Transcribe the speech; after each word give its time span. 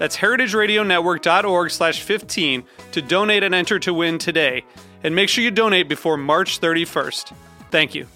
That's 0.00 0.16
heritageradionetwork.org 0.16 1.70
slash 1.70 2.00
15 2.00 2.64
to 2.92 3.02
donate 3.02 3.42
and 3.42 3.54
enter 3.54 3.78
to 3.80 3.92
win 3.92 4.16
today. 4.16 4.64
And 5.04 5.14
make 5.14 5.28
sure 5.28 5.44
you 5.44 5.50
donate 5.50 5.90
before 5.90 6.16
March 6.16 6.58
31st. 6.58 7.34
Thank 7.70 7.94
you. 7.94 8.06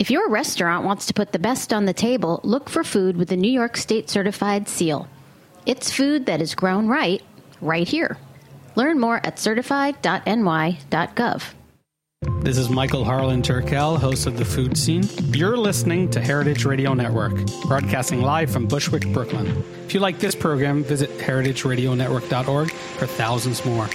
If 0.00 0.10
your 0.10 0.28
restaurant 0.28 0.84
wants 0.84 1.06
to 1.06 1.14
put 1.14 1.30
the 1.30 1.38
best 1.38 1.72
on 1.72 1.84
the 1.84 1.92
table, 1.92 2.40
look 2.42 2.68
for 2.68 2.82
food 2.82 3.16
with 3.16 3.28
the 3.28 3.36
New 3.36 3.52
York 3.52 3.76
State 3.76 4.10
certified 4.10 4.68
seal. 4.68 5.06
It's 5.64 5.92
food 5.92 6.26
that 6.26 6.42
is 6.42 6.56
grown 6.56 6.88
right, 6.88 7.22
right 7.60 7.86
here. 7.86 8.18
Learn 8.74 8.98
more 8.98 9.24
at 9.24 9.38
certified.ny.gov. 9.38 11.42
This 12.22 12.58
is 12.58 12.68
Michael 12.68 13.04
Harlan 13.04 13.42
Turkel, 13.42 13.96
host 13.96 14.26
of 14.26 14.36
The 14.36 14.44
Food 14.44 14.76
Scene. 14.76 15.04
You're 15.32 15.56
listening 15.56 16.10
to 16.10 16.20
Heritage 16.20 16.64
Radio 16.64 16.92
Network, 16.92 17.34
broadcasting 17.66 18.22
live 18.22 18.50
from 18.50 18.66
Bushwick, 18.66 19.06
Brooklyn. 19.12 19.46
If 19.84 19.94
you 19.94 20.00
like 20.00 20.18
this 20.18 20.34
program, 20.34 20.82
visit 20.82 21.10
heritageradionetwork.org 21.18 22.72
for 22.72 23.06
thousands 23.06 23.64
more. 23.64 23.88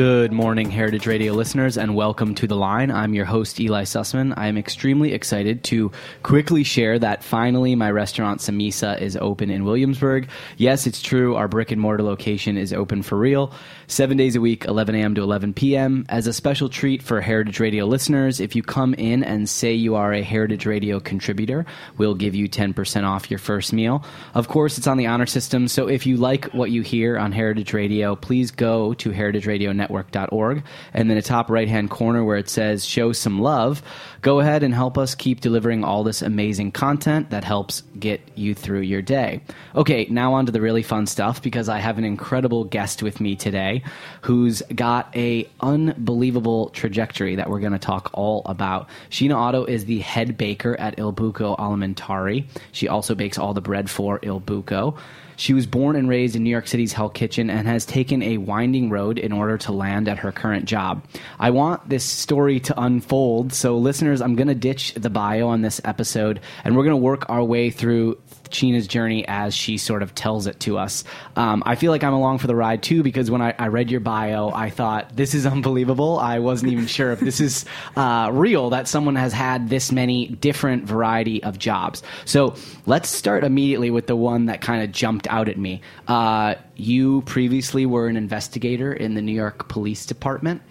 Good 0.00 0.32
morning, 0.32 0.70
Heritage 0.70 1.06
Radio 1.06 1.34
listeners, 1.34 1.76
and 1.76 1.94
welcome 1.94 2.34
to 2.36 2.46
The 2.46 2.56
Line. 2.56 2.90
I'm 2.90 3.12
your 3.12 3.26
host, 3.26 3.60
Eli 3.60 3.82
Sussman. 3.82 4.32
I 4.34 4.46
am 4.46 4.56
extremely 4.56 5.12
excited 5.12 5.62
to 5.64 5.92
quickly 6.22 6.64
share 6.64 6.98
that 6.98 7.22
finally 7.22 7.74
my 7.74 7.90
restaurant, 7.90 8.40
Samesa, 8.40 8.98
is 8.98 9.18
open 9.18 9.50
in 9.50 9.66
Williamsburg. 9.66 10.30
Yes, 10.56 10.86
it's 10.86 11.02
true, 11.02 11.36
our 11.36 11.48
brick 11.48 11.70
and 11.70 11.82
mortar 11.82 12.02
location 12.02 12.56
is 12.56 12.72
open 12.72 13.02
for 13.02 13.18
real, 13.18 13.52
seven 13.88 14.16
days 14.16 14.36
a 14.36 14.40
week, 14.40 14.64
11 14.64 14.94
a.m. 14.94 15.14
to 15.16 15.22
11 15.22 15.52
p.m. 15.52 16.06
As 16.08 16.26
a 16.26 16.32
special 16.32 16.70
treat 16.70 17.02
for 17.02 17.20
Heritage 17.20 17.60
Radio 17.60 17.84
listeners, 17.84 18.40
if 18.40 18.56
you 18.56 18.62
come 18.62 18.94
in 18.94 19.22
and 19.22 19.50
say 19.50 19.74
you 19.74 19.96
are 19.96 20.14
a 20.14 20.22
Heritage 20.22 20.64
Radio 20.64 20.98
contributor, 20.98 21.66
we'll 21.98 22.14
give 22.14 22.34
you 22.34 22.48
10% 22.48 23.04
off 23.04 23.30
your 23.30 23.38
first 23.38 23.74
meal. 23.74 24.02
Of 24.32 24.48
course, 24.48 24.78
it's 24.78 24.86
on 24.86 24.96
the 24.96 25.08
honor 25.08 25.26
system, 25.26 25.68
so 25.68 25.88
if 25.88 26.06
you 26.06 26.16
like 26.16 26.46
what 26.54 26.70
you 26.70 26.80
hear 26.80 27.18
on 27.18 27.32
Heritage 27.32 27.74
Radio, 27.74 28.16
please 28.16 28.50
go 28.50 28.94
to 28.94 29.10
Heritage 29.10 29.46
Radio 29.46 29.72
Network 29.72 29.89
network.org. 29.90 30.62
And 30.94 31.10
then 31.10 31.16
the 31.16 31.22
top 31.22 31.50
right 31.50 31.68
hand 31.68 31.90
corner 31.90 32.24
where 32.24 32.36
it 32.36 32.48
says 32.48 32.84
show 32.84 33.12
some 33.12 33.40
love, 33.40 33.82
go 34.22 34.40
ahead 34.40 34.62
and 34.62 34.74
help 34.74 34.96
us 34.96 35.14
keep 35.14 35.40
delivering 35.40 35.84
all 35.84 36.04
this 36.04 36.22
amazing 36.22 36.72
content 36.72 37.30
that 37.30 37.44
helps 37.44 37.82
get 37.98 38.20
you 38.34 38.54
through 38.54 38.80
your 38.80 39.02
day. 39.02 39.40
Okay, 39.74 40.06
now 40.10 40.34
on 40.34 40.46
to 40.46 40.52
the 40.52 40.60
really 40.60 40.82
fun 40.82 41.06
stuff 41.06 41.42
because 41.42 41.68
I 41.68 41.78
have 41.78 41.98
an 41.98 42.04
incredible 42.04 42.64
guest 42.64 43.02
with 43.02 43.20
me 43.20 43.36
today 43.36 43.82
who's 44.22 44.62
got 44.74 45.14
a 45.16 45.48
unbelievable 45.60 46.70
trajectory 46.70 47.36
that 47.36 47.50
we're 47.50 47.60
going 47.60 47.72
to 47.72 47.78
talk 47.78 48.10
all 48.12 48.42
about. 48.46 48.88
Sheena 49.10 49.34
Otto 49.34 49.64
is 49.64 49.84
the 49.84 49.98
head 49.98 50.36
baker 50.36 50.78
at 50.78 50.98
Il 50.98 51.12
Buco 51.12 51.58
Alimentari. 51.58 52.46
She 52.72 52.88
also 52.88 53.14
bakes 53.14 53.38
all 53.38 53.54
the 53.54 53.60
bread 53.60 53.90
for 53.90 54.20
Il 54.22 54.40
Buco. 54.40 54.98
She 55.40 55.54
was 55.54 55.64
born 55.64 55.96
and 55.96 56.06
raised 56.06 56.36
in 56.36 56.44
New 56.44 56.50
York 56.50 56.66
City's 56.66 56.92
Hell 56.92 57.08
Kitchen 57.08 57.48
and 57.48 57.66
has 57.66 57.86
taken 57.86 58.22
a 58.22 58.36
winding 58.36 58.90
road 58.90 59.18
in 59.18 59.32
order 59.32 59.56
to 59.56 59.72
land 59.72 60.06
at 60.06 60.18
her 60.18 60.32
current 60.32 60.66
job. 60.66 61.02
I 61.38 61.48
want 61.48 61.88
this 61.88 62.04
story 62.04 62.60
to 62.60 62.78
unfold, 62.78 63.54
so 63.54 63.78
listeners, 63.78 64.20
I'm 64.20 64.36
going 64.36 64.48
to 64.48 64.54
ditch 64.54 64.92
the 64.92 65.08
bio 65.08 65.48
on 65.48 65.62
this 65.62 65.80
episode 65.82 66.40
and 66.62 66.76
we're 66.76 66.84
going 66.84 66.92
to 66.92 66.98
work 66.98 67.24
our 67.30 67.42
way 67.42 67.70
through 67.70 68.18
Sheena's 68.50 68.86
journey 68.86 69.26
as 69.26 69.54
she 69.54 69.78
sort 69.78 70.02
of 70.02 70.14
tells 70.14 70.46
it 70.46 70.60
to 70.60 70.78
us. 70.78 71.04
Um, 71.36 71.62
I 71.66 71.74
feel 71.74 71.90
like 71.90 72.04
I'm 72.04 72.12
along 72.12 72.38
for 72.38 72.46
the 72.46 72.54
ride 72.54 72.82
too 72.82 73.02
because 73.02 73.30
when 73.30 73.42
I, 73.42 73.54
I, 73.58 73.68
read 73.68 73.90
your 73.90 74.00
bio, 74.00 74.50
I 74.50 74.70
thought 74.70 75.16
this 75.16 75.34
is 75.34 75.46
unbelievable. 75.46 76.18
I 76.18 76.38
wasn't 76.38 76.72
even 76.72 76.86
sure 76.88 77.12
if 77.12 77.20
this 77.20 77.40
is 77.40 77.64
uh, 77.96 78.30
real 78.32 78.70
that 78.70 78.88
someone 78.88 79.16
has 79.16 79.32
had 79.32 79.68
this 79.68 79.92
many 79.92 80.28
different 80.28 80.84
variety 80.84 81.42
of 81.42 81.58
jobs. 81.58 82.02
So 82.24 82.54
let's 82.86 83.08
start 83.08 83.44
immediately 83.44 83.90
with 83.90 84.06
the 84.06 84.16
one 84.16 84.46
that 84.46 84.60
kind 84.60 84.82
of 84.82 84.92
jumped 84.92 85.26
out 85.28 85.48
at 85.48 85.58
me. 85.58 85.82
Uh, 86.08 86.54
you 86.76 87.22
previously 87.22 87.86
were 87.86 88.08
an 88.08 88.16
investigator 88.16 88.92
in 88.92 89.14
the 89.14 89.22
New 89.22 89.32
York 89.32 89.68
Police 89.68 90.06
Department. 90.06 90.62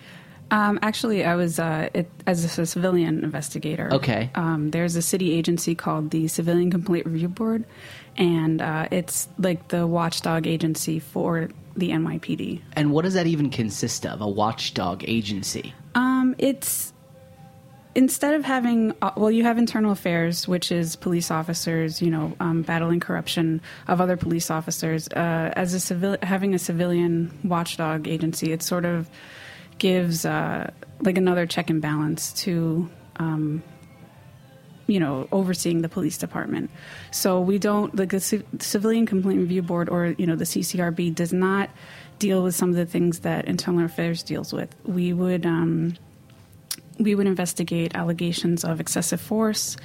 Um, 0.51 0.79
actually, 0.81 1.23
I 1.23 1.35
was 1.35 1.59
uh, 1.59 1.89
it, 1.93 2.09
as 2.25 2.57
a 2.57 2.65
civilian 2.65 3.23
investigator. 3.23 3.89
Okay. 3.93 4.31
Um, 4.35 4.71
there's 4.71 4.95
a 4.95 5.01
city 5.01 5.33
agency 5.33 5.75
called 5.75 6.09
the 6.11 6.27
Civilian 6.27 6.71
Complaint 6.71 7.05
Review 7.05 7.27
Board, 7.27 7.65
and 8.17 8.61
uh, 8.61 8.87
it's 8.91 9.27
like 9.37 9.67
the 9.67 9.85
watchdog 9.85 10.47
agency 10.47 10.99
for 10.99 11.49
the 11.75 11.91
NYPD. 11.91 12.61
And 12.73 12.91
what 12.91 13.03
does 13.03 13.13
that 13.13 13.27
even 13.27 13.49
consist 13.49 14.05
of? 14.05 14.21
A 14.21 14.27
watchdog 14.27 15.03
agency? 15.07 15.73
Um, 15.95 16.35
it's 16.37 16.93
instead 17.95 18.33
of 18.33 18.45
having 18.45 18.93
uh, 19.01 19.11
well 19.17 19.31
you 19.31 19.43
have 19.43 19.57
internal 19.57 19.91
affairs 19.91 20.47
which 20.47 20.71
is 20.71 20.95
police 20.95 21.31
officers 21.31 22.01
you 22.03 22.11
know 22.11 22.35
um, 22.39 22.61
battling 22.61 22.99
corruption 22.99 23.59
of 23.87 23.99
other 23.99 24.15
police 24.15 24.51
officers 24.51 25.07
uh, 25.09 25.51
as 25.55 25.73
a 25.73 25.79
civil 25.79 26.15
having 26.21 26.53
a 26.53 26.59
civilian 26.59 27.31
watchdog 27.43 28.07
agency 28.07 28.51
it's 28.51 28.65
sort 28.65 28.85
of 28.85 29.09
gives 29.79 30.25
uh, 30.25 30.71
like 31.01 31.17
another 31.17 31.45
check 31.45 31.69
and 31.69 31.81
balance 31.81 32.33
to 32.33 32.89
um, 33.17 33.63
you 34.87 34.99
know 34.99 35.27
overseeing 35.31 35.81
the 35.81 35.89
police 35.89 36.17
department. 36.17 36.69
So 37.11 37.39
we 37.39 37.57
don't 37.57 37.95
like 37.95 38.09
the 38.09 38.19
C- 38.19 38.43
civilian 38.59 39.05
complaint 39.05 39.39
review 39.39 39.61
board 39.61 39.89
or 39.89 40.15
you 40.17 40.27
know 40.27 40.35
the 40.35 40.45
CCRB 40.45 41.15
does 41.15 41.33
not 41.33 41.69
deal 42.17 42.43
with 42.43 42.55
some 42.55 42.69
of 42.69 42.75
the 42.75 42.85
things 42.85 43.19
that 43.19 43.45
internal 43.45 43.85
affairs 43.85 44.23
deals 44.23 44.53
with. 44.53 44.75
We 44.85 45.13
would. 45.13 45.45
Um, 45.45 45.95
we 46.99 47.15
would 47.15 47.27
investigate 47.27 47.95
allegations 47.95 48.65
of 48.65 48.81
excessive 48.81 49.21
force, 49.21 49.77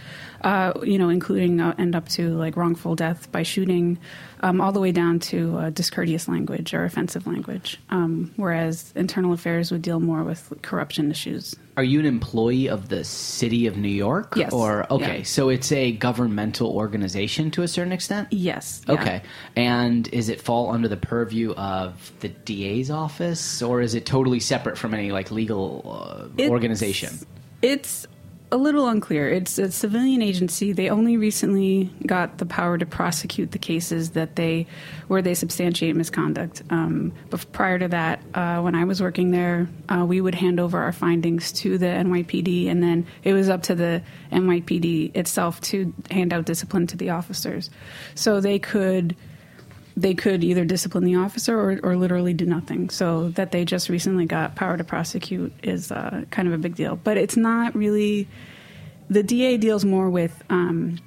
uh, 0.44 0.78
you 0.82 0.99
know, 0.99 1.09
including 1.09 1.59
uh, 1.59 1.75
end 1.78 1.97
up 1.97 2.06
to 2.10 2.28
like 2.34 2.55
wrongful 2.55 2.94
death 2.94 3.32
by 3.32 3.43
shooting, 3.43 3.99
um, 4.41 4.60
all 4.60 4.72
the 4.72 4.81
way 4.81 4.93
down 4.93 5.19
to 5.19 5.56
uh, 5.56 5.71
discourteous 5.71 6.28
language 6.28 6.75
or 6.75 6.84
offensive 6.84 7.27
language. 7.27 7.81
Um, 7.88 8.31
whereas 8.37 8.93
internal 8.94 9.32
affairs 9.32 9.72
would 9.72 9.81
deal 9.81 10.00
more 10.00 10.22
with 10.22 10.53
corruption 10.60 11.10
issues. 11.10 11.56
Are 11.78 11.82
you 11.82 11.99
an 11.99 12.05
employee 12.05 12.69
of 12.69 12.91
the 12.91 13.05
city 13.05 13.67
of 13.67 13.79
New 13.79 13.88
York? 13.88 14.35
Yes. 14.37 14.52
Or 14.52 14.87
okay, 14.93 15.19
yeah. 15.19 15.25
so 15.25 15.49
it's 15.49 15.73
a 15.73 15.93
governmental 15.93 16.76
organization 16.76 17.50
to 17.52 17.62
a 17.62 17.69
certain 17.69 17.93
extent. 17.93 18.29
Yes. 18.31 18.82
Yeah. 18.87 18.94
Okay, 18.94 19.23
and 19.56 20.06
is 20.08 20.29
it 20.29 20.43
fall 20.43 20.70
under 20.70 20.88
the 20.88 20.99
purview 20.99 21.52
of 21.55 22.12
the 22.20 22.29
DA's 22.29 22.90
office, 22.90 23.62
or 23.62 23.81
is 23.81 23.94
it 23.94 24.05
totally 24.05 24.40
separate 24.40 24.76
from 24.76 24.93
any 24.93 25.11
like 25.11 25.31
legal 25.31 26.29
uh, 26.38 26.49
organization? 26.50 27.19
It's 27.62 28.06
a 28.54 28.56
little 28.56 28.86
unclear. 28.86 29.28
It's 29.28 29.58
a 29.58 29.68
civilian 29.72 30.22
agency. 30.22 30.70
They 30.70 30.88
only 30.88 31.16
recently 31.16 31.90
got 32.06 32.38
the 32.38 32.46
power 32.46 32.78
to 32.78 32.86
prosecute 32.86 33.50
the 33.50 33.58
cases 33.58 34.12
that 34.12 34.36
they 34.36 34.68
where 35.08 35.22
they 35.22 35.34
substantiate 35.34 35.96
misconduct. 35.96 36.62
Um, 36.70 37.12
but 37.30 37.44
prior 37.50 37.80
to 37.80 37.88
that, 37.88 38.22
uh, 38.32 38.60
when 38.60 38.76
I 38.76 38.84
was 38.84 39.02
working 39.02 39.32
there, 39.32 39.68
uh, 39.88 40.04
we 40.06 40.20
would 40.20 40.36
hand 40.36 40.60
over 40.60 40.78
our 40.78 40.92
findings 40.92 41.50
to 41.52 41.78
the 41.78 41.86
NYPD, 41.86 42.68
and 42.68 42.80
then 42.80 43.08
it 43.24 43.32
was 43.32 43.48
up 43.48 43.64
to 43.64 43.74
the 43.74 44.02
NYPD 44.30 45.16
itself 45.16 45.60
to 45.62 45.92
hand 46.12 46.32
out 46.32 46.44
discipline 46.46 46.86
to 46.86 46.96
the 46.96 47.10
officers. 47.10 47.70
So 48.14 48.40
they 48.40 48.60
could 48.60 49.16
they 49.96 50.14
could 50.14 50.43
either 50.43 50.64
discipline 50.64 51.05
the 51.05 51.17
officer 51.17 51.58
or, 51.58 51.79
or 51.82 51.96
literally 51.96 52.35
do 52.35 52.46
nothing. 52.46 52.91
So 52.91 53.29
that 53.31 53.52
they 53.52 53.64
just 53.64 53.88
recently 53.88 54.26
got 54.26 54.56
power 54.56 54.76
to 54.76 54.85
prosecute 54.85 55.52
is 55.62 55.93
uh, 55.93 56.25
kind 56.31 56.49
of 56.49 56.55
a 56.55 56.58
big 56.58 56.75
deal. 56.75 56.96
But 56.96 57.17
it's 57.17 57.37
not 57.37 57.75
really. 57.75 58.29
The 59.11 59.23
DA 59.23 59.58
deals 59.58 59.85
more 59.85 60.08
with 60.08 60.43
um, 60.49 60.99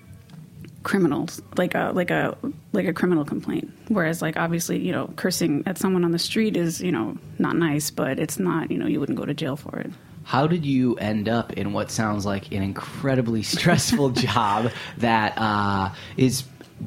criminals, 0.83 1.41
like 1.57 1.75
a 1.75 1.91
like 1.93 2.11
a 2.11 2.37
like 2.71 2.85
a 2.85 2.93
criminal 2.93 3.25
complaint. 3.25 3.71
Whereas, 3.89 4.21
like 4.21 4.37
obviously, 4.37 4.79
you 4.79 4.93
know, 4.93 5.11
cursing 5.15 5.63
at 5.65 5.77
someone 5.77 6.05
on 6.05 6.11
the 6.11 6.19
street 6.19 6.55
is 6.55 6.79
you 6.81 6.91
know 6.91 7.17
not 7.39 7.55
nice, 7.57 7.91
but 7.91 8.19
it's 8.19 8.39
not 8.39 8.71
you 8.71 8.77
know 8.77 8.87
you 8.87 8.99
wouldn't 8.99 9.17
go 9.17 9.25
to 9.25 9.33
jail 9.33 9.57
for 9.57 9.79
it. 9.79 9.91
How 10.23 10.45
did 10.45 10.65
you 10.65 10.95
end 10.95 11.29
up 11.29 11.53
in 11.53 11.73
what 11.73 11.89
sounds 11.89 12.25
like 12.25 12.51
an 12.51 12.61
incredibly 12.61 13.43
stressful 13.53 14.11
job 14.11 14.71
that 14.97 15.33
uh, 15.37 15.93
is? 16.15 16.43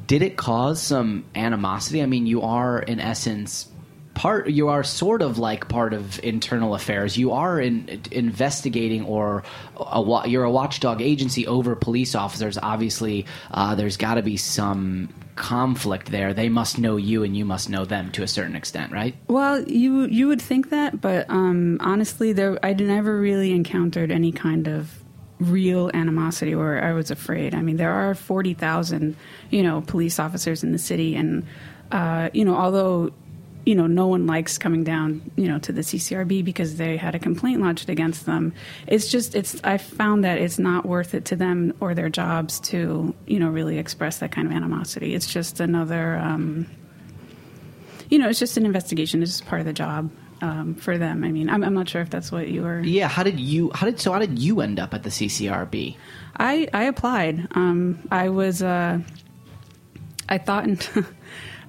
Did 0.07 0.21
it 0.21 0.37
cause 0.37 0.81
some 0.81 1.25
animosity? 1.35 2.01
I 2.01 2.05
mean, 2.05 2.25
you 2.25 2.41
are 2.41 2.79
in 2.79 2.99
essence 2.99 3.67
part. 4.13 4.49
You 4.49 4.69
are 4.69 4.83
sort 4.83 5.21
of 5.21 5.37
like 5.37 5.67
part 5.67 5.93
of 5.93 6.19
internal 6.23 6.75
affairs. 6.75 7.17
You 7.17 7.31
are 7.31 7.59
in, 7.59 8.01
investigating, 8.11 9.03
or 9.05 9.43
a, 9.77 10.23
you're 10.27 10.43
a 10.43 10.51
watchdog 10.51 11.01
agency 11.01 11.47
over 11.47 11.75
police 11.75 12.15
officers. 12.15 12.57
Obviously, 12.57 13.25
uh, 13.51 13.75
there's 13.75 13.97
got 13.97 14.15
to 14.15 14.21
be 14.21 14.37
some 14.37 15.09
conflict 15.35 16.11
there. 16.11 16.33
They 16.33 16.49
must 16.49 16.77
know 16.77 16.97
you, 16.97 17.23
and 17.23 17.35
you 17.35 17.45
must 17.45 17.69
know 17.69 17.85
them 17.85 18.11
to 18.11 18.23
a 18.23 18.27
certain 18.27 18.55
extent, 18.55 18.91
right? 18.91 19.15
Well, 19.27 19.63
you 19.63 20.03
you 20.05 20.27
would 20.27 20.41
think 20.41 20.69
that, 20.69 21.01
but 21.01 21.29
um, 21.29 21.77
honestly, 21.81 22.33
there 22.33 22.59
I 22.63 22.73
never 22.73 23.19
really 23.19 23.51
encountered 23.51 24.11
any 24.11 24.31
kind 24.31 24.67
of 24.67 25.00
real 25.41 25.91
animosity 25.93 26.55
where 26.55 26.83
I 26.83 26.93
was 26.93 27.11
afraid. 27.11 27.53
I 27.55 27.61
mean, 27.61 27.77
there 27.77 27.91
are 27.91 28.15
forty 28.15 28.53
thousand, 28.53 29.15
you 29.49 29.63
know, 29.63 29.81
police 29.81 30.19
officers 30.19 30.63
in 30.63 30.71
the 30.71 30.79
city, 30.79 31.15
and 31.15 31.45
uh, 31.91 32.29
you 32.33 32.45
know, 32.45 32.55
although 32.55 33.11
you 33.65 33.75
know, 33.75 33.87
no 33.87 34.07
one 34.07 34.25
likes 34.25 34.57
coming 34.57 34.83
down, 34.83 35.21
you 35.35 35.47
know, 35.47 35.59
to 35.59 35.71
the 35.71 35.81
CCRB 35.81 36.43
because 36.43 36.77
they 36.77 36.97
had 36.97 37.13
a 37.13 37.19
complaint 37.19 37.61
lodged 37.61 37.89
against 37.89 38.25
them. 38.25 38.53
It's 38.87 39.07
just, 39.07 39.35
it's, 39.35 39.61
I 39.63 39.77
found 39.77 40.23
that 40.23 40.39
it's 40.39 40.57
not 40.57 40.85
worth 40.85 41.13
it 41.13 41.25
to 41.25 41.35
them 41.35 41.73
or 41.79 41.93
their 41.93 42.09
jobs 42.09 42.59
to, 42.61 43.13
you 43.27 43.39
know, 43.39 43.49
really 43.49 43.77
express 43.77 44.17
that 44.19 44.31
kind 44.31 44.47
of 44.47 44.53
animosity. 44.53 45.13
It's 45.13 45.31
just 45.31 45.59
another, 45.59 46.17
um, 46.17 46.65
you 48.09 48.17
know, 48.17 48.29
it's 48.29 48.39
just 48.39 48.57
an 48.57 48.65
investigation. 48.65 49.21
It's 49.21 49.31
just 49.31 49.45
part 49.45 49.61
of 49.61 49.67
the 49.67 49.73
job. 49.73 50.09
Um, 50.41 50.73
for 50.73 50.97
them, 50.97 51.23
I 51.23 51.29
mean, 51.29 51.49
I'm, 51.49 51.63
I'm, 51.63 51.75
not 51.75 51.87
sure 51.87 52.01
if 52.01 52.09
that's 52.09 52.31
what 52.31 52.47
you 52.47 52.63
were. 52.63 52.79
Yeah, 52.81 53.07
how 53.07 53.21
did 53.21 53.39
you? 53.39 53.71
How 53.75 53.85
did 53.85 53.99
so? 53.99 54.11
How 54.11 54.19
did 54.19 54.39
you 54.39 54.61
end 54.61 54.79
up 54.79 54.93
at 54.93 55.03
the 55.03 55.09
CCRB? 55.09 55.95
I 56.37 56.67
I 56.73 56.83
applied. 56.85 57.47
Um, 57.51 57.99
I 58.11 58.29
was. 58.29 58.63
Uh, 58.63 58.99
I 60.29 60.37
thought. 60.39 60.65
In 60.65 60.79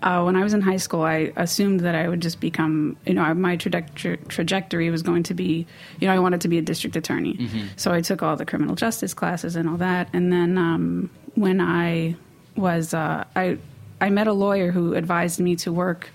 Uh, 0.02 0.22
when 0.24 0.34
I 0.34 0.42
was 0.42 0.52
in 0.52 0.60
high 0.60 0.78
school, 0.78 1.02
I 1.02 1.32
assumed 1.36 1.80
that 1.80 1.94
I 1.94 2.08
would 2.08 2.20
just 2.20 2.40
become, 2.40 2.96
you 3.06 3.14
know, 3.14 3.32
my 3.34 3.56
trajectory, 3.56 4.16
trajectory 4.28 4.90
was 4.90 5.02
going 5.02 5.22
to 5.24 5.34
be, 5.34 5.64
you 6.00 6.08
know, 6.08 6.14
I 6.14 6.18
wanted 6.18 6.40
to 6.40 6.48
be 6.48 6.58
a 6.58 6.62
district 6.62 6.96
attorney. 6.96 7.34
Mm-hmm. 7.34 7.66
So 7.76 7.92
I 7.92 8.00
took 8.00 8.20
all 8.20 8.34
the 8.34 8.44
criminal 8.44 8.74
justice 8.74 9.14
classes 9.14 9.54
and 9.54 9.68
all 9.68 9.76
that. 9.76 10.08
And 10.12 10.32
then 10.32 10.58
um, 10.58 11.10
when 11.36 11.60
I 11.60 12.16
was, 12.56 12.94
uh, 12.94 13.24
I, 13.36 13.58
I 14.00 14.10
met 14.10 14.26
a 14.26 14.32
lawyer 14.32 14.72
who 14.72 14.94
advised 14.94 15.38
me 15.38 15.54
to 15.56 15.72
work 15.72 16.10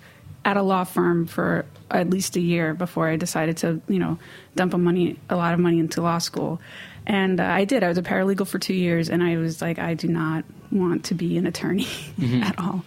at 0.47 0.55
a 0.55 0.61
law 0.61 0.85
firm 0.85 1.27
for 1.27 1.65
at 1.91 2.09
least 2.09 2.37
a 2.37 2.39
year 2.39 2.73
before 2.73 3.09
I 3.09 3.17
decided 3.17 3.57
to, 3.57 3.81
you 3.89 3.99
know, 3.99 4.17
dump 4.55 4.73
a 4.73 4.77
money, 4.77 5.19
a 5.29 5.35
lot 5.35 5.53
of 5.53 5.59
money 5.59 5.77
into 5.77 6.01
law 6.01 6.19
school. 6.19 6.61
And 7.05 7.41
uh, 7.41 7.43
I 7.43 7.65
did. 7.65 7.83
I 7.83 7.89
was 7.89 7.97
a 7.97 8.01
paralegal 8.01 8.47
for 8.47 8.57
two 8.57 8.73
years, 8.73 9.09
and 9.09 9.21
I 9.21 9.35
was 9.35 9.61
like, 9.61 9.77
I 9.77 9.93
do 9.93 10.07
not 10.07 10.45
want 10.71 11.03
to 11.05 11.15
be 11.15 11.37
an 11.37 11.47
attorney 11.47 11.83
mm-hmm. 12.17 12.43
at 12.43 12.57
all. 12.57 12.85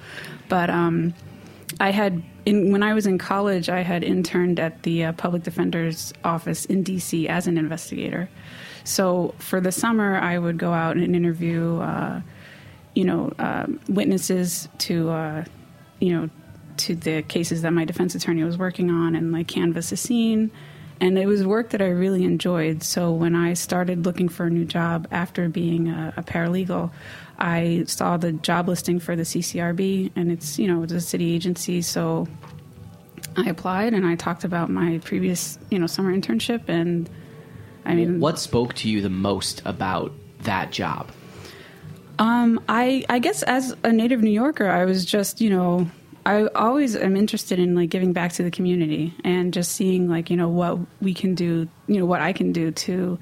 But 0.48 0.70
um, 0.70 1.12
I 1.80 1.90
had, 1.90 2.22
in, 2.46 2.72
when 2.72 2.82
I 2.82 2.94
was 2.94 3.06
in 3.06 3.18
college, 3.18 3.68
I 3.68 3.82
had 3.82 4.04
interned 4.04 4.58
at 4.58 4.82
the 4.82 5.04
uh, 5.04 5.12
public 5.12 5.42
defender's 5.42 6.14
office 6.24 6.64
in 6.64 6.82
D.C. 6.82 7.28
as 7.28 7.46
an 7.46 7.58
investigator. 7.58 8.30
So 8.84 9.34
for 9.36 9.60
the 9.60 9.70
summer, 9.70 10.16
I 10.16 10.38
would 10.38 10.56
go 10.56 10.72
out 10.72 10.96
and 10.96 11.14
interview, 11.14 11.78
uh, 11.80 12.22
you 12.94 13.04
know, 13.04 13.34
uh, 13.38 13.66
witnesses 13.86 14.66
to, 14.78 15.10
uh, 15.10 15.44
you 16.00 16.16
know, 16.16 16.30
to 16.78 16.94
the 16.94 17.22
cases 17.22 17.62
that 17.62 17.72
my 17.72 17.84
defense 17.84 18.14
attorney 18.14 18.44
was 18.44 18.58
working 18.58 18.90
on, 18.90 19.14
and 19.14 19.32
like 19.32 19.48
canvass 19.48 19.92
a 19.92 19.96
scene 19.96 20.50
and 21.00 21.18
it 21.18 21.26
was 21.26 21.44
work 21.46 21.70
that 21.70 21.80
I 21.80 21.88
really 21.88 22.24
enjoyed. 22.24 22.82
So 22.82 23.10
when 23.10 23.34
I 23.34 23.54
started 23.54 24.04
looking 24.04 24.28
for 24.28 24.46
a 24.46 24.50
new 24.50 24.66
job 24.66 25.08
after 25.10 25.48
being 25.48 25.88
a, 25.88 26.12
a 26.18 26.22
paralegal, 26.22 26.90
I 27.38 27.84
saw 27.86 28.18
the 28.18 28.32
job 28.32 28.68
listing 28.68 29.00
for 29.00 29.16
the 29.16 29.22
CCRB, 29.22 30.12
and 30.14 30.30
it's 30.30 30.58
you 30.58 30.68
know 30.68 30.82
it's 30.82 30.92
a 30.92 31.00
city 31.00 31.34
agency, 31.34 31.80
so 31.80 32.28
I 33.36 33.48
applied 33.48 33.94
and 33.94 34.06
I 34.06 34.14
talked 34.14 34.44
about 34.44 34.68
my 34.68 35.00
previous 35.02 35.58
you 35.70 35.78
know 35.78 35.86
summer 35.86 36.14
internship, 36.14 36.68
and 36.68 37.08
I 37.86 37.94
mean, 37.94 38.20
what 38.20 38.38
spoke 38.38 38.74
to 38.74 38.90
you 38.90 39.00
the 39.00 39.08
most 39.08 39.62
about 39.64 40.12
that 40.40 40.70
job? 40.70 41.10
Um, 42.18 42.62
I 42.68 43.06
I 43.08 43.20
guess 43.20 43.42
as 43.44 43.74
a 43.82 43.90
native 43.90 44.20
New 44.20 44.30
Yorker, 44.30 44.68
I 44.68 44.84
was 44.84 45.06
just 45.06 45.40
you 45.40 45.48
know 45.48 45.90
I 46.30 46.46
always 46.54 46.94
am 46.94 47.16
interested 47.16 47.58
in 47.58 47.74
like 47.74 47.90
giving 47.90 48.12
back 48.12 48.32
to 48.34 48.44
the 48.44 48.52
community 48.52 49.12
and 49.24 49.52
just 49.52 49.72
seeing 49.72 50.08
like 50.08 50.30
you 50.30 50.36
know 50.36 50.48
what 50.48 50.78
we 51.02 51.12
can 51.12 51.34
do, 51.34 51.68
you 51.88 51.98
know 51.98 52.06
what 52.06 52.20
I 52.20 52.32
can 52.32 52.52
do 52.52 52.70
to, 52.70 53.18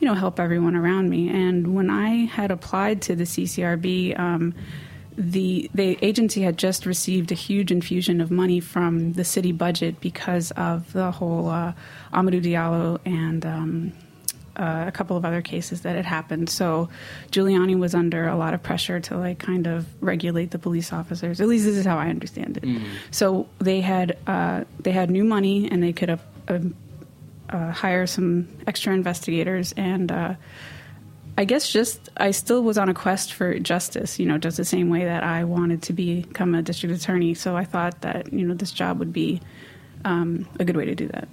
you 0.00 0.06
know, 0.06 0.14
help 0.14 0.40
everyone 0.40 0.74
around 0.74 1.08
me. 1.08 1.28
And 1.28 1.76
when 1.76 1.88
I 1.88 2.24
had 2.24 2.50
applied 2.50 3.00
to 3.02 3.14
the 3.14 3.22
CCRB, 3.22 4.18
um, 4.18 4.56
the 5.16 5.70
the 5.72 5.98
agency 6.02 6.42
had 6.42 6.58
just 6.58 6.84
received 6.84 7.30
a 7.30 7.36
huge 7.36 7.70
infusion 7.70 8.20
of 8.20 8.32
money 8.32 8.58
from 8.58 9.12
the 9.12 9.24
city 9.24 9.52
budget 9.52 10.00
because 10.00 10.50
of 10.52 10.92
the 10.92 11.12
whole 11.12 11.48
uh, 11.48 11.74
Amadou 12.12 12.42
Diallo 12.42 12.98
and. 13.04 13.46
Um, 13.46 13.92
uh, 14.58 14.84
a 14.86 14.92
couple 14.92 15.16
of 15.16 15.24
other 15.24 15.40
cases 15.40 15.82
that 15.82 15.96
had 15.96 16.04
happened. 16.04 16.50
So 16.50 16.88
Giuliani 17.30 17.78
was 17.78 17.94
under 17.94 18.26
a 18.26 18.36
lot 18.36 18.54
of 18.54 18.62
pressure 18.62 19.00
to 19.00 19.16
like 19.16 19.38
kind 19.38 19.66
of 19.66 19.86
regulate 20.02 20.50
the 20.50 20.58
police 20.58 20.92
officers. 20.92 21.40
At 21.40 21.48
least 21.48 21.64
this 21.64 21.76
is 21.76 21.86
how 21.86 21.98
I 21.98 22.08
understand 22.08 22.56
it. 22.56 22.64
Mm-hmm. 22.64 22.86
So 23.10 23.48
they 23.58 23.80
had 23.80 24.18
uh, 24.26 24.64
they 24.80 24.92
had 24.92 25.10
new 25.10 25.24
money 25.24 25.70
and 25.70 25.82
they 25.82 25.92
could 25.92 26.08
have, 26.08 26.22
uh, 26.48 26.58
uh 27.50 27.72
hire 27.72 28.06
some 28.06 28.48
extra 28.66 28.92
investigators 28.92 29.72
and. 29.76 30.10
Uh, 30.12 30.34
I 31.36 31.44
guess 31.44 31.70
just 31.70 32.08
I 32.16 32.32
still 32.32 32.64
was 32.64 32.78
on 32.78 32.88
a 32.88 32.94
quest 32.94 33.32
for 33.32 33.56
justice, 33.60 34.18
you 34.18 34.26
know, 34.26 34.38
just 34.38 34.56
the 34.56 34.64
same 34.64 34.90
way 34.90 35.04
that 35.04 35.22
I 35.22 35.44
wanted 35.44 35.82
to 35.82 35.92
become 35.92 36.52
a 36.56 36.62
district 36.62 36.96
attorney. 36.96 37.34
So 37.34 37.56
I 37.56 37.64
thought 37.64 38.00
that 38.00 38.32
you 38.32 38.44
know 38.44 38.54
this 38.54 38.72
job 38.72 38.98
would 38.98 39.12
be 39.12 39.40
um, 40.04 40.48
a 40.58 40.64
good 40.64 40.76
way 40.76 40.84
to 40.86 40.96
do 40.96 41.06
that. 41.06 41.28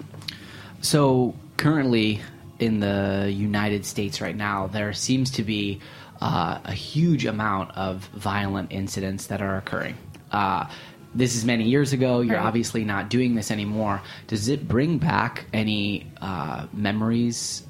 So 0.82 1.34
currently, 1.58 2.22
in 2.60 2.80
the 2.80 3.32
United 3.34 3.86
States 3.86 4.22
right 4.22 4.36
now, 4.36 4.68
there 4.68 4.94
seems 4.94 5.32
to 5.32 5.44
be 5.44 5.82
uh, 6.22 6.60
a 6.64 6.72
huge 6.72 7.26
amount 7.26 7.72
of 7.78 8.06
violent 8.08 8.72
incidents 8.72 9.28
that 9.28 9.42
are 9.42 9.58
occurring. 9.58 9.96
Uh, 10.32 10.70
this 11.14 11.36
is 11.36 11.46
many 11.46 11.64
years 11.64 11.94
ago. 11.94 12.22
You're 12.22 12.36
right. 12.36 12.46
obviously 12.46 12.84
not 12.84 13.10
doing 13.10 13.36
this 13.36 13.52
anymore. 13.52 14.02
Does 14.28 14.50
it 14.50 14.68
bring 14.68 14.98
back 14.98 15.46
any 15.54 16.12
uh, 16.22 16.68
memories 16.74 17.64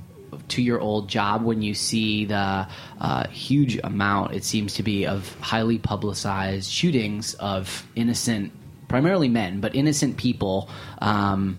to 0.50 0.62
your 0.62 0.80
old 0.80 1.08
job 1.08 1.44
when 1.44 1.62
you 1.62 1.74
see 1.74 2.25
the 2.25 2.68
uh, 3.00 3.27
huge 3.27 3.77
amount, 3.84 4.34
it 4.34 4.44
seems 4.44 4.74
to 4.75 4.84
be, 4.84 5.06
of 5.06 5.34
highly 5.39 5.77
publicized 5.77 6.70
shootings 6.72 7.36
of 7.36 7.86
innocent, 7.96 8.51
primarily 8.88 9.30
men, 9.30 9.62
but 9.62 9.75
innocent 9.75 10.18
people? 10.18 10.70
Um, 11.00 11.58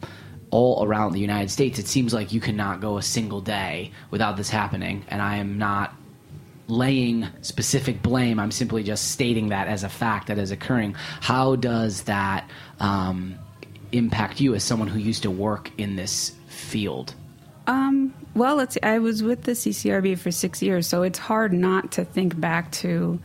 all 0.50 0.84
around 0.84 1.12
the 1.12 1.20
United 1.20 1.50
States, 1.50 1.78
it 1.78 1.86
seems 1.86 2.14
like 2.14 2.32
you 2.32 2.40
cannot 2.40 2.80
go 2.80 2.98
a 2.98 3.02
single 3.02 3.40
day 3.40 3.92
without 4.10 4.36
this 4.36 4.48
happening. 4.48 5.04
And 5.08 5.20
I 5.20 5.36
am 5.36 5.58
not 5.58 5.94
laying 6.68 7.26
specific 7.42 8.02
blame. 8.02 8.38
I'm 8.38 8.50
simply 8.50 8.82
just 8.82 9.10
stating 9.10 9.50
that 9.50 9.68
as 9.68 9.84
a 9.84 9.88
fact 9.88 10.28
that 10.28 10.38
is 10.38 10.50
occurring. 10.50 10.94
How 11.20 11.56
does 11.56 12.02
that 12.02 12.48
um, 12.80 13.36
impact 13.92 14.40
you 14.40 14.54
as 14.54 14.64
someone 14.64 14.88
who 14.88 14.98
used 14.98 15.22
to 15.22 15.30
work 15.30 15.70
in 15.78 15.96
this 15.96 16.34
field? 16.48 17.14
Um, 17.66 18.14
well, 18.34 18.56
let's 18.56 18.74
see. 18.74 18.82
I 18.82 18.98
was 18.98 19.22
with 19.22 19.42
the 19.42 19.52
CCRB 19.52 20.18
for 20.18 20.30
six 20.30 20.62
years, 20.62 20.86
so 20.86 21.02
it's 21.02 21.18
hard 21.18 21.52
not 21.52 21.92
to 21.92 22.04
think 22.04 22.38
back 22.38 22.70
to, 22.72 23.18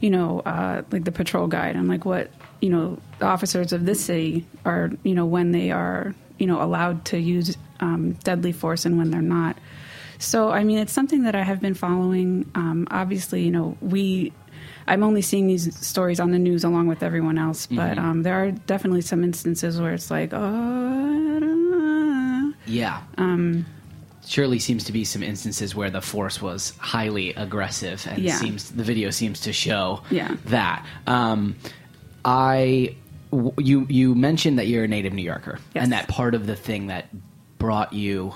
you 0.00 0.10
know, 0.10 0.40
uh, 0.40 0.82
like 0.90 1.04
the 1.04 1.12
patrol 1.12 1.46
guide. 1.46 1.76
I'm 1.76 1.88
like, 1.88 2.04
what, 2.04 2.30
you 2.60 2.70
know, 2.70 2.98
the 3.18 3.26
officers 3.26 3.72
of 3.72 3.86
this 3.86 4.04
city 4.04 4.46
are, 4.64 4.90
you 5.02 5.14
know, 5.14 5.26
when 5.26 5.52
they 5.52 5.70
are 5.70 6.14
you 6.40 6.46
know 6.46 6.62
allowed 6.62 7.04
to 7.06 7.18
use 7.18 7.56
um, 7.80 8.12
deadly 8.24 8.52
force 8.52 8.84
and 8.84 8.98
when 8.98 9.10
they're 9.10 9.22
not. 9.22 9.56
So 10.18 10.50
I 10.50 10.64
mean, 10.64 10.78
it's 10.78 10.92
something 10.92 11.22
that 11.22 11.34
I 11.34 11.42
have 11.42 11.60
been 11.60 11.74
following. 11.74 12.50
Um, 12.54 12.88
obviously, 12.90 13.42
you 13.42 13.50
know, 13.50 13.76
we. 13.80 14.32
I'm 14.86 15.02
only 15.04 15.22
seeing 15.22 15.46
these 15.46 15.86
stories 15.86 16.18
on 16.18 16.32
the 16.32 16.38
news 16.38 16.64
along 16.64 16.88
with 16.88 17.04
everyone 17.04 17.38
else, 17.38 17.66
but 17.66 17.96
mm-hmm. 17.96 18.04
um, 18.04 18.22
there 18.24 18.42
are 18.42 18.50
definitely 18.50 19.02
some 19.02 19.22
instances 19.22 19.80
where 19.80 19.92
it's 19.92 20.10
like, 20.10 20.30
oh, 20.32 22.52
yeah. 22.66 23.00
Um, 23.16 23.66
surely 24.26 24.58
seems 24.58 24.84
to 24.84 24.92
be 24.92 25.04
some 25.04 25.22
instances 25.22 25.74
where 25.74 25.90
the 25.90 26.00
force 26.00 26.42
was 26.42 26.76
highly 26.78 27.34
aggressive, 27.34 28.04
and 28.10 28.18
yeah. 28.18 28.36
seems 28.36 28.70
the 28.70 28.82
video 28.82 29.10
seems 29.10 29.42
to 29.42 29.52
show 29.52 30.02
yeah. 30.10 30.34
that. 30.46 30.84
Um, 31.06 31.56
I 32.24 32.96
you 33.58 33.86
you 33.88 34.14
mentioned 34.14 34.58
that 34.58 34.66
you're 34.66 34.84
a 34.84 34.88
native 34.88 35.12
New 35.12 35.22
Yorker, 35.22 35.58
Yes. 35.74 35.84
and 35.84 35.92
that 35.92 36.08
part 36.08 36.34
of 36.34 36.46
the 36.46 36.56
thing 36.56 36.88
that 36.88 37.08
brought 37.58 37.92
you 37.92 38.34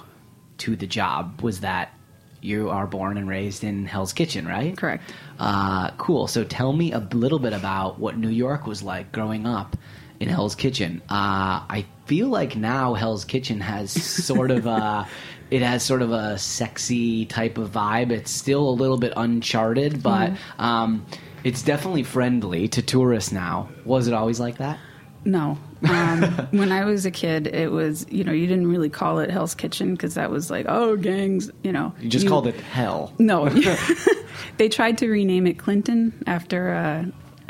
to 0.59 0.77
the 0.77 0.87
job 0.87 1.41
was 1.43 1.61
that 1.61 1.93
you 2.41 2.69
are 2.71 2.87
born 2.87 3.17
and 3.17 3.29
raised 3.29 3.65
in 3.65 3.87
Hell's 3.87 4.13
Kitchen, 4.13 4.47
right? 4.47 4.77
Correct. 4.77 5.03
Uh, 5.39 5.91
cool. 5.93 6.27
So 6.27 6.45
tell 6.45 6.73
me 6.75 6.93
a 6.93 6.99
little 6.99 7.39
bit 7.39 7.55
about 7.55 7.99
what 7.99 8.19
New 8.19 8.29
York 8.29 8.67
was 8.67 8.83
like 8.83 9.11
growing 9.13 9.47
up 9.47 9.77
in 10.21 10.29
Hell's 10.29 10.55
Kitchen. 10.55 11.01
Uh, 11.09 11.65
I 11.69 11.87
feel 12.05 12.29
like 12.29 12.55
now 12.55 12.93
Hell's 12.95 13.25
Kitchen 13.25 13.61
has 13.61 13.91
sort 13.93 14.51
of 14.51 14.67
a. 14.67 15.09
It 15.51 15.61
has 15.63 15.85
sort 15.85 16.01
of 16.03 16.11
a 16.11 16.37
sexy 16.39 17.27
type 17.27 17.59
of 17.59 17.71
vibe. 17.71 18.11
It's 18.11 18.31
still 18.31 18.67
a 18.69 18.73
little 18.73 18.97
bit 18.97 19.13
uncharted, 19.15 20.03
but 20.03 20.33
um, 20.59 21.05
it's 21.45 21.63
definitely 21.63 22.03
friendly 22.03 22.69
to 22.69 22.83
tourists 22.83 23.31
now. 23.31 23.69
Was 23.85 24.09
it 24.09 24.15
always 24.15 24.41
like 24.41 24.57
that? 24.59 24.79
No. 25.27 25.59
Um, 25.89 26.23
when 26.51 26.73
I 26.73 26.85
was 26.85 27.07
a 27.07 27.11
kid, 27.11 27.47
it 27.47 27.71
was, 27.71 28.07
you 28.11 28.25
know, 28.25 28.33
you 28.33 28.47
didn't 28.47 28.67
really 28.67 28.91
call 28.91 29.19
it 29.19 29.31
Hell's 29.31 29.55
Kitchen 29.55 29.95
because 29.95 30.15
that 30.15 30.31
was 30.31 30.51
like, 30.51 30.67
oh, 30.69 30.97
gangs, 30.97 31.51
you 31.63 31.73
know. 31.73 31.95
You 32.01 32.09
just 32.09 32.27
called 32.27 32.47
it 32.47 32.57
hell. 32.57 33.13
No. 33.19 33.49
they 34.57 34.69
tried 34.69 34.99
to 34.99 35.09
rename 35.09 35.47
it 35.47 35.59
Clinton 35.59 36.23
after 36.27 36.73
uh, 36.73 37.05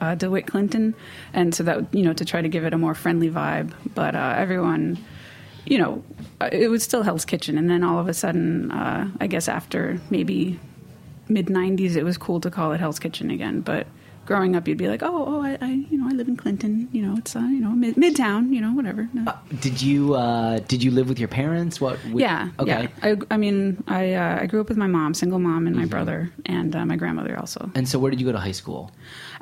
uh, 0.05 0.15
DeWitt 0.17 0.47
Clinton. 0.47 0.95
And 1.33 1.55
so 1.55 1.63
that, 1.65 1.95
you 1.95 2.03
know, 2.03 2.13
to 2.13 2.25
try 2.25 2.43
to 2.43 2.49
give 2.49 2.65
it 2.65 2.75
a 2.75 2.79
more 2.79 2.95
friendly 2.95 3.31
vibe. 3.31 3.73
But 3.95 4.15
uh, 4.15 4.35
everyone, 4.37 4.99
you 5.67 5.79
know, 5.79 6.05
uh, 6.41 6.49
it 6.53 6.69
was 6.69 6.83
still 6.83 7.03
Hell's 7.03 7.25
Kitchen. 7.25 7.59
And 7.59 7.71
then 7.71 7.85
all 7.85 7.99
of 7.99 8.09
a 8.09 8.15
sudden, 8.15 8.71
uh, 8.71 9.11
I 9.21 9.27
guess 9.29 9.49
after 9.49 10.01
maybe 10.11 10.59
mid 11.29 11.47
90s, 11.47 11.97
it 11.97 12.03
was 12.05 12.17
cool 12.19 12.41
to 12.41 12.51
call 12.51 12.73
it 12.73 12.81
Hell's 12.81 12.99
Kitchen 12.99 13.31
again. 13.31 13.61
But 13.61 13.87
growing 14.27 14.57
up, 14.57 14.67
you'd 14.67 14.79
be 14.79 14.89
like, 14.89 15.03
oh, 15.03 15.25
oh, 15.27 15.43
I, 15.43 15.59
I 15.61 15.71
you 15.91 15.99
know, 15.99 16.07
I 16.09 16.13
live 16.13 16.29
in 16.29 16.37
Clinton. 16.37 16.89
You 16.93 17.03
know, 17.03 17.15
it's, 17.19 17.37
uh, 17.37 17.41
you 17.41 17.61
know, 17.61 17.71
mid- 17.71 17.97
midtown, 17.97 18.53
you 18.55 18.61
know, 18.61 18.73
whatever. 18.73 19.09
No. 19.13 19.33
Did 19.61 19.83
you 19.83 20.15
uh, 20.15 20.61
did 20.61 20.83
you 20.83 20.91
live 20.91 21.09
with 21.09 21.19
your 21.19 21.29
parents? 21.29 21.81
What? 21.81 21.97
w- 22.05 22.21
Yeah. 22.21 22.49
Okay. 22.59 22.89
Yeah. 23.03 23.15
I, 23.31 23.35
I 23.35 23.37
mean, 23.37 23.83
I 23.87 24.15
uh, 24.15 24.39
I 24.43 24.47
grew 24.47 24.61
up 24.61 24.69
with 24.69 24.79
my 24.79 24.87
mom, 24.87 25.13
single 25.15 25.39
mom, 25.39 25.67
and 25.67 25.77
my 25.77 25.85
brother, 25.87 26.31
and 26.47 26.75
uh, 26.75 26.85
my 26.87 26.97
grandmother 26.97 27.39
also. 27.39 27.71
And 27.75 27.89
so, 27.89 27.99
where 27.99 28.11
did 28.11 28.19
you 28.21 28.27
go 28.27 28.33
to 28.33 28.39
high 28.41 28.53
school? 28.53 28.91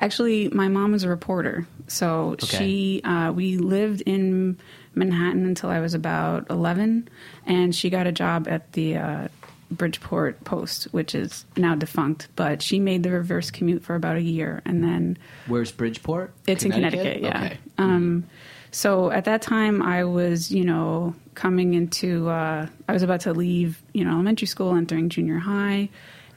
Actually, 0.01 0.49
my 0.49 0.67
mom 0.69 0.91
was 0.93 1.05
a 1.05 1.09
reporter, 1.09 1.67
so 1.87 2.31
Okay. 2.43 2.47
she 2.59 3.01
uh, 3.05 3.31
we 3.33 3.57
lived 3.59 4.01
in 4.03 4.59
Manhattan 4.97 5.47
until 5.47 5.71
I 5.71 5.79
was 5.81 5.95
about 5.95 6.51
eleven, 6.51 7.09
and 7.47 7.73
she 7.75 7.89
got 7.91 8.07
a 8.09 8.13
job 8.13 8.49
at 8.49 8.73
the. 8.73 8.97
Uh, 8.97 9.29
Bridgeport 9.73 10.45
Post, 10.45 10.85
which 10.93 11.15
is 11.15 11.45
now 11.57 11.75
defunct, 11.75 12.29
but 12.37 12.63
she 12.63 12.79
made 12.79 13.03
the 13.03 13.11
reverse 13.11 13.51
commute 13.51 13.83
for 13.83 13.95
about 13.95 14.17
a 14.17 14.23
year, 14.23 14.63
and 14.65 14.83
then 14.83 15.19
Where's 15.47 15.73
Bridgeport? 15.73 16.33
it's 16.47 16.65
in 16.65 16.73
Connecticut, 16.73 17.21
yeah. 17.21 17.45
Okay. 17.45 17.59
Um, 17.79 18.25
so 18.71 19.11
at 19.11 19.27
that 19.27 19.43
time, 19.43 19.83
I 19.83 20.05
was, 20.05 20.51
you 20.51 20.65
know, 20.65 21.15
coming 21.35 21.75
into, 21.75 22.29
uh, 22.31 22.67
I 22.89 22.93
was 22.93 23.03
about 23.03 23.21
to 23.23 23.33
leave, 23.33 23.83
you 23.93 24.05
know, 24.05 24.13
elementary 24.13 24.47
school, 24.47 24.75
entering 24.75 25.09
junior 25.09 25.39
high, 25.39 25.91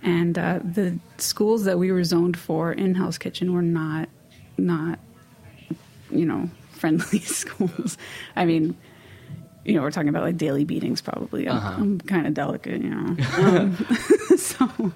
and 0.03 0.37
uh, 0.37 0.59
the 0.63 0.99
schools 1.17 1.63
that 1.63 1.79
we 1.79 1.91
were 1.91 2.03
zoned 2.03 2.37
for 2.37 2.71
in 2.71 2.93
Hell's 2.95 3.17
Kitchen 3.17 3.53
were 3.53 3.61
not, 3.61 4.09
not, 4.57 4.99
you 6.11 6.25
know, 6.25 6.49
friendly 6.71 7.19
schools. 7.21 7.97
I 8.35 8.45
mean, 8.45 8.77
you 9.65 9.73
know, 9.75 9.81
we're 9.81 9.91
talking 9.91 10.09
about 10.09 10.23
like 10.23 10.37
daily 10.37 10.63
beatings, 10.63 11.01
probably. 11.01 11.49
I'm, 11.49 11.57
Uh-huh. 11.57 11.73
I'm 11.81 11.99
kind 12.01 12.27
of 12.27 12.33
delicate, 12.33 12.81
you 12.81 12.89
know. 12.89 13.15
Um, 13.37 13.75
so 14.37 14.91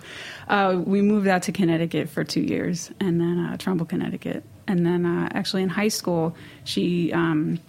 uh, 0.48 0.82
we 0.86 1.02
moved 1.02 1.28
out 1.28 1.44
to 1.44 1.52
Connecticut 1.52 2.08
for 2.10 2.24
two 2.24 2.42
years, 2.42 2.92
and 3.00 3.20
then 3.20 3.40
uh, 3.40 3.58
Trumbull, 3.58 3.86
Connecticut, 3.88 4.44
and 4.68 4.86
then 4.86 5.06
uh, 5.06 5.30
actually 5.34 5.64
in 5.64 5.70
high 5.70 5.88
school, 5.88 6.36
she 6.64 7.12
um, 7.14 7.60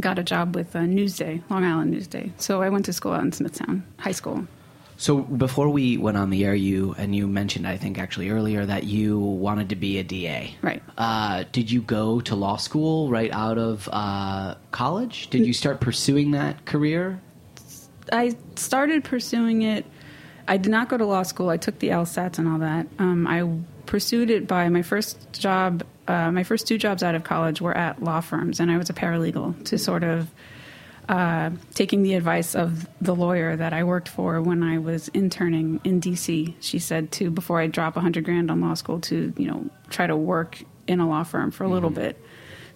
got 0.00 0.18
a 0.18 0.22
job 0.22 0.54
with 0.54 0.74
uh, 0.76 0.80
Newsday, 0.80 1.42
Long 1.50 1.64
Island 1.64 1.92
Newsday. 1.94 2.30
So 2.38 2.62
I 2.62 2.68
went 2.68 2.84
to 2.86 2.92
school 2.92 3.12
out 3.12 3.22
in 3.22 3.32
Smithtown 3.32 3.82
High 3.98 4.12
School. 4.12 4.46
So 4.96 5.18
before 5.18 5.68
we 5.68 5.96
went 5.96 6.16
on 6.16 6.30
the 6.30 6.44
air, 6.44 6.54
you 6.54 6.94
and 6.98 7.14
you 7.14 7.26
mentioned, 7.26 7.66
I 7.66 7.76
think 7.76 7.98
actually 7.98 8.30
earlier, 8.30 8.64
that 8.64 8.84
you 8.84 9.18
wanted 9.18 9.70
to 9.70 9.76
be 9.76 9.98
a 9.98 10.04
DA. 10.04 10.56
Right. 10.62 10.82
Uh, 10.96 11.44
did 11.52 11.70
you 11.70 11.82
go 11.82 12.20
to 12.20 12.34
law 12.34 12.56
school 12.56 13.10
right 13.10 13.32
out 13.32 13.58
of 13.58 13.88
uh, 13.92 14.54
college? 14.70 15.30
Did 15.30 15.46
you 15.46 15.52
start 15.52 15.80
pursuing 15.80 16.30
that 16.32 16.64
career? 16.64 17.20
I 18.12 18.36
started 18.56 19.04
pursuing 19.04 19.62
it. 19.62 19.84
I 20.46 20.58
did 20.58 20.70
not 20.70 20.88
go 20.88 20.96
to 20.96 21.06
law 21.06 21.22
school. 21.22 21.48
I 21.48 21.56
took 21.56 21.78
the 21.78 21.88
LSATs 21.88 22.38
and 22.38 22.48
all 22.48 22.58
that. 22.58 22.86
Um, 22.98 23.26
I 23.26 23.48
pursued 23.86 24.30
it 24.30 24.46
by 24.46 24.68
my 24.68 24.82
first 24.82 25.32
job. 25.32 25.84
Uh, 26.06 26.30
my 26.30 26.44
first 26.44 26.68
two 26.68 26.76
jobs 26.76 27.02
out 27.02 27.14
of 27.14 27.24
college 27.24 27.60
were 27.60 27.76
at 27.76 28.02
law 28.02 28.20
firms, 28.20 28.60
and 28.60 28.70
I 28.70 28.76
was 28.76 28.90
a 28.90 28.92
paralegal 28.92 29.64
to 29.64 29.78
sort 29.78 30.04
of 30.04 30.30
uh, 31.08 31.50
taking 31.74 32.02
the 32.02 32.14
advice 32.14 32.54
of 32.54 32.86
the 33.00 33.14
lawyer 33.14 33.56
that 33.56 33.72
I 33.72 33.84
worked 33.84 34.08
for 34.08 34.40
when 34.40 34.62
I 34.62 34.78
was 34.78 35.08
interning 35.08 35.80
in 35.84 36.00
DC. 36.00 36.54
She 36.60 36.78
said 36.78 37.12
to 37.12 37.30
before 37.30 37.60
I 37.60 37.66
drop 37.66 37.96
a 37.96 38.00
hundred 38.00 38.24
grand 38.24 38.50
on 38.50 38.60
law 38.60 38.74
school 38.74 39.00
to 39.00 39.32
you 39.36 39.46
know 39.46 39.68
try 39.90 40.06
to 40.06 40.16
work 40.16 40.62
in 40.86 41.00
a 41.00 41.08
law 41.08 41.22
firm 41.24 41.50
for 41.50 41.64
a 41.64 41.68
little 41.68 41.90
bit. 41.90 42.20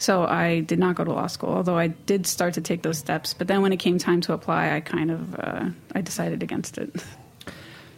So 0.00 0.25
I 0.25 0.61
did 0.61 0.78
not 0.78 0.94
go 0.94 1.02
to 1.04 1.12
law 1.12 1.26
school, 1.26 1.50
although 1.50 1.76
I 1.76 1.88
did 1.88 2.26
start 2.26 2.54
to 2.54 2.61
take 2.61 2.82
those 2.82 2.99
steps. 2.99 3.35
But 3.35 3.49
then 3.49 3.62
when 3.62 3.73
it 3.73 3.78
came 3.78 3.99
time 3.99 4.20
to 4.23 4.32
apply, 4.32 4.75
I 4.76 4.80
kind 4.80 5.11
of 5.11 5.35
uh, 5.35 5.64
I 5.94 6.00
decided 6.02 6.42
against 6.42 6.78
it. 6.78 6.94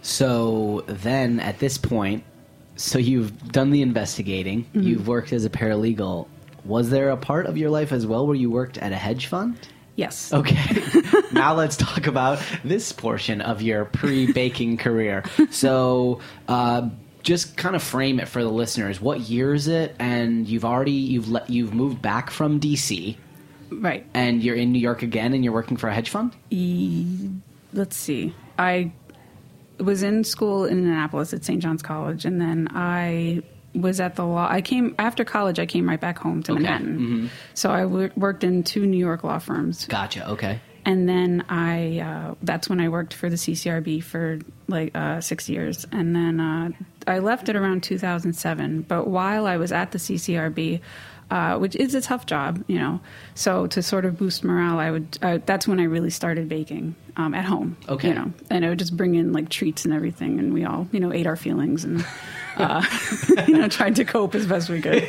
So 0.02 0.84
then 0.86 1.40
at 1.40 1.58
this 1.58 1.76
point, 1.76 2.24
so 2.76 2.98
you've 2.98 3.52
done 3.52 3.70
the 3.70 3.82
investigating, 3.82 4.64
Mm-hmm. 4.64 4.82
you've 4.82 5.08
worked 5.08 5.32
as 5.32 5.44
a 5.44 5.50
paralegal. 5.50 6.26
Was 6.64 6.90
there 6.90 7.10
a 7.10 7.16
part 7.16 7.46
of 7.46 7.56
your 7.56 7.70
life 7.70 7.92
as 7.92 8.06
well 8.06 8.26
where 8.26 8.36
you 8.36 8.50
worked 8.50 8.78
at 8.78 8.92
a 8.92 8.96
hedge 8.96 9.26
fund? 9.26 9.56
Yes. 10.00 10.32
Okay. 10.32 10.82
now 11.32 11.52
let's 11.54 11.76
talk 11.76 12.06
about 12.06 12.40
this 12.64 12.90
portion 12.90 13.42
of 13.42 13.60
your 13.60 13.84
pre-baking 13.84 14.78
career. 14.78 15.24
So, 15.50 16.20
uh, 16.48 16.88
just 17.22 17.56
kind 17.58 17.76
of 17.76 17.82
frame 17.82 18.18
it 18.18 18.28
for 18.28 18.42
the 18.42 18.48
listeners. 18.50 18.98
What 18.98 19.20
year 19.20 19.52
is 19.52 19.68
it? 19.68 19.94
And 19.98 20.48
you've 20.48 20.64
already 20.64 20.92
you've 20.92 21.28
le- 21.28 21.44
you've 21.48 21.74
moved 21.74 22.00
back 22.00 22.30
from 22.30 22.60
DC, 22.60 23.16
Right. 23.70 24.06
and 24.14 24.42
you're 24.42 24.56
in 24.56 24.72
New 24.72 24.78
York 24.78 25.02
again, 25.02 25.34
and 25.34 25.44
you're 25.44 25.52
working 25.52 25.76
for 25.76 25.88
a 25.88 25.94
hedge 25.94 26.08
fund. 26.08 26.32
let's 27.74 27.94
see. 27.96 28.34
I 28.58 28.92
was 29.78 30.02
in 30.02 30.24
school 30.24 30.64
in 30.64 30.78
Annapolis 30.78 31.34
at 31.34 31.44
St. 31.44 31.62
John's 31.62 31.82
College, 31.82 32.24
and 32.24 32.40
then 32.40 32.68
I 32.74 33.42
was 33.74 34.00
at 34.00 34.16
the 34.16 34.24
law. 34.26 34.48
I 34.50 34.60
came 34.62 34.94
after 34.98 35.24
college. 35.24 35.58
I 35.58 35.66
came 35.66 35.88
right 35.88 36.00
back 36.00 36.18
home 36.18 36.42
to 36.44 36.52
Okay. 36.52 36.62
Manhattan. 36.62 37.30
So 37.54 37.70
I 37.70 37.82
w- 37.82 38.10
worked 38.16 38.42
in 38.44 38.62
two 38.64 38.84
New 38.86 38.98
York 38.98 39.22
law 39.24 39.38
firms, 39.38 39.86
Gotcha. 39.86 40.28
Okay. 40.30 40.60
and 40.84 41.08
then 41.08 41.44
I. 41.48 42.00
Uh, 42.00 42.34
that's 42.42 42.68
when 42.68 42.80
I 42.80 42.88
worked 42.88 43.14
for 43.14 43.30
the 43.30 43.36
CCRB 43.36 44.02
for 44.02 44.38
like 44.68 44.90
uh, 44.96 45.20
six 45.20 45.48
years, 45.48 45.86
and 45.92 46.14
then 46.16 46.40
uh, 46.40 46.70
I 47.06 47.18
left 47.20 47.48
it 47.48 47.56
around 47.56 47.82
2007. 47.82 48.82
But 48.82 49.06
while 49.06 49.46
I 49.46 49.56
was 49.56 49.72
at 49.72 49.92
the 49.92 49.98
CCRB. 49.98 50.80
Uh, 51.30 51.56
which 51.58 51.76
is 51.76 51.94
a 51.94 52.00
tough 52.00 52.26
job, 52.26 52.64
you 52.66 52.76
know. 52.76 52.98
So 53.36 53.68
to 53.68 53.82
sort 53.82 54.04
of 54.04 54.18
boost 54.18 54.42
morale, 54.42 54.80
I 54.80 54.90
would. 54.90 55.16
Uh, 55.22 55.38
that's 55.46 55.68
when 55.68 55.78
I 55.78 55.84
really 55.84 56.10
started 56.10 56.48
baking 56.48 56.96
um, 57.16 57.34
at 57.34 57.44
home. 57.44 57.76
Okay. 57.88 58.08
You 58.08 58.14
know, 58.14 58.32
and 58.50 58.64
I 58.64 58.68
would 58.68 58.80
just 58.80 58.96
bring 58.96 59.14
in 59.14 59.32
like 59.32 59.48
treats 59.48 59.84
and 59.84 59.94
everything, 59.94 60.40
and 60.40 60.52
we 60.52 60.64
all, 60.64 60.88
you 60.90 60.98
know, 60.98 61.12
ate 61.12 61.28
our 61.28 61.36
feelings 61.36 61.84
and, 61.84 62.04
uh, 62.56 62.84
you 63.46 63.58
know, 63.58 63.68
tried 63.68 63.94
to 63.96 64.04
cope 64.04 64.34
as 64.34 64.44
best 64.44 64.68
we 64.68 64.80
could. 64.82 65.08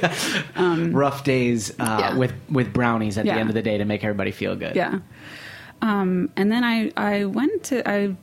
Rough 0.94 1.24
days 1.24 1.72
uh, 1.80 1.84
Um, 1.84 2.00
Yeah. 2.00 2.18
with 2.18 2.34
with 2.52 2.72
brownies 2.72 3.18
at 3.18 3.26
Yeah. 3.26 3.34
the 3.34 3.40
end 3.40 3.50
of 3.50 3.56
the 3.56 3.64
day 3.64 3.80
to 3.80 3.86
make 3.86 4.04
everybody 4.04 4.30
feel 4.32 4.56
good. 4.56 4.76
Yeah. 4.76 5.00
Um, 5.82 6.30
and 6.36 6.52
then 6.52 6.64
I, 6.64 6.92
I 6.96 7.26
went 7.26 7.64
to, 7.64 7.82
I 7.90 8.16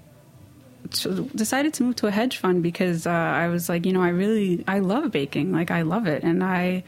decided 1.34 1.74
to 1.74 1.82
move 1.82 1.96
to 1.96 2.06
a 2.06 2.10
hedge 2.12 2.36
fund 2.38 2.62
because 2.62 3.06
uh, 3.06 3.10
I 3.10 3.48
was 3.48 3.68
like, 3.68 3.84
you 3.86 3.92
know, 3.92 4.02
I 4.02 4.10
really, 4.10 4.64
I 4.68 4.78
love 4.78 5.10
baking. 5.10 5.52
Like, 5.52 5.72
I 5.72 5.82
love 5.82 6.06
it. 6.06 6.22
And 6.22 6.44
I 6.44 6.84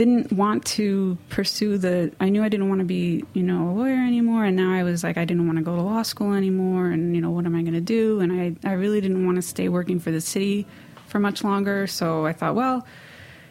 didn't 0.00 0.32
want 0.32 0.64
to 0.64 1.18
pursue 1.28 1.76
the, 1.76 2.10
I 2.20 2.30
knew 2.30 2.42
I 2.42 2.48
didn't 2.48 2.70
want 2.70 2.78
to 2.78 2.86
be, 2.86 3.22
you 3.34 3.42
know, 3.42 3.68
a 3.68 3.72
lawyer 3.72 4.02
anymore. 4.02 4.46
And 4.46 4.56
now 4.56 4.72
I 4.72 4.82
was 4.82 5.04
like, 5.04 5.18
I 5.18 5.26
didn't 5.26 5.46
want 5.46 5.58
to 5.58 5.62
go 5.62 5.76
to 5.76 5.82
law 5.82 6.00
school 6.00 6.32
anymore. 6.32 6.86
And, 6.86 7.14
you 7.14 7.20
know, 7.20 7.30
what 7.30 7.44
am 7.44 7.54
I 7.54 7.60
going 7.60 7.74
to 7.74 7.82
do? 7.82 8.20
And 8.20 8.32
I, 8.32 8.56
I 8.66 8.72
really 8.72 9.02
didn't 9.02 9.26
want 9.26 9.36
to 9.36 9.42
stay 9.42 9.68
working 9.68 10.00
for 10.00 10.10
the 10.10 10.22
city 10.22 10.66
for 11.06 11.18
much 11.18 11.44
longer. 11.44 11.86
So 11.86 12.24
I 12.24 12.32
thought, 12.32 12.54
well, 12.54 12.86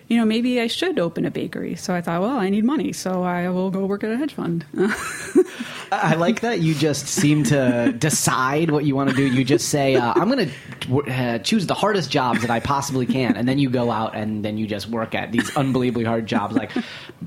you 0.10 0.18
know, 0.18 0.26
maybe 0.26 0.60
I 0.60 0.66
should 0.66 0.98
open 0.98 1.24
a 1.26 1.32
bakery. 1.32 1.76
So 1.76 1.94
I 1.94 2.02
thought, 2.02 2.22
well, 2.22 2.38
I 2.38 2.50
need 2.50 2.66
money, 2.66 2.94
so 2.94 3.22
I 3.22 3.48
will 3.50 3.70
go 3.70 3.86
work 3.86 4.04
at 4.04 4.10
a 4.10 4.18
hedge 4.18 4.34
fund. 4.34 4.66
I 5.92 6.16
like 6.16 6.42
that 6.42 6.62
you 6.62 6.74
just 6.74 7.08
seem 7.08 7.44
to 7.46 7.94
decide 7.98 8.72
what 8.72 8.86
you 8.86 8.96
want 8.96 9.12
to 9.12 9.16
do. 9.16 9.28
You 9.28 9.44
just 9.44 9.70
say, 9.70 9.96
uh, 9.96 10.14
"I'm 10.16 10.30
going 10.30 10.50
to 10.50 11.12
uh, 11.12 11.40
choose 11.40 11.68
the 11.68 11.76
hardest 11.76 12.10
jobs 12.10 12.42
that 12.42 12.50
I 12.50 12.60
possibly 12.60 13.06
can," 13.06 13.38
and 13.38 13.48
then 13.48 13.60
you 13.60 13.70
go 13.70 13.92
out 13.92 14.16
and 14.16 14.44
then 14.44 14.58
you 14.58 14.66
just 14.66 14.90
work 14.90 15.14
at 15.14 15.32
these 15.32 15.56
unbelievably 15.56 16.06
hard 16.06 16.26
jobs. 16.26 16.56
Like 16.56 16.72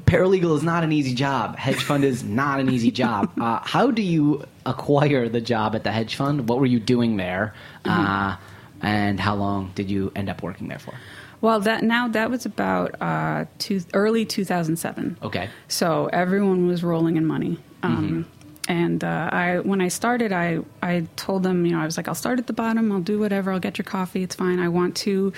paralegal 0.05 0.57
is 0.57 0.65
not 0.65 0.83
an 0.83 0.91
easy 0.91 1.15
job. 1.15 1.57
Hedge 1.57 1.83
fund 1.83 2.03
is 2.05 2.25
not 2.25 2.59
an 2.59 2.69
easy 2.69 2.91
job. 2.91 3.33
Uh, 3.41 3.61
how 3.62 3.93
do 3.93 4.03
you 4.03 4.45
acquire 4.67 5.29
the 5.29 5.41
job 5.41 5.77
at 5.77 5.85
the 5.85 5.93
hedge 5.93 6.17
fund? 6.17 6.49
What 6.49 6.59
were 6.59 6.67
you 6.67 6.81
doing 6.81 7.17
there? 7.17 7.55
Uh, 7.85 8.37
and 8.81 9.21
how 9.21 9.37
long 9.37 9.71
did 9.77 9.89
you 9.89 10.11
end 10.17 10.29
up 10.29 10.43
working 10.43 10.67
there 10.67 10.81
for? 10.81 10.95
Well, 11.43 11.61
that 11.61 11.83
now 11.83 12.09
that 12.09 12.31
was 12.31 12.47
about 12.47 12.95
uh, 13.03 13.45
two, 13.59 13.83
early 13.93 14.25
2007. 14.25 15.19
Okay. 15.23 15.51
So 15.69 16.09
everyone 16.13 16.67
was 16.67 16.83
rolling 16.83 17.17
in 17.17 17.27
money. 17.27 17.59
Um, 17.83 18.27
And 18.69 19.03
uh, 19.03 19.29
I, 19.33 19.59
when 19.59 19.81
I 19.81 19.89
started, 19.89 20.33
I, 20.33 20.61
I 20.81 21.07
told 21.17 21.43
them, 21.43 21.67
you 21.67 21.73
know, 21.73 21.81
I 21.81 21.85
was 21.85 21.97
like, 21.97 22.07
I'll 22.07 22.15
start 22.15 22.39
at 22.39 22.47
the 22.47 22.53
bottom. 22.53 22.93
I'll 22.93 23.01
do 23.01 23.19
whatever. 23.19 23.51
I'll 23.53 23.59
get 23.59 23.77
your 23.77 23.85
coffee. 23.85 24.23
It's 24.23 24.37
fine. 24.37 24.61
I 24.61 24.69
want 24.69 24.95
to, 24.99 25.33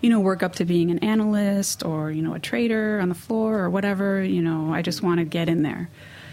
you 0.00 0.10
know, 0.10 0.20
work 0.20 0.44
up 0.44 0.54
to 0.54 0.64
being 0.64 0.90
an 0.92 1.00
analyst 1.00 1.84
or 1.84 2.12
you 2.12 2.22
know 2.22 2.34
a 2.34 2.38
trader 2.38 3.00
on 3.00 3.08
the 3.08 3.16
floor 3.16 3.58
or 3.58 3.68
whatever. 3.68 4.22
You 4.22 4.42
know, 4.42 4.72
I 4.72 4.82
just 4.82 5.02
want 5.02 5.18
to 5.18 5.24
get 5.24 5.48
in 5.48 5.62
there. 5.62 5.90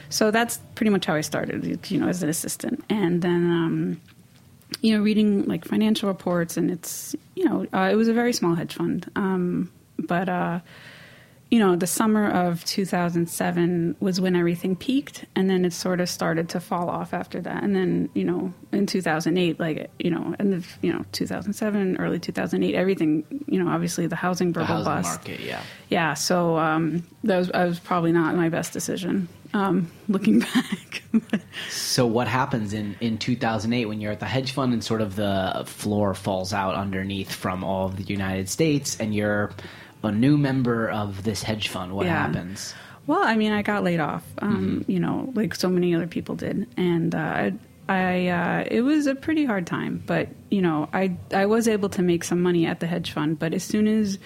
So 0.10 0.30
that's 0.30 0.60
pretty 0.76 0.92
much 0.92 1.08
how 1.08 1.16
I 1.16 1.22
started. 1.22 1.90
You 1.90 2.00
know, 2.00 2.08
as 2.08 2.22
an 2.22 2.30
assistant, 2.30 2.84
and 2.90 3.22
then. 3.24 3.52
Um, 3.52 4.02
you 4.82 4.96
know, 4.96 5.04
reading 5.04 5.46
like 5.46 5.66
financial 5.66 6.10
reports, 6.10 6.58
and 6.58 6.72
it's 6.72 7.16
you 7.36 7.46
know, 7.46 7.66
uh, 7.74 7.90
it 7.92 7.96
was 7.96 8.08
a 8.08 8.14
very 8.14 8.34
small 8.34 8.56
hedge 8.56 8.74
fund, 8.74 9.10
um, 9.16 9.72
but 9.98 10.30
uh, 10.30 10.60
you 11.56 11.62
know, 11.62 11.78
the 11.78 11.88
summer 11.88 12.30
of 12.30 12.66
2007 12.66 13.96
was 14.02 14.20
when 14.20 14.36
everything 14.36 14.76
peaked, 14.76 15.24
and 15.38 15.50
then 15.50 15.64
it 15.64 15.72
sort 15.72 16.02
of 16.02 16.10
started 16.10 16.50
to 16.50 16.60
fall 16.60 16.90
off 16.90 17.14
after 17.14 17.40
that. 17.40 17.64
And 17.64 17.74
then, 17.74 18.10
you 18.14 18.26
know, 18.26 18.54
in 18.74 18.86
2008, 18.86 19.58
like, 19.58 19.90
you 19.98 20.12
know, 20.12 20.36
and 20.38 20.52
the, 20.52 20.68
you 20.82 20.92
know, 20.92 21.06
2007, 21.14 21.96
early 21.96 22.20
2008, 22.20 22.76
everything, 22.76 23.24
you 23.48 23.64
know, 23.64 23.72
obviously 23.72 24.06
the 24.06 24.18
housing 24.18 24.52
The 24.52 24.60
bubble 24.60 24.84
housing 24.84 24.94
bust. 24.94 25.20
market, 25.20 25.40
yeah. 25.40 25.62
Yeah, 25.88 26.14
so 26.16 26.58
um, 26.58 27.08
that 27.24 27.38
was, 27.38 27.50
I 27.52 27.64
was 27.64 27.80
probably 27.80 28.12
not 28.12 28.36
my 28.36 28.50
best 28.50 28.74
decision 28.74 29.30
um, 29.54 29.90
looking 30.10 30.40
back. 30.54 31.04
So 31.70 32.06
what 32.06 32.28
happens 32.28 32.74
in, 32.74 32.98
in 33.00 33.18
2008 33.18 33.86
when 33.86 34.02
you're 34.02 34.12
at 34.12 34.20
the 34.20 34.26
hedge 34.26 34.52
fund 34.52 34.74
and 34.74 34.84
sort 34.84 35.00
of 35.00 35.16
the 35.16 35.64
floor 35.68 36.16
falls 36.16 36.52
out 36.52 36.76
underneath 36.76 37.32
from 37.32 37.64
all 37.64 37.86
of 37.86 37.96
the 37.96 38.04
United 38.04 38.50
States 38.50 39.00
and 39.00 39.16
you're 39.16 39.52
a 40.06 40.12
new 40.12 40.38
member 40.38 40.90
of 40.90 41.24
this 41.24 41.44
hedge 41.44 41.68
fund? 41.68 41.94
What 41.94 42.06
Yeah. 42.06 42.26
happens? 42.28 42.74
Well, 43.08 43.22
I 43.24 43.36
mean, 43.36 43.52
I 43.52 43.62
got 43.62 43.84
laid 43.84 44.00
off, 44.00 44.24
um, 44.40 44.84
you 44.88 45.00
know, 45.00 45.32
like 45.36 45.54
so 45.54 45.70
many 45.70 45.94
other 45.94 46.08
people 46.08 46.36
did, 46.36 46.68
and 46.76 47.14
uh, 47.14 47.18
I, 47.20 47.54
I 47.88 48.28
uh, 48.30 48.64
it 48.72 48.82
was 48.82 49.06
a 49.06 49.14
pretty 49.14 49.46
hard 49.46 49.68
time. 49.68 50.02
But 50.08 50.30
you 50.50 50.60
know, 50.64 50.90
I 50.92 51.16
I 51.32 51.46
was 51.46 51.68
able 51.68 51.90
to 51.90 52.02
make 52.02 52.24
some 52.24 52.42
money 52.42 52.66
at 52.66 52.80
the 52.80 52.88
hedge 52.88 53.12
fund. 53.12 53.38
But 53.38 53.54
as 53.54 53.64
soon 53.64 53.88
as, 53.88 54.18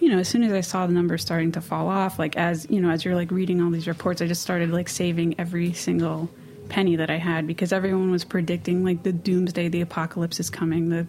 you 0.00 0.08
know, 0.08 0.18
as 0.18 0.26
soon 0.26 0.42
as 0.42 0.52
I 0.52 0.62
saw 0.62 0.84
the 0.88 0.92
numbers 0.92 1.22
starting 1.22 1.52
to 1.52 1.60
fall 1.60 1.86
off, 1.88 2.18
like 2.18 2.36
as 2.36 2.66
you 2.68 2.80
know, 2.80 2.90
as 2.90 3.04
you're 3.04 3.14
like 3.14 3.30
reading 3.30 3.62
all 3.62 3.70
these 3.70 3.86
reports, 3.86 4.20
I 4.20 4.26
just 4.26 4.42
started 4.42 4.72
like 4.72 4.88
saving 4.88 5.36
every 5.38 5.72
single 5.72 6.28
penny 6.70 6.96
that 6.96 7.10
I 7.10 7.18
had 7.18 7.46
because 7.46 7.72
everyone 7.72 8.10
was 8.10 8.24
predicting 8.24 8.82
like 8.84 9.04
the 9.04 9.12
doomsday, 9.12 9.68
the 9.68 9.82
apocalypse 9.82 10.40
is 10.40 10.50
coming, 10.50 10.88
the 10.88 11.06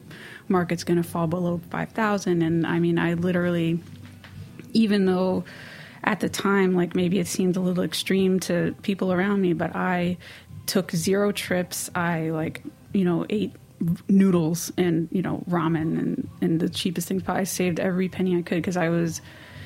market's 0.48 0.84
going 0.84 1.01
to 1.01 1.08
fall 1.10 1.25
below 1.25 1.60
five 1.72 1.89
thousand, 1.94 2.44
and 2.44 2.67
I 2.67 2.77
mean, 2.77 3.00
I 3.00 3.15
literally 3.15 3.79
even 4.75 5.05
though 5.05 5.44
at 6.03 6.20
the 6.20 6.29
time, 6.29 6.75
like 6.75 6.96
maybe 6.96 7.17
it 7.17 7.27
seemed 7.27 7.55
a 7.55 7.60
little 7.60 7.84
extreme 7.84 8.39
to 8.41 8.75
people 8.84 9.12
around 9.12 9.41
me, 9.41 9.53
but 9.53 9.75
I 9.75 10.17
took 10.67 10.91
zero 10.91 11.32
trips. 11.32 11.89
I 11.96 12.29
like, 12.29 12.63
you 12.94 13.05
know, 13.05 13.25
ate 13.29 13.53
noodles 14.08 14.72
and, 14.77 15.10
you 15.12 15.22
know, 15.22 15.44
ramen 15.50 16.00
and, 16.00 16.29
and 16.41 16.60
the 16.60 16.70
cheapest 16.70 17.08
things. 17.08 17.24
I 17.27 17.44
saved 17.44 17.79
every 17.79 18.08
penny 18.10 18.38
I 18.38 18.41
could 18.41 18.58
because 18.58 18.77
I 18.77 18.89
was, 18.89 19.22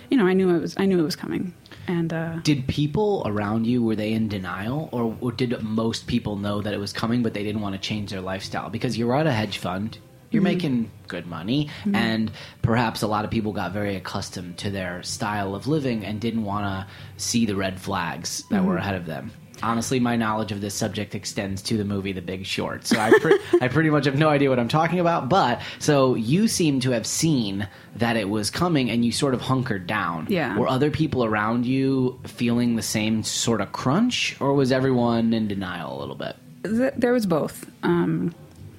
you 0.09 0.17
know, 0.17 0.25
I 0.25 0.33
knew 0.33 0.55
it 0.55 0.59
was, 0.59 0.75
I 0.77 0.85
knew 0.85 0.99
it 0.99 1.03
was 1.03 1.15
coming. 1.15 1.53
And, 1.87 2.13
uh, 2.13 2.37
Did 2.43 2.67
people 2.67 3.23
around 3.25 3.65
you 3.65 3.83
were 3.83 3.95
they 3.95 4.13
in 4.13 4.27
denial, 4.27 4.89
or, 4.91 5.15
or 5.21 5.31
did 5.31 5.61
most 5.63 6.07
people 6.07 6.35
know 6.35 6.61
that 6.61 6.73
it 6.73 6.79
was 6.79 6.93
coming, 6.93 7.23
but 7.23 7.33
they 7.33 7.43
didn't 7.43 7.61
want 7.61 7.75
to 7.75 7.81
change 7.81 8.11
their 8.11 8.21
lifestyle? 8.21 8.69
Because 8.69 8.97
you're 8.97 9.15
at 9.15 9.27
a 9.27 9.31
hedge 9.31 9.57
fund, 9.57 9.97
you're 10.31 10.41
mm-hmm. 10.41 10.53
making 10.53 10.91
good 11.07 11.27
money, 11.27 11.69
mm-hmm. 11.81 11.95
and 11.95 12.31
perhaps 12.61 13.01
a 13.01 13.07
lot 13.07 13.25
of 13.25 13.31
people 13.31 13.51
got 13.51 13.71
very 13.71 13.95
accustomed 13.95 14.57
to 14.59 14.69
their 14.69 15.03
style 15.03 15.55
of 15.55 15.67
living 15.67 16.05
and 16.05 16.21
didn't 16.21 16.43
want 16.43 16.65
to 16.65 17.21
see 17.23 17.45
the 17.45 17.55
red 17.55 17.79
flags 17.79 18.43
that 18.49 18.63
were 18.63 18.73
mm-hmm. 18.73 18.81
ahead 18.81 18.95
of 18.95 19.05
them. 19.05 19.31
Honestly, 19.61 19.99
my 19.99 20.15
knowledge 20.15 20.53
of 20.53 20.61
this 20.61 20.73
subject 20.73 21.15
extends 21.15 21.61
to 21.63 21.75
the 21.75 21.83
movie 21.83 22.13
The 22.13 22.21
Big 22.21 22.45
Short, 22.45 22.87
so 22.87 22.97
I, 22.97 23.11
pre- 23.19 23.39
I 23.61 23.67
pretty 23.67 23.89
much 23.89 24.05
have 24.05 24.17
no 24.17 24.29
idea 24.29 24.49
what 24.49 24.57
I'm 24.57 24.69
talking 24.69 25.01
about. 25.01 25.27
But 25.27 25.61
so 25.79 26.15
you 26.15 26.47
seem 26.47 26.79
to 26.81 26.91
have 26.91 27.05
seen 27.05 27.67
that 27.97 28.15
it 28.15 28.29
was 28.29 28.49
coming, 28.49 28.89
and 28.89 29.03
you 29.03 29.11
sort 29.11 29.33
of 29.33 29.41
hunkered 29.41 29.85
down. 29.85 30.27
Yeah. 30.29 30.57
Were 30.57 30.67
other 30.67 30.89
people 30.89 31.25
around 31.25 31.65
you 31.65 32.19
feeling 32.25 32.77
the 32.77 32.81
same 32.81 33.23
sort 33.23 33.59
of 33.59 33.73
crunch, 33.73 34.39
or 34.39 34.53
was 34.53 34.71
everyone 34.71 35.33
in 35.33 35.47
denial 35.47 35.97
a 35.97 35.99
little 35.99 36.15
bit? 36.15 36.37
there 36.61 37.13
was 37.13 37.25
both. 37.25 37.69
Um, 37.83 38.33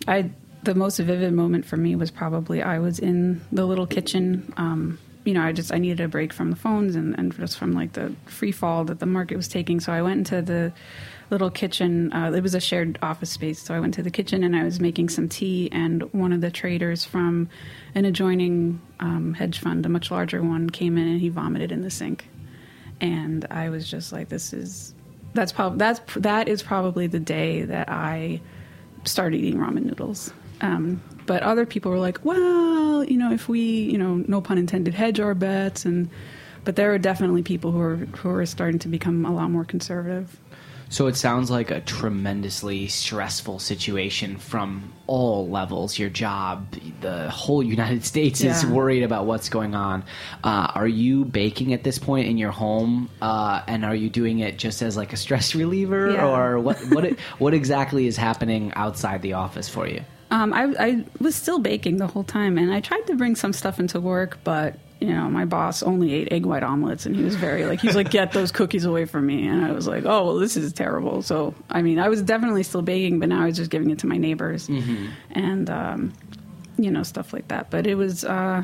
I 0.06 0.30
the 0.62 0.74
most 0.74 0.98
vivid 0.98 1.32
moment 1.32 1.64
for 1.64 1.76
me 1.76 1.96
was 1.96 2.10
probably 2.10 2.62
I 2.62 2.78
was 2.78 2.98
in 2.98 3.40
the 3.50 3.64
little 3.64 3.86
kitchen. 3.86 4.52
Um, 4.56 4.98
you 5.24 5.34
know, 5.34 5.42
I 5.42 5.52
just 5.52 5.72
I 5.72 5.78
needed 5.78 6.00
a 6.00 6.08
break 6.08 6.32
from 6.32 6.50
the 6.50 6.56
phones 6.56 6.96
and, 6.96 7.18
and 7.18 7.34
just 7.36 7.58
from 7.58 7.72
like 7.72 7.92
the 7.92 8.14
free 8.26 8.52
fall 8.52 8.84
that 8.84 9.00
the 9.00 9.06
market 9.06 9.36
was 9.36 9.48
taking. 9.48 9.80
So 9.80 9.92
I 9.92 10.02
went 10.02 10.18
into 10.18 10.42
the 10.42 10.72
little 11.30 11.50
kitchen. 11.50 12.12
Uh, 12.12 12.32
it 12.32 12.42
was 12.42 12.54
a 12.54 12.60
shared 12.60 12.98
office 13.02 13.30
space, 13.30 13.60
so 13.62 13.74
I 13.74 13.80
went 13.80 13.94
to 13.94 14.02
the 14.02 14.10
kitchen 14.10 14.42
and 14.44 14.56
I 14.56 14.64
was 14.64 14.80
making 14.80 15.08
some 15.08 15.28
tea. 15.28 15.68
And 15.72 16.02
one 16.12 16.32
of 16.32 16.40
the 16.40 16.50
traders 16.50 17.04
from 17.04 17.48
an 17.94 18.04
adjoining 18.04 18.80
um, 18.98 19.34
hedge 19.34 19.58
fund, 19.58 19.84
a 19.86 19.88
much 19.88 20.10
larger 20.10 20.42
one, 20.42 20.68
came 20.68 20.98
in 20.98 21.06
and 21.06 21.20
he 21.20 21.28
vomited 21.28 21.72
in 21.72 21.82
the 21.82 21.90
sink. 21.90 22.28
And 23.00 23.46
I 23.50 23.70
was 23.70 23.88
just 23.88 24.12
like, 24.12 24.28
"This 24.28 24.52
is 24.52 24.94
that's 25.32 25.52
probably 25.52 25.78
that's 25.78 26.00
that 26.16 26.48
is 26.48 26.62
probably 26.62 27.06
the 27.06 27.20
day 27.20 27.62
that 27.62 27.88
I 27.88 28.40
started 29.04 29.40
eating 29.40 29.58
ramen 29.58 29.84
noodles." 29.84 30.32
Um, 30.60 31.00
but 31.26 31.42
other 31.42 31.64
people 31.66 31.90
were 31.90 31.98
like, 31.98 32.24
"Well, 32.24 33.04
you 33.04 33.16
know, 33.16 33.32
if 33.32 33.48
we, 33.48 33.60
you 33.60 33.98
know, 33.98 34.22
no 34.26 34.40
pun 34.40 34.58
intended, 34.58 34.94
hedge 34.94 35.20
our 35.20 35.34
bets," 35.34 35.84
and 35.84 36.08
but 36.64 36.76
there 36.76 36.92
are 36.92 36.98
definitely 36.98 37.42
people 37.42 37.72
who 37.72 37.80
are 37.80 37.96
who 37.96 38.30
are 38.30 38.44
starting 38.46 38.78
to 38.80 38.88
become 38.88 39.24
a 39.24 39.32
lot 39.32 39.50
more 39.50 39.64
conservative. 39.64 40.38
So 40.92 41.06
it 41.06 41.14
sounds 41.14 41.52
like 41.52 41.70
a 41.70 41.80
tremendously 41.80 42.88
stressful 42.88 43.60
situation 43.60 44.38
from 44.38 44.92
all 45.06 45.48
levels. 45.48 46.00
Your 46.00 46.10
job, 46.10 46.66
the 47.00 47.30
whole 47.30 47.62
United 47.62 48.04
States 48.04 48.40
is 48.40 48.66
worried 48.66 49.04
about 49.04 49.24
what's 49.24 49.48
going 49.48 49.76
on. 49.76 50.02
Uh, 50.42 50.72
are 50.74 50.88
you 50.88 51.24
baking 51.26 51.72
at 51.74 51.84
this 51.84 52.00
point 52.00 52.26
in 52.26 52.38
your 52.38 52.50
home, 52.50 53.08
uh, 53.22 53.62
and 53.68 53.84
are 53.84 53.94
you 53.94 54.10
doing 54.10 54.40
it 54.40 54.58
just 54.58 54.82
as 54.82 54.96
like 54.96 55.12
a 55.12 55.16
stress 55.16 55.54
reliever, 55.54 56.10
Yeah. 56.10 56.26
or 56.26 56.58
what? 56.58 56.76
What? 56.90 57.18
what 57.38 57.54
exactly 57.54 58.08
is 58.08 58.16
happening 58.16 58.72
outside 58.74 59.22
the 59.22 59.34
office 59.34 59.68
for 59.68 59.86
you? 59.86 60.00
Um, 60.30 60.52
I, 60.52 60.74
I 60.78 61.04
was 61.18 61.34
still 61.34 61.58
baking 61.58 61.96
the 61.96 62.06
whole 62.06 62.24
time, 62.24 62.56
and 62.58 62.72
I 62.72 62.80
tried 62.80 63.06
to 63.08 63.16
bring 63.16 63.34
some 63.36 63.52
stuff 63.52 63.80
into 63.80 64.00
work, 64.00 64.38
but 64.44 64.76
you 65.00 65.08
know, 65.08 65.30
my 65.30 65.46
boss 65.46 65.82
only 65.82 66.12
ate 66.12 66.30
egg 66.30 66.44
white 66.44 66.62
omelets, 66.62 67.06
and 67.06 67.16
he 67.16 67.22
was 67.22 67.34
very 67.34 67.64
like, 67.64 67.80
he's 67.80 67.96
like, 67.96 68.10
get 68.10 68.32
those 68.32 68.52
cookies 68.52 68.84
away 68.84 69.06
from 69.06 69.26
me, 69.26 69.48
and 69.48 69.64
I 69.64 69.72
was 69.72 69.86
like, 69.88 70.04
oh, 70.04 70.26
well, 70.26 70.36
this 70.36 70.58
is 70.58 70.72
terrible. 70.74 71.22
So, 71.22 71.54
I 71.70 71.80
mean, 71.80 71.98
I 71.98 72.08
was 72.10 72.20
definitely 72.20 72.62
still 72.64 72.82
baking, 72.82 73.18
but 73.18 73.30
now 73.30 73.42
I 73.42 73.46
was 73.46 73.56
just 73.56 73.70
giving 73.70 73.90
it 73.90 74.00
to 74.00 74.06
my 74.06 74.18
neighbors, 74.18 74.68
and 75.30 75.70
um, 75.70 76.12
you 76.76 76.90
know, 76.90 77.02
stuff 77.02 77.32
like 77.32 77.48
that. 77.48 77.70
But 77.70 77.86
it 77.86 77.94
was, 77.94 78.24
uh, 78.24 78.62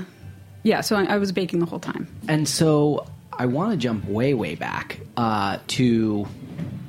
yeah. 0.62 0.82
So 0.82 0.96
I, 0.96 1.04
I 1.04 1.16
was 1.16 1.32
baking 1.32 1.60
the 1.60 1.66
whole 1.66 1.80
time. 1.80 2.06
And 2.28 2.46
so 2.46 3.06
I 3.32 3.46
want 3.46 3.72
to 3.72 3.76
jump 3.76 4.04
way, 4.04 4.34
way 4.34 4.54
back 4.56 5.00
uh, 5.16 5.58
to 5.68 6.26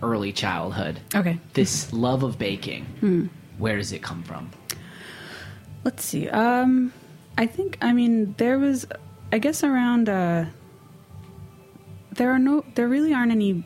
early 0.04 0.34
childhood. 0.34 1.00
Okay. 1.16 1.40
This 1.54 1.92
love 1.94 2.24
of 2.24 2.38
baking, 2.38 3.30
where 3.58 3.78
does 3.78 3.94
it 3.94 4.02
come 4.02 4.24
from? 4.24 4.52
Let's 5.88 6.04
see. 6.04 6.28
Um, 6.28 6.92
I 7.38 7.46
think. 7.46 7.78
I 7.82 7.94
mean, 7.94 8.36
there 8.38 8.60
was. 8.60 8.86
I 9.32 9.40
guess 9.40 9.64
around. 9.64 10.10
Uh, 10.10 10.48
there 12.12 12.30
are 12.30 12.38
no. 12.38 12.66
There 12.76 12.90
really 12.90 13.14
aren't 13.14 13.32
any 13.32 13.64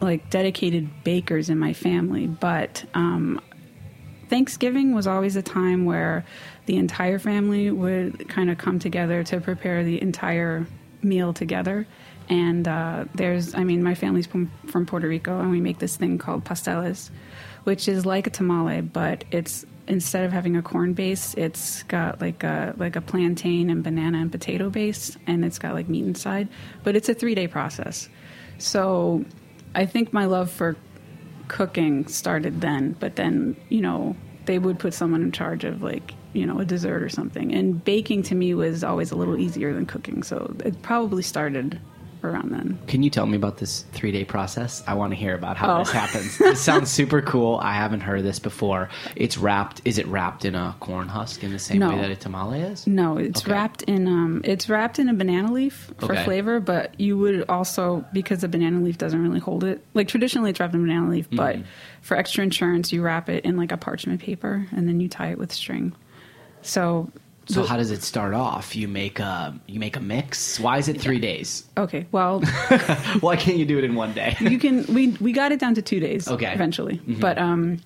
like 0.00 0.30
dedicated 0.30 0.88
bakers 1.02 1.50
in 1.50 1.58
my 1.58 1.72
family, 1.72 2.28
but 2.28 2.84
um, 2.94 3.40
Thanksgiving 4.28 4.94
was 4.94 5.08
always 5.08 5.34
a 5.34 5.42
time 5.42 5.84
where 5.84 6.24
the 6.66 6.76
entire 6.76 7.18
family 7.18 7.72
would 7.72 8.28
kind 8.28 8.48
of 8.48 8.58
come 8.58 8.78
together 8.78 9.24
to 9.24 9.40
prepare 9.40 9.82
the 9.82 10.00
entire 10.00 10.64
meal 11.02 11.32
together. 11.32 11.88
And 12.28 12.68
uh, 12.68 13.06
there's, 13.16 13.52
I 13.56 13.64
mean, 13.64 13.82
my 13.82 13.96
family's 13.96 14.26
from, 14.26 14.48
from 14.68 14.86
Puerto 14.86 15.08
Rico, 15.08 15.40
and 15.40 15.50
we 15.50 15.60
make 15.60 15.80
this 15.80 15.96
thing 15.96 16.18
called 16.18 16.44
pasteles, 16.44 17.10
which 17.64 17.88
is 17.88 18.06
like 18.06 18.28
a 18.28 18.30
tamale, 18.30 18.80
but 18.80 19.24
it's 19.32 19.66
instead 19.86 20.24
of 20.24 20.32
having 20.32 20.56
a 20.56 20.62
corn 20.62 20.92
base, 20.92 21.34
it's 21.34 21.82
got 21.84 22.20
like 22.20 22.42
a 22.42 22.74
like 22.76 22.96
a 22.96 23.00
plantain 23.00 23.70
and 23.70 23.82
banana 23.82 24.18
and 24.18 24.32
potato 24.32 24.70
base, 24.70 25.16
and 25.26 25.44
it's 25.44 25.58
got 25.58 25.74
like 25.74 25.88
meat 25.88 26.04
inside. 26.04 26.48
But 26.82 26.96
it's 26.96 27.08
a 27.08 27.14
three 27.14 27.34
day 27.34 27.48
process. 27.48 28.08
So 28.58 29.24
I 29.74 29.86
think 29.86 30.12
my 30.12 30.24
love 30.26 30.50
for 30.50 30.76
cooking 31.48 32.06
started 32.06 32.60
then, 32.60 32.96
but 33.00 33.16
then, 33.16 33.56
you 33.68 33.80
know, 33.80 34.16
they 34.46 34.58
would 34.58 34.78
put 34.78 34.94
someone 34.94 35.22
in 35.22 35.32
charge 35.32 35.64
of 35.64 35.82
like, 35.82 36.14
you 36.32 36.46
know, 36.46 36.58
a 36.60 36.64
dessert 36.64 37.02
or 37.02 37.08
something. 37.08 37.52
And 37.52 37.82
baking 37.84 38.22
to 38.24 38.34
me 38.34 38.54
was 38.54 38.84
always 38.84 39.10
a 39.10 39.16
little 39.16 39.38
easier 39.38 39.72
than 39.72 39.86
cooking. 39.86 40.22
So 40.22 40.54
it 40.64 40.80
probably 40.82 41.22
started 41.22 41.80
around 42.24 42.50
then. 42.50 42.78
Can 42.86 43.02
you 43.02 43.10
tell 43.10 43.26
me 43.26 43.36
about 43.36 43.58
this 43.58 43.84
three 43.92 44.12
day 44.12 44.24
process? 44.24 44.82
I 44.86 44.94
want 44.94 45.12
to 45.12 45.16
hear 45.16 45.34
about 45.34 45.56
how 45.56 45.74
Oh. 45.74 45.78
this 45.78 45.90
happens. 45.90 46.38
This 46.38 46.60
sounds 46.60 46.90
super 46.90 47.20
cool. 47.22 47.58
I 47.62 47.74
haven't 47.74 48.00
heard 48.00 48.22
this 48.22 48.38
before. 48.38 48.88
It's 49.16 49.36
wrapped. 49.38 49.80
Is 49.84 49.98
it 49.98 50.06
wrapped 50.06 50.44
in 50.44 50.54
a 50.54 50.74
corn 50.80 51.08
husk 51.08 51.42
in 51.44 51.52
the 51.52 51.58
same 51.58 51.78
No. 51.80 51.90
way 51.90 52.00
that 52.00 52.10
a 52.10 52.16
tamale 52.16 52.60
is? 52.60 52.86
No, 52.86 53.16
it's 53.18 53.42
Okay. 53.42 53.52
wrapped 53.52 53.82
in 53.82 54.06
um, 54.08 54.40
it's 54.44 54.68
wrapped 54.68 54.98
in 54.98 55.08
a 55.08 55.14
banana 55.14 55.52
leaf 55.52 55.90
for 55.98 56.12
Okay. 56.12 56.24
flavor. 56.24 56.60
But 56.60 56.98
you 57.00 57.16
would 57.18 57.44
also 57.48 58.04
because 58.12 58.40
the 58.40 58.48
banana 58.48 58.80
leaf 58.80 58.98
doesn't 58.98 59.22
really 59.22 59.40
hold 59.40 59.64
it. 59.64 59.84
Like 59.94 60.08
traditionally, 60.08 60.50
it's 60.50 60.60
wrapped 60.60 60.74
in 60.74 60.82
banana 60.82 61.08
leaf, 61.10 61.28
but 61.30 61.56
Mm-hmm. 61.56 61.64
for 62.02 62.16
extra 62.16 62.42
insurance, 62.44 62.92
you 62.92 63.02
wrap 63.02 63.28
it 63.28 63.44
in 63.44 63.56
like 63.56 63.72
a 63.72 63.76
parchment 63.76 64.20
paper 64.20 64.66
and 64.72 64.86
then 64.88 65.00
you 65.00 65.08
tie 65.08 65.28
it 65.30 65.38
with 65.38 65.52
string. 65.52 65.92
So, 66.62 67.10
So 67.46 67.62
how 67.64 67.76
does 67.76 67.90
it 67.90 68.02
start 68.02 68.32
off? 68.34 68.74
You 68.74 68.88
make 68.88 69.18
a 69.20 69.58
you 69.66 69.78
make 69.78 69.96
a 69.96 70.00
mix. 70.00 70.58
Why 70.58 70.78
is 70.78 70.88
it 70.88 71.00
three 71.00 71.18
days? 71.18 71.64
okay, 71.76 72.06
well, 72.12 72.40
Why 73.20 73.36
can't 73.36 73.58
you 73.58 73.64
do 73.66 73.78
it 73.78 73.84
in 73.84 73.94
one 73.94 74.12
day? 74.14 74.36
you 74.40 74.58
can 74.58 74.84
we 74.94 75.08
we 75.20 75.32
got 75.32 75.52
it 75.52 75.60
down 75.60 75.74
to 75.74 75.82
two 75.82 76.00
days 76.00 76.26
Okay. 76.28 76.46
Mm-hmm. 76.46 76.54
eventually 76.54 77.00
but 77.20 77.36
um 77.38 77.78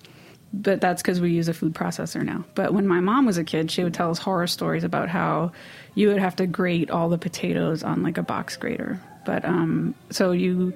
but 0.51 0.81
that's 0.81 1.01
because 1.01 1.21
we 1.21 1.31
use 1.31 1.47
a 1.47 1.53
food 1.53 1.73
processor 1.75 2.23
now 2.23 2.43
but 2.55 2.73
when 2.73 2.87
my 2.87 2.99
mom 2.99 3.25
was 3.25 3.37
a 3.37 3.43
kid 3.43 3.69
she 3.69 3.83
would 3.83 3.93
tell 3.93 4.09
us 4.09 4.17
horror 4.17 4.47
stories 4.47 4.83
about 4.83 5.07
how 5.09 5.51
you 5.95 6.07
would 6.07 6.17
have 6.19 6.35
to 6.37 6.47
grate 6.47 6.89
all 6.89 7.07
the 7.09 7.17
potatoes 7.19 7.83
on 7.83 8.01
like 8.01 8.17
a 8.17 8.23
box 8.23 8.55
grater 8.57 8.99
but 9.25 9.45
um 9.45 9.93
so 10.09 10.31
you 10.31 10.73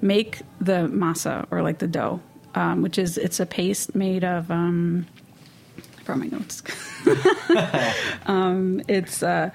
make 0.00 0.42
the 0.60 0.88
masa 0.92 1.44
or 1.50 1.62
like 1.62 1.78
the 1.78 1.88
dough 1.88 2.20
um, 2.54 2.82
which 2.82 2.98
is 2.98 3.18
it's 3.18 3.40
a 3.40 3.46
paste 3.46 3.94
made 3.94 4.22
of 4.24 4.50
um 4.50 5.06
brought 6.06 6.18
my 6.18 6.26
notes. 6.26 6.62
Um, 8.26 8.82
it's 8.88 9.22
uh, 9.22 9.50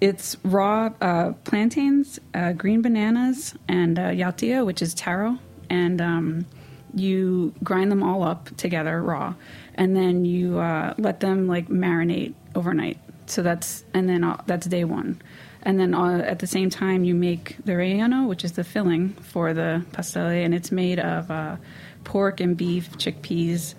it's 0.00 0.36
raw 0.42 0.90
uh, 1.00 1.32
plantains, 1.44 2.18
uh, 2.34 2.52
green 2.52 2.82
bananas, 2.82 3.54
and 3.68 3.98
uh, 3.98 4.08
yautía, 4.08 4.64
which 4.64 4.80
is 4.80 4.94
taro, 4.94 5.38
and 5.68 6.00
um, 6.00 6.46
you 6.94 7.54
grind 7.62 7.90
them 7.92 8.02
all 8.02 8.22
up 8.22 8.54
together 8.56 9.02
raw, 9.02 9.34
and 9.74 9.94
then 9.94 10.24
you 10.24 10.58
uh, 10.58 10.94
let 10.96 11.20
them 11.20 11.46
like 11.46 11.68
marinate 11.68 12.34
overnight. 12.54 12.98
So 13.26 13.42
that's 13.42 13.84
and 13.92 14.08
then 14.08 14.34
that's 14.46 14.66
day 14.66 14.84
one, 14.84 15.20
and 15.62 15.78
then 15.78 15.94
uh, 15.94 16.18
at 16.18 16.38
the 16.38 16.46
same 16.46 16.70
time 16.70 17.04
you 17.04 17.14
make 17.14 17.56
the 17.64 17.72
relleno, 17.72 18.26
which 18.26 18.44
is 18.44 18.52
the 18.52 18.64
filling 18.64 19.10
for 19.10 19.52
the 19.52 19.84
pastele, 19.92 20.44
and 20.44 20.54
it's 20.54 20.72
made 20.72 20.98
of 20.98 21.58
pork 22.04 22.40
and 22.40 22.56
beef, 22.56 22.90
chickpeas, 22.92 23.74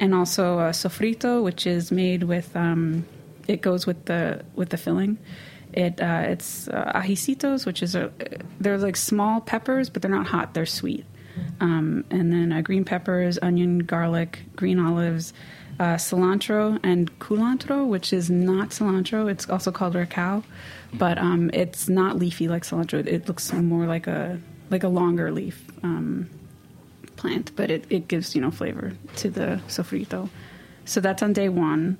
and 0.00 0.14
also 0.14 0.58
uh, 0.58 0.72
sofrito, 0.72 1.42
which 1.42 1.66
is 1.66 1.92
made 1.92 2.24
with 2.24 2.56
um, 2.56 3.04
it 3.46 3.60
goes 3.60 3.86
with 3.86 4.06
the 4.06 4.44
with 4.54 4.70
the 4.70 4.76
filling. 4.76 5.18
It 5.72 6.00
uh, 6.00 6.22
it's 6.24 6.66
uh, 6.68 6.92
ajicitos, 6.94 7.66
which 7.66 7.82
is 7.82 7.94
a 7.94 8.10
they're 8.58 8.78
like 8.78 8.96
small 8.96 9.40
peppers, 9.40 9.90
but 9.90 10.02
they're 10.02 10.10
not 10.10 10.26
hot; 10.26 10.54
they're 10.54 10.66
sweet. 10.66 11.04
Um, 11.60 12.04
and 12.10 12.32
then 12.32 12.52
uh, 12.52 12.60
green 12.62 12.84
peppers, 12.84 13.38
onion, 13.40 13.80
garlic, 13.80 14.40
green 14.56 14.80
olives, 14.80 15.32
uh, 15.78 15.94
cilantro, 15.94 16.80
and 16.82 17.16
culantro, 17.18 17.86
which 17.86 18.12
is 18.12 18.30
not 18.30 18.70
cilantro. 18.70 19.30
It's 19.30 19.48
also 19.48 19.70
called 19.70 19.94
recao, 19.94 20.42
but 20.94 21.18
um, 21.18 21.50
it's 21.52 21.88
not 21.88 22.18
leafy 22.18 22.48
like 22.48 22.64
cilantro. 22.64 23.06
It 23.06 23.28
looks 23.28 23.52
more 23.52 23.86
like 23.86 24.06
a 24.06 24.40
like 24.70 24.82
a 24.82 24.88
longer 24.88 25.30
leaf. 25.30 25.62
Um, 25.82 26.30
plant, 27.20 27.52
but 27.54 27.70
it, 27.70 27.84
it 27.90 28.08
gives 28.08 28.34
you 28.34 28.40
know 28.40 28.50
flavor 28.50 28.92
to 29.16 29.30
the 29.30 29.60
sofrito. 29.68 30.28
So 30.86 31.00
that's 31.00 31.22
on 31.22 31.32
day 31.34 31.48
one, 31.48 31.98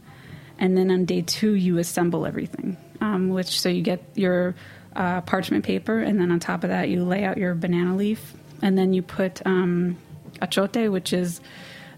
and 0.59 0.77
then 0.77 0.91
on 0.91 1.05
day 1.05 1.23
two 1.23 1.53
you 1.53 1.79
assemble 1.79 2.27
everything. 2.27 2.77
Um, 3.01 3.29
which 3.29 3.61
so 3.61 3.69
you 3.69 3.83
get 3.83 4.03
your 4.15 4.55
uh, 4.97 5.21
parchment 5.21 5.65
paper, 5.65 6.01
and 6.01 6.19
then 6.19 6.33
on 6.33 6.41
top 6.41 6.65
of 6.65 6.71
that 6.71 6.89
you 6.89 7.05
lay 7.05 7.25
out 7.25 7.37
your 7.37 7.55
banana 7.55 7.95
leaf, 7.95 8.35
and 8.63 8.77
then 8.79 8.93
you 8.93 9.03
put 9.03 9.47
um, 9.47 9.99
achote, 10.41 10.91
which 10.91 11.13
is 11.13 11.41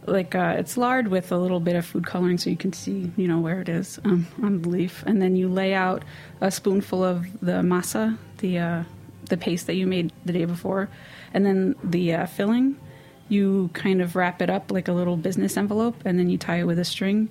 like 0.06 0.34
uh, 0.34 0.56
it's 0.58 0.76
lard 0.76 1.06
with 1.08 1.30
a 1.30 1.38
little 1.38 1.60
bit 1.60 1.76
of 1.76 1.86
food 1.86 2.04
coloring, 2.04 2.38
so 2.38 2.50
you 2.50 2.56
can 2.56 2.72
see 2.72 3.10
you 3.16 3.28
know 3.28 3.38
where 3.38 3.60
it 3.60 3.68
is 3.68 4.00
um, 4.04 4.26
on 4.42 4.62
the 4.62 4.68
leaf, 4.68 5.04
and 5.06 5.22
then 5.22 5.36
you 5.36 5.48
lay 5.48 5.74
out 5.74 6.02
a 6.40 6.50
spoonful 6.50 7.04
of 7.04 7.26
the 7.40 7.62
masa, 7.62 8.18
the 8.38 8.58
uh, 8.58 8.82
the 9.28 9.36
paste 9.36 9.66
that 9.68 9.74
you 9.74 9.86
made 9.86 10.12
the 10.24 10.32
day 10.32 10.44
before, 10.44 10.88
and 11.32 11.46
then 11.46 11.76
the 11.84 12.14
uh, 12.14 12.26
filling. 12.26 12.76
You 13.28 13.70
kind 13.72 14.02
of 14.02 14.14
wrap 14.16 14.42
it 14.42 14.50
up 14.50 14.70
like 14.70 14.88
a 14.88 14.92
little 14.92 15.16
business 15.16 15.56
envelope, 15.56 15.96
and 16.04 16.18
then 16.18 16.28
you 16.28 16.36
tie 16.38 16.60
it 16.60 16.64
with 16.64 16.78
a 16.78 16.84
string, 16.84 17.28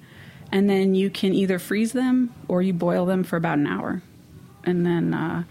and 0.51 0.69
then 0.69 0.95
you 0.95 1.10
can 1.10 1.34
either 1.34 1.60
freeze 1.60 1.91
them 1.93 2.34
or 2.47 2.62
you 2.62 2.73
boil 2.73 3.06
them 3.06 3.23
for 3.23 3.36
about 3.38 3.58
an 3.60 3.67
hour, 3.67 4.01
and 4.63 4.86
then 4.86 5.13
uh, 5.13 5.43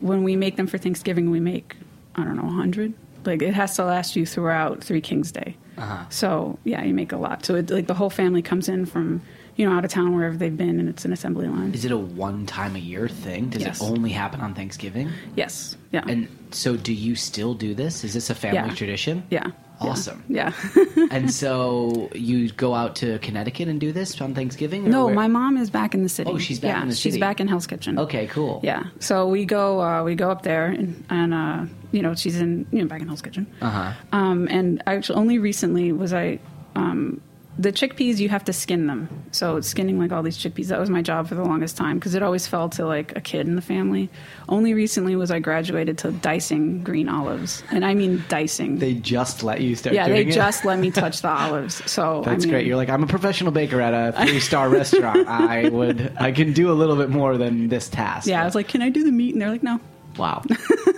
when 0.00 0.24
we 0.24 0.34
make 0.36 0.56
them 0.56 0.66
for 0.66 0.78
Thanksgiving, 0.78 1.30
we 1.30 1.38
make 1.40 1.76
I 2.16 2.24
don't 2.24 2.36
know 2.36 2.48
hundred. 2.50 2.94
Like 3.24 3.42
it 3.42 3.54
has 3.54 3.76
to 3.76 3.84
last 3.84 4.16
you 4.16 4.26
throughout 4.26 4.82
Three 4.82 5.00
Kings 5.00 5.30
Day. 5.30 5.56
Uh-huh. 5.78 6.04
So 6.10 6.58
yeah, 6.64 6.82
you 6.82 6.92
make 6.94 7.12
a 7.12 7.16
lot. 7.16 7.44
So 7.46 7.54
it, 7.54 7.70
like 7.70 7.86
the 7.86 7.94
whole 7.94 8.10
family 8.10 8.42
comes 8.42 8.68
in 8.68 8.84
from 8.84 9.22
you 9.54 9.64
know 9.68 9.76
out 9.76 9.84
of 9.84 9.90
town 9.92 10.16
wherever 10.16 10.36
they've 10.36 10.56
been, 10.56 10.80
and 10.80 10.88
it's 10.88 11.04
an 11.04 11.12
assembly 11.12 11.46
line. 11.46 11.72
Is 11.74 11.84
it 11.84 11.92
a 11.92 11.96
one 11.96 12.46
time 12.46 12.74
a 12.74 12.80
year 12.80 13.08
thing? 13.08 13.50
Does 13.50 13.62
Yes. 13.62 13.80
it 13.80 13.84
only 13.84 14.10
happen 14.10 14.40
on 14.40 14.54
Thanksgiving? 14.54 15.10
yes. 15.36 15.76
Yeah. 15.92 16.02
And 16.08 16.26
so, 16.50 16.76
do 16.76 16.92
you 16.92 17.14
still 17.14 17.52
do 17.54 17.74
this? 17.74 18.02
Is 18.02 18.14
this 18.14 18.28
a 18.30 18.34
family 18.34 18.56
Yeah. 18.70 18.74
tradition? 18.74 19.22
yeah. 19.30 19.50
Awesome. 19.90 20.24
Yeah. 20.28 20.52
and 21.10 21.30
so 21.30 22.10
you 22.14 22.50
go 22.52 22.74
out 22.74 22.96
to 22.96 23.18
Connecticut 23.18 23.68
and 23.68 23.80
do 23.80 23.92
this 23.92 24.20
on 24.20 24.34
Thanksgiving? 24.34 24.86
or 24.86 24.90
no, 24.90 25.06
where- 25.06 25.14
my 25.14 25.28
mom 25.28 25.56
is 25.56 25.70
back 25.70 25.94
in 25.94 26.02
the 26.02 26.08
city. 26.08 26.30
Oh, 26.30 26.38
she's 26.38 26.60
back 26.60 26.76
yeah, 26.76 26.82
in 26.82 26.88
the 26.88 26.94
city. 26.94 27.10
She's 27.12 27.20
back 27.20 27.40
in 27.40 27.48
Hell's 27.48 27.66
Kitchen. 27.66 27.98
Okay, 27.98 28.26
cool. 28.28 28.60
Yeah. 28.62 28.84
So 29.00 29.26
we 29.28 29.44
go 29.44 29.80
uh, 29.80 30.02
we 30.04 30.14
go 30.14 30.30
up 30.30 30.42
there 30.42 30.66
and, 30.66 31.04
and 31.10 31.34
uh, 31.34 31.64
you 31.92 32.02
know 32.02 32.14
she's 32.14 32.40
in 32.40 32.66
you 32.72 32.80
know 32.80 32.86
back 32.86 33.00
in 33.00 33.08
Hell's 33.08 33.22
Kitchen. 33.22 33.46
Uh 33.60 33.70
huh. 33.70 33.92
Um, 34.12 34.48
and 34.50 34.82
actually, 34.86 35.16
only 35.18 35.38
recently 35.38 35.92
was 35.92 36.12
I. 36.12 36.38
Um, 36.74 37.20
the 37.58 37.70
chickpeas 37.70 38.18
you 38.18 38.28
have 38.30 38.44
to 38.44 38.52
skin 38.52 38.86
them. 38.86 39.08
So 39.30 39.60
skinning 39.60 39.98
like 39.98 40.10
all 40.10 40.22
these 40.22 40.38
chickpeas 40.38 40.68
that 40.68 40.80
was 40.80 40.88
my 40.88 41.02
job 41.02 41.28
for 41.28 41.34
the 41.34 41.44
longest 41.44 41.76
time 41.76 41.98
because 41.98 42.14
it 42.14 42.22
always 42.22 42.46
fell 42.46 42.68
to 42.70 42.86
like 42.86 43.14
a 43.16 43.20
kid 43.20 43.46
in 43.46 43.56
the 43.56 43.62
family. 43.62 44.08
Only 44.48 44.72
recently 44.74 45.16
was 45.16 45.30
I 45.30 45.38
graduated 45.38 45.98
to 45.98 46.12
dicing 46.12 46.82
green 46.82 47.08
olives, 47.08 47.62
and 47.70 47.84
I 47.84 47.94
mean 47.94 48.24
dicing. 48.28 48.78
They 48.78 48.94
just 48.94 49.42
let 49.42 49.60
you 49.60 49.76
start 49.76 49.94
yeah, 49.94 50.08
they 50.08 50.22
it? 50.22 50.32
just 50.32 50.64
let 50.64 50.78
me 50.78 50.90
touch 50.90 51.20
the 51.20 51.28
olives. 51.42 51.88
So 51.90 52.22
I 52.22 52.30
That's 52.30 52.44
mean, 52.44 52.52
great. 52.54 52.66
You're 52.66 52.76
like, 52.76 52.88
I'm 52.88 53.02
a 53.02 53.06
professional 53.06 53.52
baker 53.52 53.80
at 53.80 53.92
a 53.92 54.26
three 54.26 54.40
star 54.40 54.68
restaurant. 54.70 55.28
I 55.28 55.68
would, 55.68 56.14
I 56.18 56.32
can 56.32 56.52
do 56.52 56.70
a 56.70 56.74
little 56.74 56.96
bit 56.96 57.10
more 57.10 57.36
than 57.36 57.68
this 57.68 57.88
task. 57.88 58.26
yeah. 58.26 58.42
I 58.42 58.44
was 58.44 58.54
like, 58.54 58.68
can 58.68 58.80
I 58.82 58.88
do 58.88 59.04
the 59.04 59.12
meat? 59.12 59.34
And 59.34 59.42
they're 59.42 59.50
like, 59.50 59.62
no. 59.62 59.78
wow. 60.16 60.42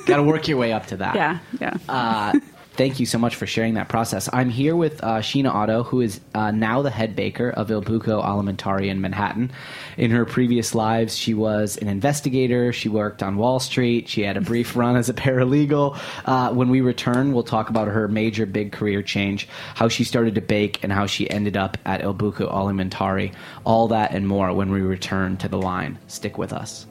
Got 0.07 0.17
to 0.19 0.23
work 0.23 0.49
your 0.49 0.59
way 0.59 0.73
up 0.73 0.87
to 0.87 0.97
that. 0.99 1.15
Yeah, 1.25 1.39
yeah. 1.61 1.77
Uh, 1.89 2.39
thank 2.75 3.01
you 3.01 3.07
so 3.07 3.19
much 3.19 3.37
for 3.37 3.47
sharing 3.47 3.75
that 3.75 3.89
process. 3.89 4.29
I'm 4.33 4.51
here 4.51 4.77
with 4.77 5.03
uh, 5.03 5.19
Sheena 5.19 5.53
Otto, 5.53 5.85
who 5.85 6.01
is 6.01 6.21
uh, 6.35 6.51
now 6.51 6.83
the 6.83 6.91
head 6.91 7.17
baker 7.17 7.51
of 7.51 7.71
Il 7.71 7.83
Buco 7.83 8.25
Alimentari 8.25 8.89
in 8.89 9.01
Manhattan. 9.01 9.51
In 9.97 10.11
her 10.11 10.25
previous 10.25 10.75
lives, 10.75 11.17
she 11.17 11.35
was 11.35 11.77
an 11.77 11.89
investigator. 11.89 12.73
She 12.73 12.89
worked 12.89 13.23
on 13.23 13.37
Wall 13.37 13.61
Street. 13.61 14.09
She 14.09 14.23
had 14.23 14.37
a 14.37 14.41
brief 14.41 14.77
run 14.77 14.97
as 14.97 15.09
a 15.09 15.15
paralegal. 15.15 15.99
Uh, 16.25 16.53
when 16.53 16.69
we 16.69 16.81
return, 16.81 17.33
we'll 17.33 17.45
talk 17.45 17.71
about 17.71 17.89
her 17.89 18.09
major 18.09 18.47
big 18.47 18.73
career 18.73 19.03
change, 19.03 19.49
how 19.75 19.89
she 19.89 20.05
started 20.05 20.35
to 20.35 20.41
bake, 20.41 20.83
and 20.83 20.93
how 20.93 21.07
she 21.07 21.31
ended 21.31 21.57
up 21.57 21.79
at 21.87 22.03
Il 22.03 22.15
Buco 22.15 22.53
Alimentari. 22.53 23.33
All 23.65 23.89
that 23.89 24.13
and 24.13 24.27
more 24.27 24.53
when 24.53 24.71
we 24.71 24.81
return 24.81 25.37
to 25.39 25.49
the 25.49 25.59
line. 25.59 25.99
Stick 26.07 26.39
with 26.39 26.53
us. 26.53 26.87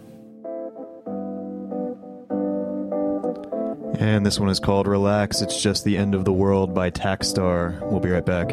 And 3.99 4.25
this 4.25 4.39
one 4.39 4.49
is 4.49 4.59
called 4.59 4.87
Relax, 4.87 5.41
It's 5.41 5.61
Just 5.61 5.83
the 5.83 5.97
End 5.97 6.15
of 6.15 6.25
the 6.25 6.33
World 6.33 6.73
by 6.73 6.89
Tackstar. 6.91 7.79
We'll 7.89 7.99
be 7.99 8.09
right 8.09 8.25
back. 8.25 8.51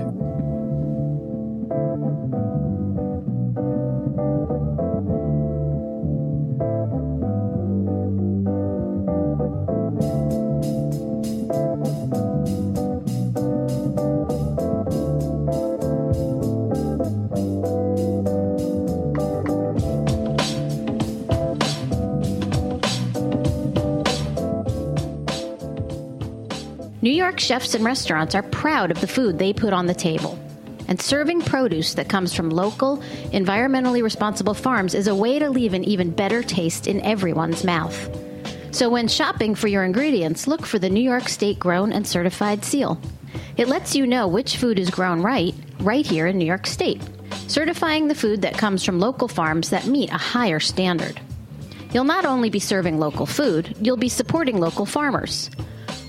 York 27.31 27.39
chefs 27.39 27.75
and 27.77 27.85
restaurants 27.85 28.35
are 28.35 28.43
proud 28.43 28.91
of 28.91 29.01
the 29.01 29.07
food 29.07 29.39
they 29.39 29.53
put 29.53 29.73
on 29.73 29.87
the 29.87 29.95
table. 29.95 30.37
And 30.89 31.01
serving 31.01 31.43
produce 31.43 31.95
that 31.95 32.09
comes 32.09 32.35
from 32.35 32.51
local, 32.51 32.97
environmentally 33.33 34.03
responsible 34.03 34.53
farms 34.53 34.97
is 34.97 35.07
a 35.07 35.15
way 35.15 35.39
to 35.39 35.49
leave 35.49 35.73
an 35.73 35.85
even 35.85 36.11
better 36.11 36.43
taste 36.43 36.89
in 36.89 37.01
everyone's 37.03 37.63
mouth. 37.63 37.97
So 38.73 38.91
when 38.91 39.07
shopping 39.07 39.55
for 39.55 39.69
your 39.69 39.85
ingredients, 39.85 40.49
look 40.49 40.67
for 40.67 40.81
the 40.81 40.91
New 40.91 41.03
York 41.03 41.29
State 41.29 41.61
Grown 41.61 41.93
and 41.93 42.05
Certified 42.05 42.65
seal. 42.65 43.01
It 43.57 43.69
lets 43.69 43.95
you 43.95 44.09
know 44.09 44.27
which 44.27 44.57
food 44.57 44.81
is 44.81 44.91
grown 44.91 45.23
right, 45.23 45.55
right 45.79 46.05
here 46.05 46.27
in 46.27 46.37
New 46.37 46.47
York 46.47 46.67
State, 46.67 47.01
certifying 47.47 48.09
the 48.09 48.17
food 48.17 48.43
that 48.43 48.59
comes 48.59 48.83
from 48.83 48.99
local 48.99 49.29
farms 49.29 49.71
that 49.71 49.87
meet 49.87 50.11
a 50.11 50.15
higher 50.19 50.59
standard. 50.59 51.21
You'll 51.93 52.03
not 52.03 52.25
only 52.25 52.51
be 52.51 52.59
serving 52.59 52.99
local 52.99 53.25
food, 53.25 53.77
you'll 53.81 53.97
be 53.97 54.09
supporting 54.09 54.59
local 54.59 54.85
farmers. 54.85 55.49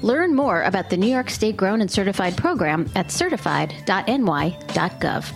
Learn 0.02 0.36
more 0.36 0.64
about 0.64 0.90
the 0.90 0.98
New 0.98 1.10
York 1.10 1.30
State 1.30 1.58
Grown 1.58 1.82
and 1.82 1.92
Certified 1.92 2.36
program 2.36 2.90
at 2.96 3.12
certified.ny.gov. 3.12 5.34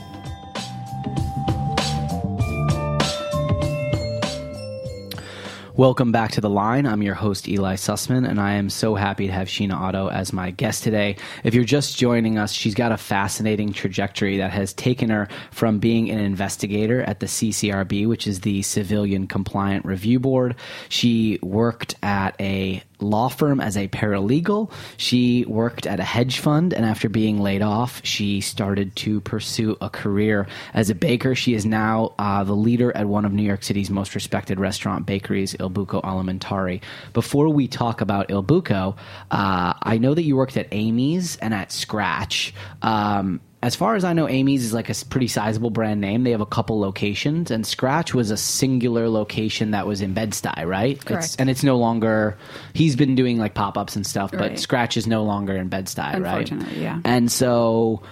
Welcome 5.78 6.13
back 6.13 6.32
to 6.32 6.39
the 6.39 6.49
line. 6.49 6.86
I'm 6.86 7.01
your 7.01 7.15
host, 7.15 7.49
Eli 7.49 7.75
Sussman, 7.75 8.25
and 8.25 8.39
I 8.39 8.54
am 8.54 8.69
so 8.69 8.95
happy 8.95 9.28
to 9.28 9.34
have 9.34 9.49
Sheena 9.49 9.73
Otto 9.73 10.08
as 10.08 10.32
my 10.32 10.51
guest 10.51 10.86
today. 10.86 11.17
If 11.43 11.54
you're 11.54 11.65
just 11.65 11.97
joining 11.97 12.38
us, 12.38 12.54
she's 12.54 12.73
got 12.73 12.93
a 12.93 12.97
fascinating 12.97 13.73
trajectory 13.73 14.38
that 14.38 14.51
has 14.51 14.71
taken 14.71 15.10
her 15.10 15.28
from 15.51 15.80
being 15.80 16.10
an 16.10 16.19
investigator 16.19 17.01
at 17.01 17.19
the 17.19 17.25
CCRB, 17.25 18.08
which 18.08 18.25
is 18.25 18.39
the 18.39 18.62
Civilian 18.62 19.28
Complaint 19.28 19.84
Review 19.84 20.17
Board. 20.17 20.56
She 20.88 21.39
worked 21.41 21.95
at 22.01 22.39
a 22.39 22.82
law 23.06 23.30
firm 23.30 23.62
as 23.62 23.78
a 23.78 23.88
paralegal. 23.88 24.72
She 24.98 25.46
worked 25.46 25.86
at 25.86 26.00
a 26.00 26.04
hedge 26.04 26.39
fund, 26.39 26.74
and 26.74 26.86
after 26.86 27.08
being 27.10 27.39
laid 27.39 27.62
off, 27.62 28.02
she 28.04 28.41
started 28.41 28.96
to 28.98 29.22
pursue 29.22 29.78
a 29.82 29.89
career 29.89 30.48
as 30.74 30.89
a 30.89 30.96
baker. 30.96 31.36
She 31.36 31.54
is 31.54 31.65
now 31.65 32.13
uh, 32.20 32.44
the 32.44 32.56
leader 32.56 32.96
at 32.96 33.08
one 33.08 33.26
of 33.26 33.32
New 33.32 33.44
York 33.44 33.63
City's 33.63 33.89
most 33.89 34.15
respected 34.15 34.60
restaurant 34.60 35.06
bakeries, 35.06 35.56
Il 35.60 35.70
Buco 35.70 36.02
Alimentari. 36.04 36.82
Before 37.13 37.50
we 37.50 37.68
talk 37.68 38.02
about 38.02 38.30
Il 38.30 38.44
Buco, 38.44 38.98
uh, 39.32 39.74
I 39.82 39.98
know 39.98 40.13
that 40.13 40.24
you 40.24 40.36
worked 40.36 40.58
at 40.58 40.68
Amy's 40.72 41.38
and 41.38 41.54
at 41.54 41.72
Scratch. 41.72 42.54
Um, 42.82 43.41
as 43.65 43.75
far 43.75 43.95
as 43.95 44.04
I 44.04 44.13
know, 44.13 44.30
Amy's 44.30 44.63
is 44.63 44.73
like 44.73 44.89
a 44.91 44.95
pretty 45.10 45.28
sizable 45.28 45.71
brand 45.71 45.99
name. 45.99 46.23
They 46.23 46.32
have 46.32 46.41
a 46.41 46.45
couple 46.45 46.80
locations, 46.80 47.49
and 47.49 47.65
Scratch 47.65 48.13
was 48.13 48.30
a 48.30 48.38
singular 48.38 49.10
location 49.10 49.71
that 49.71 49.88
was 49.88 50.01
in 50.01 50.13
Bed-Stuy, 50.13 50.67
right? 50.67 51.04
Correct. 51.04 51.25
It's, 51.25 51.36
and 51.38 51.49
it's 51.49 51.63
no 51.63 51.78
longer. 51.78 52.38
He's 52.73 52.95
been 52.95 53.15
doing 53.15 53.39
like 53.39 53.56
pop 53.56 53.75
ups 53.75 53.95
and 53.95 54.06
stuff, 54.06 54.30
but 54.32 54.39
Right. 54.39 54.60
Scratch 54.60 54.97
is 54.97 55.08
no 55.08 55.23
longer 55.23 55.56
in 55.56 55.69
Bed-Stuy, 55.69 55.97
right? 55.97 56.15
Unfortunately, 56.15 56.80
yeah. 56.80 56.99
And 57.04 57.32
so, 57.32 58.04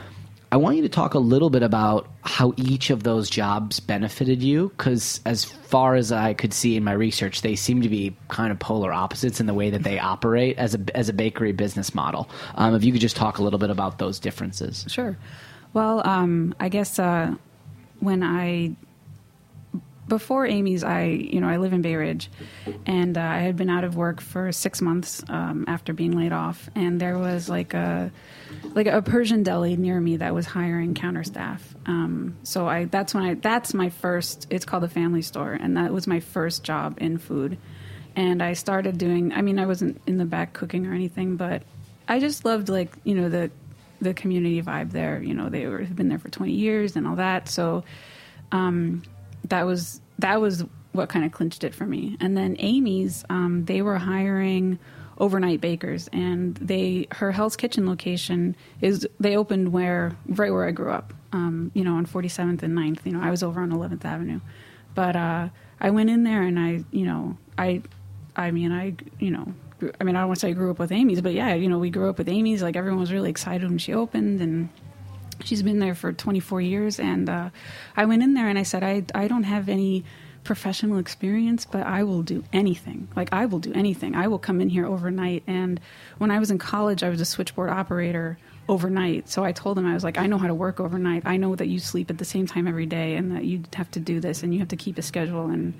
I 0.54 0.58
want 0.58 0.76
you 0.76 0.84
to 0.84 0.90
talk 0.90 1.16
a 1.16 1.20
little 1.20 1.50
bit 1.50 1.64
about 1.64 2.08
how 2.22 2.54
each 2.58 2.92
of 2.92 3.02
those 3.02 3.28
jobs 3.28 3.80
benefited 3.80 4.44
you, 4.44 4.70
because 4.78 5.20
as 5.26 5.44
far 5.44 5.96
as 5.96 6.12
I 6.12 6.36
could 6.36 6.54
see 6.54 6.76
in 6.76 6.84
my 6.84 6.92
research, 6.92 7.42
they 7.42 7.56
seem 7.56 7.82
to 7.82 7.90
be 7.90 8.16
kind 8.28 8.52
of 8.52 8.60
polar 8.60 8.94
opposites 8.94 9.40
in 9.40 9.48
the 9.48 9.54
way 9.56 9.72
that 9.72 9.82
they 9.82 9.98
operate 9.98 10.60
as 10.60 10.76
a 10.76 10.80
as 10.96 11.10
a 11.10 11.14
bakery 11.14 11.54
business 11.54 11.96
model. 11.96 12.30
Um, 12.54 12.76
if 12.76 12.84
you 12.84 12.92
could 12.92 13.02
just 13.02 13.16
talk 13.16 13.40
a 13.40 13.44
little 13.44 13.58
bit 13.58 13.72
about 13.72 13.98
those 13.98 14.20
differences. 14.20 14.86
Sure. 14.88 15.18
Well, 15.74 16.08
um, 16.08 16.54
I 16.60 16.70
guess 16.70 17.00
uh, 17.00 17.34
when 18.00 18.22
I 18.22 18.76
before 20.08 20.46
Amy's, 20.46 20.84
I 20.84 21.06
you 21.06 21.40
know 21.40 21.48
I 21.48 21.58
live 21.58 21.74
in 21.74 21.82
Bay 21.82 21.96
Ridge, 21.96 22.30
and 22.86 23.18
uh, 23.18 23.22
I 23.22 23.40
had 23.40 23.56
been 23.56 23.70
out 23.70 23.84
of 23.84 23.96
work 23.96 24.22
for 24.22 24.52
six 24.52 24.82
months 24.82 25.24
um, 25.30 25.66
after 25.68 25.94
being 25.94 26.12
laid 26.12 26.32
off, 26.32 26.70
and 26.76 27.00
there 27.00 27.18
was 27.18 27.50
like 27.50 27.74
a 27.74 28.12
like 28.74 28.88
a 28.88 29.02
Persian 29.02 29.44
deli 29.44 29.78
near 29.78 30.00
me 30.00 30.18
that 30.18 30.34
was 30.34 30.46
hiring 30.46 30.94
counter 30.94 31.24
staff. 31.24 31.76
Um, 31.86 32.38
so 32.44 32.68
I 32.68 32.86
that's 32.86 33.14
when 33.14 33.24
I 33.24 33.34
that's 33.36 33.74
my 33.74 33.90
first. 33.90 34.48
It's 34.50 34.66
called 34.66 34.84
the 34.84 34.90
Family 34.90 35.22
Store, 35.22 35.54
and 35.54 35.78
that 35.78 35.94
was 35.94 36.08
my 36.08 36.20
first 36.20 36.64
job 36.64 36.98
in 37.00 37.18
food. 37.18 37.58
And 38.16 38.44
I 38.44 38.54
started 38.54 38.98
doing. 38.98 39.34
I 39.34 39.42
mean, 39.42 39.58
I 39.58 39.66
wasn't 39.66 40.02
in 40.06 40.18
the 40.18 40.26
back 40.26 40.54
cooking 40.54 40.86
or 40.86 40.94
anything, 40.94 41.38
but 41.38 41.64
I 42.08 42.20
just 42.20 42.46
loved 42.46 42.70
like 42.70 42.94
you 43.04 43.16
know 43.16 43.30
the 43.30 43.52
the 44.02 44.14
community 44.14 44.62
vibe 44.62 44.92
there. 44.92 45.22
You 45.22 45.34
know, 45.34 45.50
they 45.50 45.66
were 45.66 45.80
had 45.80 45.96
been 45.96 46.10
there 46.10 46.20
for 46.20 46.30
twenty 46.30 46.54
years 46.54 46.96
and 46.96 47.08
all 47.08 47.16
that. 47.16 47.48
So 47.50 47.84
um, 48.52 49.02
that 49.46 49.66
was 49.66 50.02
that 50.20 50.40
was 50.40 50.64
what 50.94 51.10
kind 51.10 51.26
of 51.26 51.32
clinched 51.32 51.64
it 51.64 51.74
for 51.74 51.86
me. 51.86 52.18
And 52.20 52.38
then 52.38 52.56
Amy's, 52.60 53.26
um, 53.30 53.66
they 53.66 53.82
were 53.82 53.98
hiring 53.98 54.80
overnight 55.18 55.62
bakers, 55.62 56.10
and 56.14 56.56
they 56.56 57.08
her 57.12 57.32
Hell's 57.32 57.56
Kitchen 57.56 57.88
location 57.88 58.56
is 58.82 59.08
they 59.20 59.36
opened 59.36 59.72
where 59.72 60.16
right 60.28 60.52
where 60.52 60.68
I 60.68 60.72
grew 60.72 60.92
up. 60.92 61.14
Um, 61.32 61.72
you 61.74 61.84
know, 61.84 61.96
on 61.96 62.06
47th 62.06 62.62
and 62.62 62.78
9th. 62.78 63.06
You 63.06 63.14
know, 63.14 63.22
I 63.22 63.32
was 63.32 63.42
over 63.42 63.60
on 63.60 63.72
11th 63.72 64.06
Avenue, 64.06 64.40
but 64.94 65.16
uh, 65.16 65.50
I 65.82 65.90
went 65.90 66.12
in 66.12 66.24
there 66.24 66.44
and 66.44 66.60
I, 66.60 66.84
you 66.92 67.08
know, 67.08 67.38
I, 67.58 67.82
I 68.36 68.52
mean, 68.52 68.72
I, 68.72 68.94
you 69.20 69.32
know. 69.32 69.54
I 70.00 70.06
mean, 70.06 70.16
I 70.16 70.20
don't 70.20 70.30
want 70.30 70.40
to 70.40 70.46
say 70.46 70.50
I 70.52 70.54
grew 70.54 70.72
up 70.72 70.80
with 70.80 70.94
Amy's, 70.94 71.20
but 71.20 71.34
yeah, 71.34 71.56
you 71.56 71.68
know, 71.68 71.78
we 71.78 71.90
grew 71.90 72.10
up 72.10 72.18
with 72.18 72.30
Amy's. 72.30 72.64
Like 72.64 72.78
everyone 72.78 73.02
was 73.02 73.12
really 73.12 73.30
excited 73.30 73.68
when 73.68 73.80
she 73.80 73.94
opened, 73.94 74.40
and 74.40 74.70
she's 75.44 75.64
been 75.64 75.80
there 75.80 75.96
for 75.96 76.14
24 76.14 76.62
years 76.62 77.00
and 77.00 77.30
uh, 77.30 77.50
i 77.96 78.06
went 78.06 78.24
in 78.24 78.34
there 78.34 78.48
and 78.48 78.58
i 78.58 78.64
said 78.64 78.84
I, 78.84 79.04
I 79.14 79.28
don't 79.28 79.44
have 79.44 79.70
any 79.70 80.04
professional 80.44 80.98
experience 80.98 81.66
but 81.66 81.86
i 81.86 82.04
will 82.04 82.22
do 82.22 82.44
anything. 82.52 83.08
Like 83.16 83.30
i 83.32 83.46
will 83.46 83.60
do 83.60 83.74
anything. 83.74 84.16
I 84.16 84.28
will 84.28 84.40
come 84.40 84.62
in 84.62 84.70
here 84.70 84.86
overnight. 84.86 85.44
And 85.48 85.80
when 86.18 86.32
i 86.32 86.40
was 86.40 86.52
in 86.52 86.58
college 86.58 87.04
i 87.04 87.10
was 87.10 87.22
a 87.22 87.26
switchboard 87.26 87.70
operator 87.70 88.38
overnight. 88.68 89.30
So 89.30 89.44
i 89.44 89.52
told 89.52 89.78
them 89.78 89.86
i 89.86 89.94
was 89.94 90.04
like 90.04 90.18
i 90.18 90.28
know 90.28 90.38
how 90.38 90.48
to 90.48 90.56
work 90.56 90.80
overnight. 90.80 91.24
I 91.26 91.38
know 91.38 91.56
that 91.56 91.68
you 91.68 91.80
sleep 91.80 92.10
at 92.10 92.18
the 92.18 92.26
same 92.26 92.48
time 92.48 92.68
every 92.68 92.86
day 92.86 93.16
and 93.16 93.32
that 93.36 93.46
you 93.46 93.64
have 93.74 93.90
to 93.92 94.00
do 94.00 94.20
this 94.20 94.44
and 94.44 94.54
you 94.54 94.60
have 94.60 94.70
to 94.70 94.78
keep 94.78 94.98
a 94.98 95.02
schedule. 95.02 95.48
And 95.48 95.74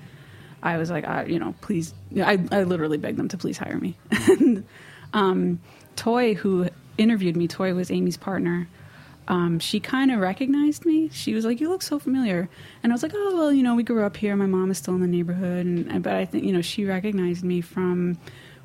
i 0.62 0.78
was 0.78 0.90
like 0.90 1.06
I, 1.06 1.24
you 1.24 1.38
know 1.38 1.54
please 1.60 1.92
I, 2.16 2.38
I 2.50 2.62
literally 2.62 2.96
begged 2.96 3.18
them 3.18 3.28
to 3.28 3.36
please 3.36 3.58
hire 3.58 3.78
me. 3.78 3.96
And 4.28 4.64
um, 5.12 5.60
toy 5.94 6.34
who 6.34 6.68
interviewed 6.98 7.36
me 7.36 7.46
toy 7.48 7.74
was 7.74 7.90
amy's 7.90 8.16
partner 8.16 8.66
um, 9.28 9.58
she 9.58 9.80
kind 9.80 10.10
of 10.10 10.20
recognized 10.20 10.84
me. 10.84 11.08
She 11.10 11.34
was 11.34 11.44
like, 11.44 11.60
"You 11.60 11.68
look 11.68 11.82
so 11.82 11.98
familiar," 11.98 12.48
and 12.82 12.92
I 12.92 12.94
was 12.94 13.02
like, 13.02 13.12
"Oh 13.14 13.36
well, 13.36 13.52
you 13.52 13.62
know, 13.62 13.74
we 13.74 13.82
grew 13.82 14.04
up 14.04 14.16
here. 14.16 14.36
My 14.36 14.46
mom 14.46 14.70
is 14.70 14.78
still 14.78 14.94
in 14.94 15.00
the 15.00 15.06
neighborhood." 15.06 15.66
And 15.66 16.02
but 16.02 16.12
I 16.14 16.24
think 16.24 16.44
you 16.44 16.52
know 16.52 16.62
she 16.62 16.84
recognized 16.84 17.44
me 17.44 17.60
from 17.60 18.18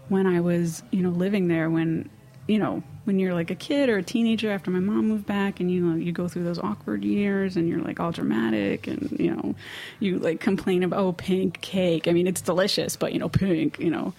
when 0.09 0.27
I 0.27 0.41
was 0.41 0.83
you 0.91 1.01
know 1.01 1.11
living 1.11 1.47
there. 1.47 1.69
When 1.69 2.09
you 2.47 2.59
know 2.59 2.83
when 3.05 3.19
you're 3.19 3.33
like 3.33 3.49
a 3.49 3.55
kid 3.55 3.89
or 3.89 3.97
a 3.97 4.03
teenager 4.03 4.51
after 4.51 4.69
my 4.69 4.79
mom 4.79 5.07
moved 5.07 5.25
back, 5.25 5.59
and 5.61 5.71
you 5.71 5.81
know 5.81 5.95
you 5.95 6.11
go 6.11 6.27
through 6.27 6.43
those 6.43 6.59
awkward 6.59 7.05
years, 7.05 7.55
and 7.55 7.69
you're 7.69 7.79
like 7.79 7.99
all 8.01 8.11
dramatic, 8.11 8.85
and 8.87 9.15
you 9.17 9.33
know 9.33 9.55
you 9.99 10.19
like 10.19 10.41
complain 10.41 10.83
about 10.83 10.99
oh 10.99 11.13
pink 11.13 11.61
cake. 11.61 12.07
I 12.07 12.11
mean 12.11 12.27
it's 12.27 12.41
delicious, 12.41 12.97
but 12.97 13.13
you 13.13 13.19
know 13.19 13.29
pink. 13.29 13.79
You 13.79 13.91
know, 13.91 14.13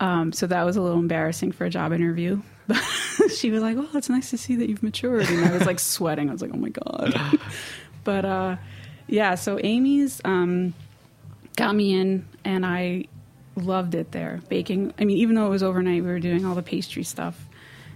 um, 0.00 0.32
so 0.32 0.48
that 0.48 0.64
was 0.64 0.76
a 0.76 0.82
little 0.82 0.98
embarrassing 0.98 1.52
for 1.52 1.64
a 1.66 1.70
job 1.70 1.92
interview. 1.92 2.42
But 2.68 2.80
she 3.36 3.50
was 3.50 3.62
like, 3.62 3.76
"Well, 3.76 3.88
it's 3.94 4.08
nice 4.08 4.30
to 4.30 4.38
see 4.38 4.54
that 4.56 4.68
you've 4.68 4.82
matured," 4.82 5.28
and 5.28 5.44
I 5.44 5.52
was 5.52 5.66
like 5.66 5.80
sweating. 5.80 6.28
I 6.28 6.32
was 6.32 6.42
like, 6.42 6.52
"Oh 6.54 6.58
my 6.58 6.68
god!" 6.68 7.40
but 8.04 8.24
uh, 8.24 8.56
yeah, 9.08 9.34
so 9.34 9.58
Amy's 9.60 10.20
um, 10.24 10.74
got 11.56 11.74
me 11.74 11.98
in, 11.98 12.28
and 12.44 12.64
I 12.64 13.06
loved 13.56 13.94
it 13.94 14.12
there. 14.12 14.42
Baking. 14.48 14.92
I 14.98 15.04
mean, 15.04 15.16
even 15.16 15.34
though 15.34 15.46
it 15.46 15.50
was 15.50 15.62
overnight, 15.62 16.04
we 16.04 16.10
were 16.10 16.20
doing 16.20 16.44
all 16.44 16.54
the 16.54 16.62
pastry 16.62 17.02
stuff, 17.02 17.46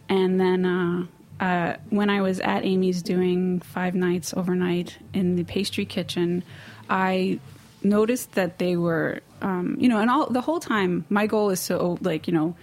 and 0.09 0.41
then. 0.41 0.67
Uh, 0.67 1.07
uh, 1.41 1.77
when 1.91 2.09
I 2.09 2.21
was 2.21 2.39
at 2.39 2.65
Amy's 2.65 3.03
doing 3.03 3.59
five 3.59 3.97
nights 3.97 4.33
overnight 4.33 4.97
in 5.13 5.35
the 5.35 5.43
pastry 5.43 5.85
kitchen, 5.85 6.45
I 6.89 7.41
noticed 7.83 8.33
that 8.33 8.59
they 8.59 8.77
were, 8.77 9.23
um, 9.41 9.77
you 9.81 9.89
know, 9.89 9.99
and 9.99 10.09
all 10.09 10.31
the 10.31 10.41
whole 10.41 10.61
time, 10.61 11.05
my 11.09 11.27
goal 11.27 11.51
is 11.51 11.67
to 11.67 11.77
like, 12.01 12.29
you 12.29 12.33
know, 12.33 12.55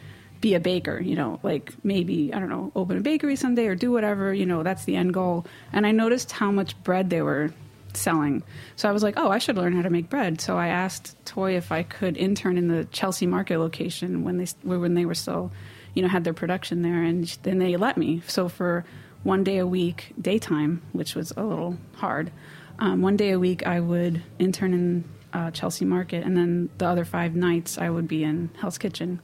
be 0.42 0.54
a 0.54 0.60
baker, 0.60 1.00
you 1.00 1.16
know, 1.16 1.40
like 1.44 1.74
maybe, 1.84 2.34
I 2.34 2.40
don't 2.40 2.50
know, 2.50 2.72
open 2.76 2.98
a 2.98 3.02
bakery 3.02 3.36
someday 3.36 3.68
or 3.68 3.76
do 3.76 3.92
whatever, 3.92 4.34
you 4.34 4.46
know, 4.46 4.64
that's 4.64 4.86
the 4.86 4.96
end 4.96 5.14
goal. 5.14 5.46
And 5.74 5.86
I 5.86 5.92
noticed 5.92 6.32
how 6.32 6.52
much 6.52 6.82
bread 6.84 7.10
they 7.10 7.22
were 7.22 7.52
selling. 7.94 8.44
So 8.76 8.90
I 8.90 8.92
was 8.92 9.04
like, 9.04 9.16
oh, 9.18 9.30
I 9.30 9.38
should 9.40 9.58
learn 9.58 9.74
how 9.74 9.82
to 9.82 9.90
make 9.90 10.10
bread. 10.10 10.42
So 10.42 10.58
I 10.58 10.68
asked 10.68 11.16
Toy 11.26 11.56
if 11.58 11.72
I 11.72 11.84
could 11.84 12.18
intern 12.18 12.58
in 12.58 12.68
the 12.68 12.86
Chelsea 12.86 13.26
Market 13.26 13.60
location 13.60 14.24
when 14.24 14.38
they 14.38 14.48
when 14.64 14.94
they 14.94 15.06
were 15.06 15.16
still, 15.16 15.52
you 15.94 16.02
know, 16.02 16.08
had 16.08 16.24
their 16.24 16.34
production 16.34 16.82
there, 16.82 17.04
and 17.04 17.26
then 17.44 17.60
they 17.60 17.76
let 17.78 17.98
me. 17.98 18.22
So 18.28 18.50
for 18.50 18.86
one 19.24 19.44
day 19.44 19.58
a 19.58 19.68
week, 19.68 20.14
daytime, 20.22 20.82
which 20.94 21.16
was 21.16 21.34
a 21.36 21.44
little 21.44 21.78
hard, 21.96 22.32
um, 22.80 23.02
one 23.02 23.18
day 23.18 23.32
a 23.32 23.40
week 23.40 23.66
I 23.68 23.80
would 23.80 24.24
intern 24.38 24.74
in 24.74 25.04
uh, 25.34 25.52
Chelsea 25.52 25.86
Market, 25.86 26.24
and 26.24 26.38
then 26.38 26.70
the 26.78 26.88
other 26.88 27.06
five 27.06 27.36
nights 27.36 27.78
I 27.78 27.90
would 27.90 28.08
be 28.08 28.24
in 28.24 28.50
Hell's 28.60 28.78
Kitchen, 28.78 29.20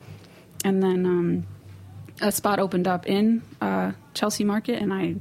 and 0.66 0.82
then 0.82 1.06
um, 1.06 1.48
a 2.22 2.32
spot 2.32 2.60
opened 2.60 2.88
up 2.88 3.08
in 3.08 3.44
uh, 3.62 3.92
Chelsea 4.16 4.44
Market, 4.44 4.82
and 4.82 4.92
I, 4.92 5.16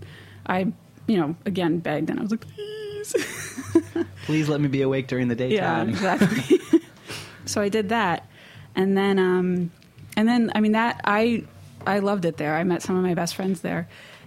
I, 0.46 0.72
you 1.06 1.18
know, 1.18 1.36
again 1.44 1.78
begged, 1.78 2.10
and 2.10 2.18
I 2.18 2.22
was 2.22 2.32
like, 2.32 2.40
please. 2.40 3.14
Please 4.24 4.48
let 4.48 4.58
me 4.58 4.68
be 4.68 4.80
awake 4.80 5.06
during 5.08 5.28
the 5.28 5.34
daytime. 5.34 5.90
Yeah, 5.90 5.94
exactly. 5.94 6.58
so 7.44 7.60
I 7.60 7.68
did 7.68 7.90
that, 7.90 8.26
and 8.74 8.96
then, 8.96 9.18
um, 9.18 9.70
and 10.16 10.26
then, 10.26 10.50
I 10.54 10.60
mean, 10.60 10.72
that 10.72 11.02
I, 11.04 11.44
I 11.86 11.98
loved 11.98 12.24
it 12.24 12.38
there. 12.38 12.56
I 12.56 12.64
met 12.64 12.80
some 12.80 12.96
of 12.96 13.02
my 13.02 13.12
best 13.12 13.34
friends 13.34 13.60
there, 13.60 13.86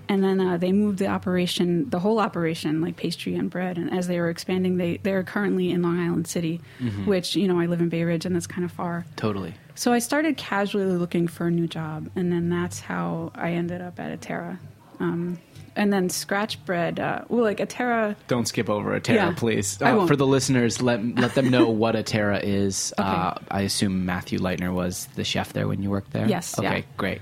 and 0.09 0.23
then 0.23 0.39
uh, 0.39 0.57
they 0.57 0.71
moved 0.71 0.99
the 0.99 1.07
operation, 1.07 1.89
the 1.89 1.99
whole 1.99 2.19
operation, 2.19 2.81
like 2.81 2.95
pastry 2.97 3.35
and 3.35 3.49
bread. 3.49 3.77
And 3.77 3.91
as 3.93 4.07
they 4.07 4.19
were 4.19 4.29
expanding, 4.29 4.77
they 4.77 4.97
they're 4.97 5.23
currently 5.23 5.71
in 5.71 5.81
Long 5.81 5.99
Island 5.99 6.27
City, 6.27 6.61
which 7.05 7.35
you 7.35 7.47
know 7.47 7.59
I 7.59 7.65
live 7.65 7.81
in 7.81 7.89
Bay 7.89 8.03
Ridge, 8.03 8.25
and 8.25 8.35
that's 8.35 8.47
kind 8.47 8.63
of 8.65 8.71
far. 8.71 9.05
Totally. 9.15 9.53
So 9.75 9.93
I 9.93 9.99
started 9.99 10.37
casually 10.37 10.85
looking 10.85 11.27
for 11.27 11.47
a 11.47 11.51
new 11.51 11.67
job, 11.67 12.09
and 12.15 12.31
then 12.31 12.49
that's 12.49 12.79
how 12.79 13.31
I 13.35 13.51
ended 13.53 13.81
up 13.81 13.99
at 13.99 14.19
Atera. 14.19 14.57
Um, 14.99 15.37
and 15.75 15.93
then 15.93 16.09
scratch 16.09 16.65
bread. 16.65 16.99
Uh, 16.99 17.21
well, 17.29 17.43
like 17.43 17.59
Atera. 17.59 18.15
Don't 18.27 18.47
skip 18.47 18.67
over 18.67 18.99
Atera, 18.99 19.13
Yeah, 19.13 19.33
please. 19.37 19.79
I 19.79 19.91
Uh, 19.91 19.97
won't. 19.97 20.07
for 20.07 20.15
the 20.15 20.25
listeners, 20.25 20.81
let 20.81 21.03
let 21.17 21.35
them 21.35 21.51
know 21.51 21.69
what 21.69 21.93
Atera 21.95 22.41
is. 22.43 22.91
Okay. 22.99 23.07
Uh, 23.07 23.33
I 23.51 23.61
assume 23.61 24.03
Matthew 24.05 24.39
Lightner 24.39 24.73
was 24.73 25.07
the 25.15 25.23
chef 25.23 25.53
there 25.53 25.67
when 25.67 25.83
you 25.83 25.91
worked 25.91 26.11
there. 26.13 26.27
Yes, 26.27 26.57
Okay, 26.57 26.79
yeah. 26.79 26.83
great. 26.97 27.21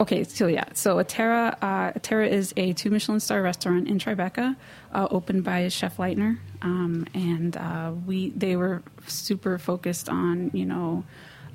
Okay, 0.00 0.22
so 0.22 0.46
yeah, 0.46 0.64
so 0.74 0.96
Atera, 0.96 1.56
uh, 1.60 1.92
Atera 1.92 2.28
is 2.28 2.54
a 2.56 2.72
two 2.72 2.88
Michelin 2.90 3.18
star 3.18 3.42
restaurant 3.42 3.88
in 3.88 3.98
Tribeca, 3.98 4.54
uh, 4.92 5.08
opened 5.10 5.42
by 5.42 5.66
Chef 5.68 5.96
Lightner, 5.96 6.38
um, 6.62 7.04
and 7.14 7.56
uh, 7.56 7.92
we 8.06 8.30
they 8.30 8.54
were 8.54 8.82
super 9.06 9.58
focused 9.58 10.08
on 10.08 10.50
you 10.54 10.64
know. 10.64 11.04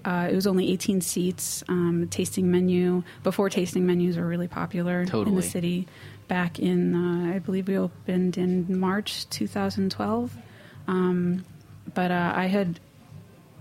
Uh, 0.06 0.28
it 0.30 0.36
was 0.36 0.46
only 0.46 0.70
18 0.70 1.00
seats. 1.00 1.64
Um, 1.70 2.10
tasting 2.12 2.52
menu 2.52 3.04
before 3.24 3.50
tasting 3.50 3.86
menus 3.86 4.18
were 4.18 4.28
really 4.28 4.50
popular 4.50 5.04
in 5.04 5.36
the 5.36 5.42
city. 5.42 5.88
Back 6.28 6.60
in, 6.60 6.94
uh, 6.94 7.34
I 7.34 7.40
believe 7.40 7.70
we 7.70 7.78
opened 7.78 8.38
in 8.38 8.78
March 8.78 9.30
2012. 9.30 10.36
Um, 10.90 11.46
but 11.94 12.12
uh, 12.12 12.34
I 12.36 12.48
had 12.48 12.82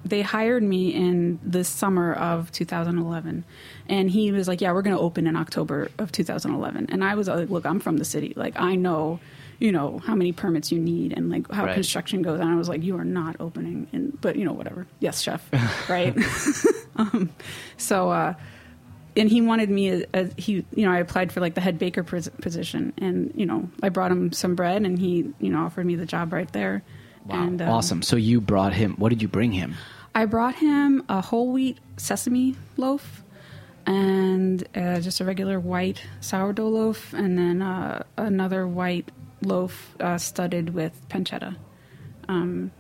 they 0.05 0.23
hired 0.23 0.63
me 0.63 0.93
in 0.95 1.39
the 1.45 1.63
summer 1.65 2.13
of 2.15 2.51
2011 2.53 3.45
and 3.89 4.11
he 4.11 4.33
was 4.33 4.49
like 4.49 4.61
yeah 4.61 4.73
we're 4.73 4.83
going 4.83 4.97
to 4.97 5.01
open 5.03 5.27
in 5.27 5.37
october 5.37 5.89
of 5.99 6.11
2011 6.13 6.87
and 6.91 7.05
i 7.05 7.15
was 7.15 7.29
like 7.29 7.49
look 7.51 7.65
i'm 7.65 7.79
from 7.81 7.97
the 7.99 8.05
city. 8.05 8.33
Like 8.37 8.59
i 8.59 8.75
know 8.75 9.21
you 9.59 9.71
know 9.71 9.99
how 10.01 10.15
many 10.17 10.33
permits 10.33 10.73
you 10.73 10.81
need 10.81 11.13
and 11.17 11.31
like 11.31 11.51
how 11.53 11.67
Right. 11.67 11.75
construction 11.75 12.23
goes. 12.23 12.41
And 12.41 12.49
i 12.51 12.57
was 12.57 12.69
like 12.69 12.83
you 12.83 12.97
are 12.99 13.05
not 13.05 13.37
opening 13.39 13.87
in 13.93 14.17
but 14.21 14.35
you 14.37 14.45
know 14.45 14.53
whatever. 14.53 14.87
Yes 15.01 15.21
chef. 15.21 15.49
Right? 15.89 16.17
Um, 16.97 17.31
so 17.79 18.11
uh 18.11 18.35
and 19.17 19.29
he 19.29 19.41
wanted 19.41 19.71
me 19.71 19.89
as, 19.89 20.05
as 20.13 20.35
he 20.37 20.65
you 20.75 20.85
know 20.85 20.91
i 20.93 20.99
applied 20.99 21.33
for 21.33 21.41
like 21.41 21.55
the 21.55 21.61
head 21.63 21.79
baker 21.79 22.03
pos- 22.03 22.29
position. 22.41 22.93
And 22.99 23.33
you 23.35 23.47
know 23.47 23.71
i 23.83 23.89
brought 23.89 24.11
him 24.13 24.33
some 24.33 24.55
bread 24.57 24.83
and 24.83 24.99
he 24.99 25.33
you 25.41 25.49
know 25.51 25.61
offered 25.65 25.87
me 25.87 25.95
the 25.95 26.07
job 26.07 26.33
right 26.33 26.51
there 26.53 26.83
Wow, 27.27 27.43
and, 27.43 27.63
um, 27.63 27.69
awesome. 27.69 28.03
So 28.03 28.17
you 28.17 28.41
brought 28.41 28.75
him. 28.75 28.95
What 28.97 29.11
did 29.11 29.23
you 29.23 29.29
bring 29.29 29.53
him? 29.53 29.75
I 30.15 30.27
brought 30.27 30.57
him 30.57 31.05
a 31.09 31.21
whole 31.21 31.53
wheat 31.53 31.79
sesame 31.97 32.57
loaf 32.77 33.23
and 33.87 34.67
uh, 34.77 35.01
just 35.01 35.21
a 35.21 35.25
regular 35.25 35.59
white 35.59 36.03
sourdough 36.21 36.69
loaf, 36.69 37.13
and 37.15 37.37
then 37.39 37.63
uh, 37.63 38.03
another 38.17 38.67
white 38.67 39.11
loaf 39.43 39.95
uh, 40.01 40.19
studded 40.19 40.75
with 40.75 40.93
pancetta. 41.09 41.57
Um, 42.29 42.71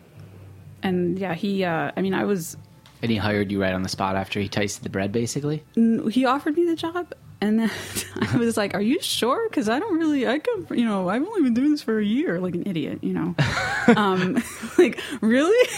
and 0.83 1.19
yeah, 1.19 1.35
he. 1.35 1.65
Uh, 1.65 1.93
I 1.97 2.03
mean, 2.03 2.15
I 2.15 2.25
was. 2.25 2.57
And 3.03 3.11
he 3.11 3.17
hired 3.17 3.51
you 3.51 3.61
right 3.61 3.75
on 3.75 3.83
the 3.83 3.89
spot 3.89 4.15
after 4.15 4.39
he 4.39 4.49
tasted 4.49 4.85
the 4.85 4.89
bread, 4.91 5.11
basically. 5.11 5.65
He 5.75 6.25
offered 6.25 6.57
me 6.57 6.65
the 6.67 6.77
job, 6.77 7.13
and 7.43 7.59
then 7.59 7.71
I 8.23 8.37
was 8.39 8.57
like, 8.57 8.73
"Are 8.75 8.81
you 8.81 9.03
sure? 9.03 9.49
Because 9.49 9.69
I 9.69 9.79
don't 9.79 9.99
really. 9.99 10.27
I 10.27 10.39
come. 10.39 10.67
You 10.71 10.85
know, 10.87 11.09
I've 11.11 11.27
only 11.27 11.43
been 11.43 11.55
doing 11.55 11.73
this 11.73 11.83
for 11.83 11.99
a 11.99 12.05
year, 12.05 12.41
like 12.41 12.55
an 12.55 12.63
idiot. 12.67 13.01
You 13.03 13.13
know, 13.13 13.35
um, 13.97 14.43
like 14.79 14.99
really." 15.21 15.69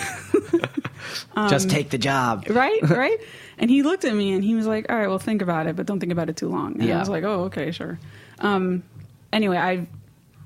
Um, 1.34 1.48
Just 1.48 1.70
take 1.70 1.90
the 1.90 1.98
job. 1.98 2.44
right 2.48 2.80
right 2.88 3.18
and 3.58 3.70
he 3.70 3.82
looked 3.82 4.04
at 4.04 4.14
me 4.14 4.32
and 4.32 4.42
he 4.42 4.54
was 4.54 4.66
like 4.66 4.90
all 4.90 4.96
right 4.96 5.06
well 5.08 5.18
think 5.18 5.42
about 5.42 5.66
it 5.66 5.76
but 5.76 5.86
don't 5.86 6.00
think 6.00 6.10
about 6.12 6.28
it 6.28 6.36
too 6.36 6.48
long 6.48 6.74
and 6.74 6.84
Yeah. 6.84 6.96
i 6.96 6.98
was 6.98 7.08
like 7.08 7.24
oh 7.24 7.44
okay 7.44 7.70
sure 7.72 7.98
um, 8.40 8.82
anyway 9.32 9.56
i 9.58 9.86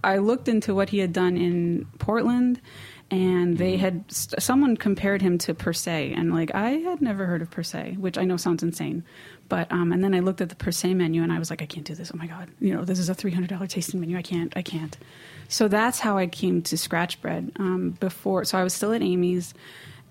i 0.05 0.19
looked 0.19 0.49
into 0.49 0.75
what 0.75 0.89
he 0.91 0.99
had 0.99 1.13
done 1.13 1.37
in 1.37 1.87
portland 1.99 2.61
and 3.11 3.57
they 3.59 3.73
Mm-hmm. 3.75 3.81
had 3.81 4.13
st- 4.13 4.43
someone 4.43 4.77
compared 4.77 5.23
him 5.23 5.39
to 5.39 5.55
per 5.55 5.73
se 5.73 6.13
and 6.17 6.33
like 6.35 6.55
i 6.55 6.71
had 6.71 7.01
never 7.01 7.25
heard 7.27 7.41
of 7.43 7.51
per 7.51 7.63
se 7.63 7.97
which 7.99 8.19
i 8.19 8.25
know 8.25 8.37
sounds 8.37 8.63
insane 8.63 9.03
but 9.49 9.71
um, 9.73 9.93
and 9.93 10.05
then 10.05 10.15
i 10.15 10.21
looked 10.21 10.41
at 10.43 10.49
the 10.51 10.55
per 10.57 10.71
se 10.71 10.93
menu 10.95 11.23
and 11.23 11.33
i 11.33 11.39
was 11.39 11.49
like 11.51 11.63
i 11.63 11.67
can't 11.67 11.87
do 11.87 11.95
this 11.95 12.11
oh 12.13 12.19
my 12.19 12.27
god 12.27 12.51
you 12.61 12.75
know 12.75 12.85
this 12.85 12.99
is 12.99 13.09
a 13.09 13.15
$300 13.15 13.69
tasting 13.69 14.01
menu 14.01 14.17
i 14.19 14.23
can't 14.23 14.53
i 14.57 14.63
can't 14.63 14.99
so 15.49 15.69
that's 15.69 15.99
how 15.99 16.19
i 16.19 16.27
came 16.27 16.61
to 16.61 16.77
scratch 16.77 17.21
bread 17.23 17.51
um, 17.59 17.91
before 18.01 18.45
so 18.45 18.59
i 18.59 18.63
was 18.63 18.75
still 18.75 18.93
at 18.93 19.01
amy's 19.03 19.55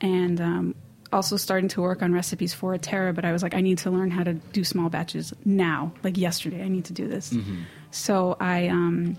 and 0.01 0.41
um, 0.41 0.75
also 1.13 1.37
starting 1.37 1.69
to 1.69 1.81
work 1.81 2.01
on 2.01 2.11
recipes 2.13 2.53
for 2.53 2.77
Atera. 2.77 3.15
But 3.15 3.23
I 3.25 3.31
was 3.31 3.41
like, 3.41 3.55
I 3.55 3.61
need 3.61 3.77
to 3.79 3.89
learn 3.89 4.11
how 4.11 4.23
to 4.25 4.33
do 4.33 4.63
small 4.65 4.89
batches 4.89 5.33
now, 5.45 5.93
like 6.03 6.17
yesterday. 6.17 6.61
I 6.61 6.67
need 6.67 6.83
to 6.85 6.93
do 6.93 7.07
this. 7.07 7.33
So 7.91 8.35
I 8.41 8.67
um, 8.67 9.17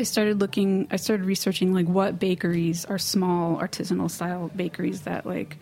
I 0.00 0.02
started 0.04 0.40
looking. 0.40 0.88
I 0.90 0.96
started 0.96 1.26
researching 1.26 1.74
like 1.74 1.86
what 1.86 2.18
bakeries 2.18 2.86
are 2.86 2.96
small 2.96 3.58
artisanal 3.58 4.10
style 4.10 4.50
bakeries 4.56 5.02
that 5.02 5.26
like 5.26 5.58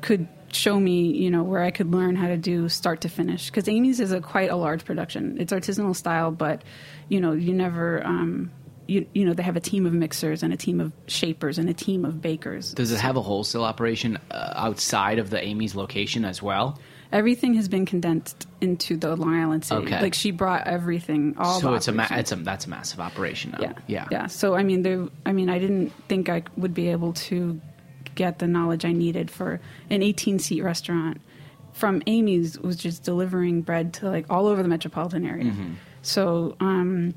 could 0.00 0.28
show 0.52 0.78
me, 0.78 1.10
you 1.10 1.30
know, 1.32 1.42
where 1.42 1.62
I 1.62 1.72
could 1.72 1.90
learn 1.90 2.14
how 2.14 2.28
to 2.28 2.36
do 2.36 2.68
start 2.68 3.00
to 3.00 3.08
finish. 3.08 3.46
Because 3.46 3.68
Amy's 3.68 3.98
is 3.98 4.12
a 4.12 4.20
quite 4.20 4.50
a 4.50 4.56
large 4.56 4.84
production. 4.84 5.36
It's 5.40 5.52
artisanal 5.52 5.96
style, 5.96 6.30
but 6.30 6.62
you 7.08 7.20
know, 7.20 7.32
you 7.32 7.52
never. 7.52 8.06
Um, 8.06 8.52
you, 8.88 9.04
you 9.14 9.24
know 9.24 9.34
they 9.34 9.42
have 9.42 9.56
a 9.56 9.60
team 9.60 9.84
of 9.84 9.92
mixers 9.92 10.44
and 10.44 10.52
a 10.52 10.56
team 10.56 10.80
of 10.80 10.92
shapers 11.08 11.58
and 11.58 11.68
a 11.68 11.74
team 11.74 12.04
of 12.04 12.22
bakers 12.22 12.72
Does 12.72 12.92
it 12.92 13.00
have 13.00 13.16
a 13.16 13.20
wholesale 13.20 13.64
operation 13.64 14.16
uh, 14.30 14.52
outside 14.54 15.18
of 15.18 15.28
the 15.28 15.44
Amy's 15.44 15.74
location 15.74 16.24
as 16.24 16.40
well? 16.40 16.78
Everything 17.12 17.54
has 17.54 17.68
been 17.68 17.86
condensed 17.86 18.46
into 18.60 18.96
the 18.96 19.14
Long 19.16 19.34
Island 19.34 19.64
city. 19.64 19.86
Okay. 19.86 20.00
Like 20.00 20.14
she 20.14 20.30
brought 20.30 20.66
everything. 20.66 21.34
All 21.38 21.60
so 21.60 21.74
it's 21.74 21.88
a, 21.88 21.92
ma- 21.92 22.08
it's 22.10 22.32
a 22.32 22.36
that's 22.36 22.66
a 22.66 22.70
massive 22.70 23.00
operation. 23.00 23.52
Now. 23.52 23.58
yeah, 23.60 23.72
yeah, 23.86 24.08
yeah. 24.10 24.26
So 24.26 24.54
I 24.54 24.62
mean, 24.62 24.82
there. 24.82 25.08
I 25.24 25.32
mean, 25.32 25.48
I 25.48 25.58
didn't 25.58 25.92
think 26.08 26.28
I 26.28 26.42
would 26.56 26.74
be 26.74 26.88
able 26.88 27.12
to 27.14 27.60
get 28.14 28.38
the 28.38 28.46
knowledge 28.46 28.84
I 28.84 28.92
needed 28.92 29.30
for 29.30 29.60
an 29.90 30.02
18 30.02 30.38
seat 30.38 30.62
restaurant. 30.62 31.20
From 31.72 32.02
Amy's 32.06 32.58
was 32.58 32.76
just 32.76 33.02
delivering 33.02 33.62
bread 33.62 33.92
to 33.94 34.08
like 34.08 34.26
all 34.30 34.46
over 34.46 34.62
the 34.62 34.68
metropolitan 34.68 35.26
area. 35.26 35.44
Mm-hmm. 35.44 35.74
So 36.02 36.56
um, 36.60 37.14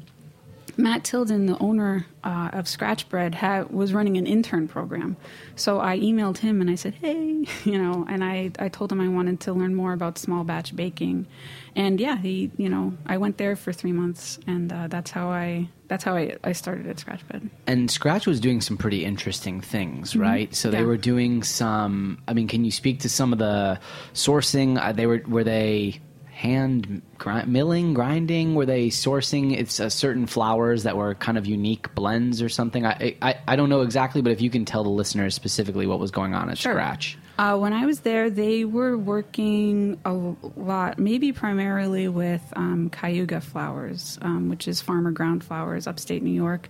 Matt 0.79 1.03
Tilden, 1.03 1.45
the 1.45 1.57
owner 1.59 2.05
uh, 2.23 2.49
of 2.53 2.67
Scratch 2.67 3.09
Bread, 3.09 3.35
had, 3.35 3.69
was 3.69 3.93
running 3.93 4.17
an 4.17 4.25
intern 4.25 4.67
program. 4.67 5.17
So 5.55 5.79
I 5.79 5.99
emailed 5.99 6.37
him 6.37 6.61
and 6.61 6.69
I 6.69 6.75
said, 6.75 6.93
"Hey, 6.95 7.45
you 7.65 7.77
know," 7.77 8.05
and 8.09 8.23
I, 8.23 8.51
I 8.57 8.69
told 8.69 8.91
him 8.91 9.01
I 9.01 9.07
wanted 9.09 9.41
to 9.41 9.53
learn 9.53 9.75
more 9.75 9.93
about 9.93 10.17
small 10.17 10.43
batch 10.43 10.75
baking, 10.75 11.27
and 11.75 11.99
yeah, 11.99 12.17
he, 12.17 12.49
you 12.57 12.69
know, 12.69 12.93
I 13.05 13.17
went 13.17 13.37
there 13.37 13.55
for 13.55 13.73
three 13.73 13.91
months, 13.91 14.39
and 14.47 14.71
uh, 14.71 14.87
that's 14.87 15.11
how 15.11 15.29
I 15.29 15.67
that's 15.89 16.03
how 16.03 16.15
I, 16.15 16.35
I 16.43 16.51
started 16.53 16.87
at 16.87 16.99
Scratch 16.99 17.27
Bread. 17.27 17.49
and 17.67 17.89
Scratch 17.91 18.25
was 18.27 18.39
doing 18.39 18.61
some 18.61 18.77
pretty 18.77 19.03
interesting 19.03 19.59
things, 19.59 20.15
right? 20.15 20.53
So 20.55 20.69
they 20.69 20.77
Mm-hmm. 20.77 20.83
Yeah. 20.83 20.87
were 20.87 20.97
doing 20.97 21.43
some. 21.43 22.21
I 22.27 22.33
mean, 22.33 22.47
can 22.47 22.63
you 22.63 22.71
speak 22.71 23.01
to 23.01 23.09
some 23.09 23.33
of 23.33 23.39
the 23.39 23.79
sourcing? 24.13 24.79
Uh, 24.79 24.91
they 24.93 25.07
were 25.07 25.21
were 25.27 25.43
they 25.43 25.99
hand 26.39 27.01
gri- 27.17 27.45
milling, 27.45 27.93
grinding? 27.93 28.55
Were 28.55 28.65
they 28.65 28.87
sourcing 28.87 29.57
it's 29.57 29.79
uh, 29.79 29.89
certain 29.89 30.25
flours 30.25 30.83
that 30.83 30.95
were 30.95 31.13
kind 31.15 31.37
of 31.37 31.45
unique 31.45 31.93
blends 31.95 32.41
or 32.41 32.47
something? 32.47 32.85
I, 32.85 33.17
I 33.21 33.35
I 33.45 33.55
don't 33.57 33.67
know 33.67 33.81
exactly, 33.81 34.21
but 34.21 34.31
if 34.31 34.41
you 34.41 34.49
can 34.49 34.63
tell 34.63 34.83
the 34.83 34.89
listeners 34.89 35.35
specifically 35.35 35.85
what 35.85 35.99
was 35.99 36.11
going 36.11 36.33
on 36.33 36.49
at 36.49 36.57
Sure. 36.57 36.73
Scratch. 36.73 37.17
Uh, 37.37 37.57
when 37.57 37.73
I 37.73 37.85
was 37.85 38.01
there, 38.01 38.29
they 38.29 38.65
were 38.65 38.97
working 38.97 39.99
a 40.05 40.13
lot, 40.13 40.97
maybe 40.99 41.31
primarily 41.31 42.07
with 42.07 42.41
um, 42.55 42.89
Cayuga 42.89 43.41
flours, 43.41 44.17
um, 44.21 44.49
which 44.49 44.67
is 44.67 44.81
farmer 44.81 45.11
ground 45.11 45.43
flours, 45.43 45.87
upstate 45.87 46.21
New 46.21 46.31
York. 46.31 46.69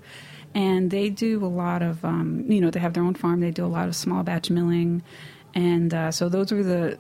And 0.56 0.90
they 0.90 1.10
do 1.10 1.44
a 1.46 1.48
lot 1.48 1.82
of, 1.84 2.04
um, 2.04 2.46
you 2.48 2.60
know, 2.62 2.70
they 2.72 2.80
have 2.80 2.94
their 2.94 3.04
own 3.04 3.14
farm. 3.16 3.40
They 3.40 3.52
do 3.52 3.66
a 3.66 3.68
lot 3.68 3.88
of 3.88 3.96
small 3.96 4.24
batch 4.24 4.50
milling. 4.50 5.04
And 5.56 5.94
uh, 5.94 6.12
so 6.12 6.30
those 6.30 6.52
were 6.52 6.64
the, 6.64 7.00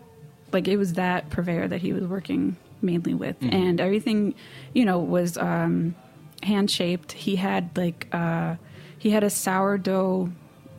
like, 0.54 0.68
it 0.68 0.78
was 0.78 0.94
that 0.94 1.30
purveyor 1.30 1.68
that 1.68 1.82
he 1.82 1.94
was 1.94 2.04
working 2.04 2.56
mainly 2.82 3.14
with. 3.14 3.36
And 3.42 3.80
everything, 3.82 4.36
you 4.74 4.86
know, 4.86 5.00
was 5.00 5.38
um, 5.38 5.96
hand 6.44 6.72
shaped. 6.72 7.12
He 7.12 7.36
had, 7.36 7.76
like, 7.78 8.08
uh, 8.12 8.56
he 8.98 9.10
had 9.10 9.24
a 9.24 9.30
sourdough 9.30 10.32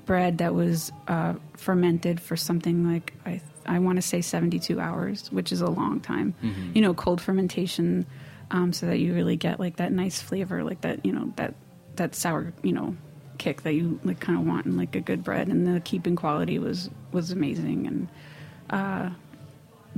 bread 0.06 0.38
that 0.38 0.54
was 0.54 0.90
uh, 1.08 1.34
fermented 1.56 2.20
for 2.20 2.36
something 2.36 2.86
like 2.90 3.14
I 3.24 3.40
I 3.66 3.78
want 3.78 3.96
to 3.96 4.02
say 4.02 4.20
72 4.20 4.80
hours, 4.80 5.30
which 5.30 5.52
is 5.52 5.60
a 5.60 5.70
long 5.70 6.00
time. 6.00 6.34
You 6.74 6.82
know, 6.82 6.94
cold 6.94 7.20
fermentation, 7.20 8.06
um, 8.50 8.72
so 8.72 8.86
that 8.86 8.98
you 8.98 9.14
really 9.14 9.36
get 9.36 9.60
like 9.60 9.76
that 9.76 9.92
nice 9.92 10.20
flavor, 10.20 10.64
like 10.64 10.80
that 10.80 11.06
you 11.06 11.12
know 11.12 11.32
that 11.36 11.54
that 11.96 12.14
sour 12.14 12.52
you 12.62 12.72
know 12.72 12.96
kick 13.38 13.62
that 13.62 13.74
you 13.74 14.00
like 14.02 14.18
kind 14.18 14.38
of 14.38 14.46
want 14.46 14.66
in 14.66 14.76
like 14.76 14.96
a 14.96 15.00
good 15.00 15.22
bread, 15.22 15.48
and 15.48 15.66
the 15.66 15.80
keeping 15.80 16.16
quality 16.16 16.58
was 16.58 16.90
was 17.12 17.30
amazing 17.30 17.86
and. 17.86 18.08
Uh, 18.68 19.10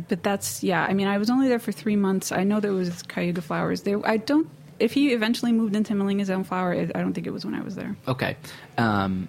but 0.09 0.23
that's 0.23 0.63
yeah. 0.63 0.85
I 0.85 0.95
mean, 0.95 1.07
I 1.07 1.19
was 1.19 1.31
only 1.31 1.49
there 1.49 1.59
for 1.59 1.73
three 1.73 1.97
months. 1.97 2.33
I 2.33 2.45
know 2.45 2.61
there 2.61 2.73
was 2.73 3.03
Cayuga 3.03 3.43
flours 3.43 3.83
there. 3.83 4.05
I 4.07 4.17
don't. 4.17 4.49
If 4.79 4.93
he 4.93 5.13
eventually 5.13 5.53
moved 5.53 5.77
into 5.77 5.95
milling 5.95 6.19
his 6.19 6.31
own 6.31 6.45
flour, 6.45 6.73
I 6.75 6.85
don't 6.85 7.13
think 7.13 7.27
it 7.27 7.33
was 7.33 7.45
when 7.45 7.55
I 7.55 7.61
was 7.61 7.77
there. 7.77 7.97
Okay. 8.09 8.37
Um, 8.79 9.29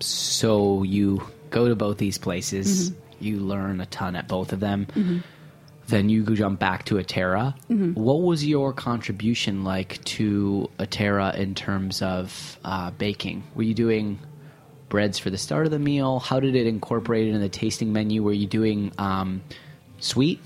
so 0.00 0.82
you 0.82 1.26
go 1.50 1.68
to 1.68 1.76
both 1.76 1.98
these 1.98 2.18
places. 2.18 2.90
Mm-hmm. 2.90 3.24
You 3.24 3.38
learn 3.38 3.80
a 3.80 3.86
ton 3.86 4.16
at 4.16 4.28
both 4.28 4.52
of 4.52 4.60
them. 4.60 4.86
Then 5.86 6.08
you 6.08 6.22
go 6.22 6.34
jump 6.34 6.58
back 6.58 6.84
to 6.86 6.96
Atera. 6.96 7.54
Mm-hmm. 7.70 7.92
What 7.92 8.22
was 8.22 8.44
your 8.44 8.72
contribution 8.72 9.64
like 9.64 10.02
to 10.04 10.70
Atera 10.78 11.34
in 11.36 11.54
terms 11.54 12.02
of 12.02 12.58
uh, 12.64 12.90
baking? 12.90 13.44
Were 13.54 13.62
you 13.62 13.74
doing 13.74 14.18
breads 14.88 15.18
for 15.18 15.30
the 15.30 15.38
start 15.38 15.66
of 15.66 15.72
the 15.72 15.78
meal? 15.78 16.20
How 16.20 16.40
did 16.40 16.54
it 16.54 16.66
incorporate 16.66 17.28
it 17.28 17.34
in 17.34 17.40
the 17.40 17.48
tasting 17.48 17.92
menu? 17.92 18.22
Were 18.22 18.32
you 18.32 18.46
doing 18.46 18.92
um, 18.98 19.42
sweet? 20.04 20.40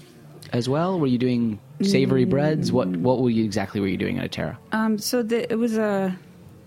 as 0.52 0.68
well? 0.68 0.98
Were 0.98 1.06
you 1.06 1.18
doing 1.18 1.61
savory 1.82 2.24
breads? 2.24 2.72
What 2.72 2.88
what 2.88 3.20
were 3.20 3.30
you 3.30 3.44
exactly 3.44 3.80
were 3.80 3.88
you 3.88 3.96
doing 3.96 4.18
at 4.18 4.30
Atera? 4.30 4.56
Um, 4.72 4.98
so 4.98 5.22
the, 5.22 5.50
it 5.50 5.56
was 5.56 5.76
a 5.76 6.16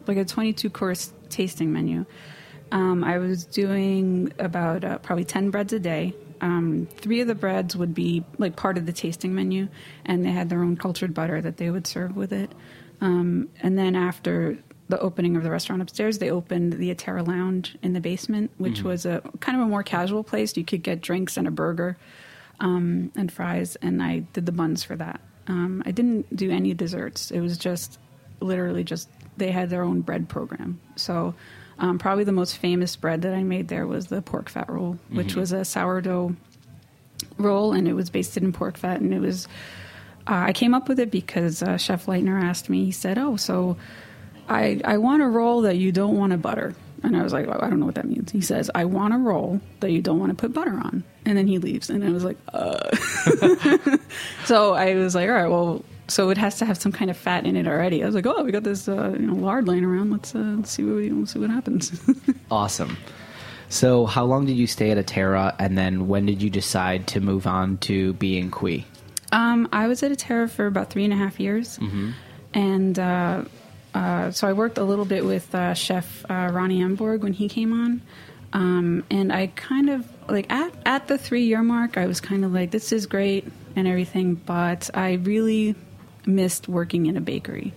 like 0.07 0.17
a 0.17 0.25
22 0.25 0.69
course 0.69 1.13
tasting 1.29 1.71
menu. 1.71 2.05
Um, 2.71 3.03
I 3.03 3.17
was 3.17 3.45
doing 3.45 4.31
about 4.39 4.83
uh, 4.83 4.97
probably 4.99 5.25
10 5.25 5.49
breads 5.49 5.73
a 5.73 5.79
day. 5.79 6.15
Um, 6.39 6.87
three 6.97 7.21
of 7.21 7.27
the 7.27 7.35
breads 7.35 7.75
would 7.75 7.93
be 7.93 8.23
like 8.37 8.55
part 8.55 8.77
of 8.77 8.85
the 8.85 8.93
tasting 8.93 9.35
menu, 9.35 9.67
and 10.05 10.25
they 10.25 10.31
had 10.31 10.49
their 10.49 10.63
own 10.63 10.77
cultured 10.77 11.13
butter 11.13 11.41
that 11.41 11.57
they 11.57 11.69
would 11.69 11.85
serve 11.85 12.15
with 12.15 12.31
it. 12.33 12.53
Um, 13.01 13.49
and 13.61 13.77
then 13.77 13.95
after 13.95 14.57
the 14.89 14.99
opening 14.99 15.35
of 15.35 15.43
the 15.43 15.51
restaurant 15.51 15.81
upstairs, 15.81 16.17
they 16.17 16.31
opened 16.31 16.73
the 16.73 16.93
Atera 16.93 17.25
Lounge 17.25 17.77
in 17.81 17.93
the 17.93 18.01
basement, 18.01 18.51
which 18.57 18.83
was 18.83 19.05
a 19.05 19.21
kind 19.39 19.59
of 19.59 19.65
a 19.65 19.69
more 19.69 19.83
casual 19.83 20.23
place. 20.23 20.57
You 20.57 20.65
could 20.65 20.83
get 20.83 21.01
drinks 21.01 21.37
and 21.37 21.47
a 21.47 21.51
burger 21.51 21.97
um, 22.62 23.12
and 23.16 23.32
fries, 23.32 23.76
and 23.78 24.01
I 24.01 24.20
did 24.20 24.45
the 24.45 24.51
buns 24.51 24.84
for 24.84 24.95
that. 24.95 25.20
Um, 25.47 25.84
I 25.86 25.91
didn't 25.91 26.34
do 26.34 26.49
any 26.51 26.74
desserts. 26.74 27.32
It 27.32 27.41
was 27.41 27.57
just 27.57 27.99
literally 28.39 28.84
just 28.84 29.09
they 29.36 29.51
had 29.51 29.70
their 29.70 29.84
own 29.84 30.01
bread 30.01 30.30
program. 30.30 30.80
So 30.95 31.34
um, 31.80 31.97
probably 31.97 32.24
the 32.24 32.32
most 32.32 32.57
famous 32.57 32.95
bread 32.95 33.24
that 33.24 33.34
I 33.34 33.43
made 33.43 33.68
there 33.68 33.88
was 33.88 34.07
the 34.07 34.22
pork 34.22 34.49
fat 34.49 34.70
roll, 34.70 34.99
which 35.09 35.36
was 35.36 35.51
a 35.51 35.66
sourdough 35.66 36.36
roll, 37.38 37.74
and 37.74 37.88
it 37.88 37.93
was 37.93 38.09
basted 38.12 38.43
in 38.43 38.53
pork 38.53 38.78
fat, 38.78 39.01
and 39.01 39.14
it 39.14 39.20
was. 39.20 39.47
Uh, 40.28 40.45
I 40.47 40.53
came 40.53 40.76
up 40.76 40.88
with 40.88 40.99
it 40.99 41.09
because 41.09 41.64
uh, 41.64 41.78
Chef 41.78 42.05
Lightner 42.05 42.41
asked 42.41 42.70
me. 42.70 42.86
He 42.86 42.91
said, 42.91 43.18
"Oh, 43.18 43.36
so 43.36 43.78
I 44.47 44.80
I 44.86 44.97
want 44.99 45.24
a 45.24 45.28
roll 45.28 45.62
that 45.62 45.78
you 45.78 45.91
don't 45.91 46.16
want 46.16 46.32
to 46.32 46.38
butter." 46.38 46.76
And 47.03 47.17
I 47.17 47.23
was 47.23 47.33
like, 47.33 47.47
well, 47.47 47.59
I 47.61 47.69
don't 47.69 47.79
know 47.79 47.85
what 47.85 47.95
that 47.95 48.05
means. 48.07 48.31
He 48.31 48.41
says, 48.41 48.69
I 48.75 48.85
want 48.85 49.13
a 49.13 49.17
roll 49.17 49.59
that 49.79 49.91
you 49.91 50.01
don't 50.01 50.19
want 50.19 50.29
to 50.31 50.35
put 50.35 50.53
butter 50.53 50.73
on. 50.73 51.03
And 51.25 51.37
then 51.37 51.47
he 51.47 51.57
leaves. 51.57 51.89
And 51.89 52.03
I 52.03 52.09
was 52.09 52.23
like, 52.23 52.37
uh. 52.53 52.95
so 54.45 54.73
I 54.73 54.93
was 54.95 55.15
like, 55.15 55.27
all 55.27 55.35
right, 55.35 55.47
well, 55.47 55.83
so 56.07 56.29
it 56.29 56.37
has 56.37 56.57
to 56.59 56.65
have 56.65 56.77
some 56.77 56.91
kind 56.91 57.09
of 57.09 57.17
fat 57.17 57.45
in 57.45 57.55
it 57.55 57.67
already. 57.67 58.03
I 58.03 58.05
was 58.05 58.13
like, 58.13 58.25
oh, 58.27 58.43
we 58.43 58.51
got 58.51 58.63
this 58.63 58.87
uh, 58.87 59.15
you 59.19 59.25
know, 59.25 59.33
lard 59.33 59.67
laying 59.67 59.83
around. 59.83 60.11
Let's, 60.11 60.35
uh, 60.35 60.39
let's 60.39 60.69
see 60.69 60.83
what 60.83 60.95
we, 60.95 61.09
let's 61.09 61.33
see 61.33 61.39
what 61.39 61.49
happens. 61.49 61.99
Awesome. 62.51 62.97
So, 63.69 64.05
how 64.05 64.25
long 64.25 64.45
did 64.45 64.57
you 64.57 64.67
stay 64.67 64.91
at 64.91 64.97
Atera, 64.97 65.55
and 65.57 65.77
then 65.77 66.09
when 66.09 66.25
did 66.25 66.41
you 66.41 66.49
decide 66.49 67.07
to 67.07 67.21
move 67.21 67.47
on 67.47 67.77
to 67.77 68.11
Bien 68.15 68.51
Cuit? 68.51 68.83
Um, 69.31 69.69
I 69.71 69.87
was 69.87 70.03
at 70.03 70.11
Atera 70.11 70.49
for 70.49 70.67
about 70.67 70.89
three 70.89 71.05
and 71.05 71.13
a 71.13 71.15
half 71.15 71.39
years, 71.39 71.79
and 72.53 72.99
uh, 72.99 73.45
uh, 73.93 74.31
so 74.31 74.47
I 74.47 74.53
worked 74.53 74.77
a 74.77 74.83
little 74.83 75.05
bit 75.05 75.25
with 75.25 75.53
uh, 75.53 75.73
Chef 75.73 76.25
uh, 76.29 76.49
Ronny 76.51 76.79
Emborg 76.79 77.21
when 77.21 77.33
he 77.33 77.49
came 77.49 77.73
on, 77.73 78.01
um, 78.53 79.03
and 79.09 79.31
I 79.31 79.47
kind 79.47 79.89
of 79.89 80.07
like 80.29 80.51
at 80.51 80.73
at 80.85 81.07
the 81.07 81.17
three 81.17 81.43
year 81.43 81.61
mark, 81.61 81.97
I 81.97 82.05
was 82.05 82.21
kind 82.21 82.45
of 82.45 82.53
like, 82.53 82.71
this 82.71 82.91
is 82.91 83.05
great 83.05 83.51
and 83.75 83.87
everything, 83.87 84.35
but 84.35 84.89
I 84.93 85.13
really 85.13 85.75
missed 86.25 86.67
working 86.67 87.07
in 87.07 87.17
a 87.17 87.21
bakery. 87.21 87.73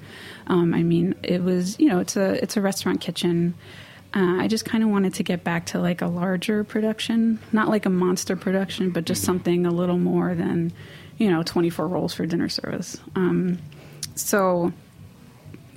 Um, 0.46 0.74
I 0.74 0.82
mean, 0.82 1.14
it 1.22 1.42
was 1.42 1.78
you 1.78 1.88
know 1.88 1.98
it's 1.98 2.16
a 2.16 2.42
it's 2.42 2.56
a 2.56 2.60
restaurant 2.60 3.00
kitchen. 3.00 3.54
Uh, 4.14 4.36
I 4.40 4.46
just 4.46 4.64
kind 4.64 4.84
of 4.84 4.90
wanted 4.90 5.14
to 5.14 5.24
get 5.24 5.42
back 5.42 5.66
to 5.66 5.80
like 5.80 6.00
a 6.00 6.06
larger 6.06 6.62
production, 6.62 7.40
not 7.50 7.68
like 7.68 7.84
a 7.84 7.90
monster 7.90 8.36
production, 8.36 8.90
but 8.90 9.06
just 9.06 9.24
something 9.24 9.66
a 9.66 9.72
little 9.72 9.98
more 9.98 10.36
than, 10.36 10.72
you 11.18 11.28
know, 11.28 11.42
24 11.42 11.88
rolls 11.88 12.14
for 12.14 12.24
dinner 12.24 12.48
service. 12.48 12.96
Um, 13.16 13.58
so 14.14 14.72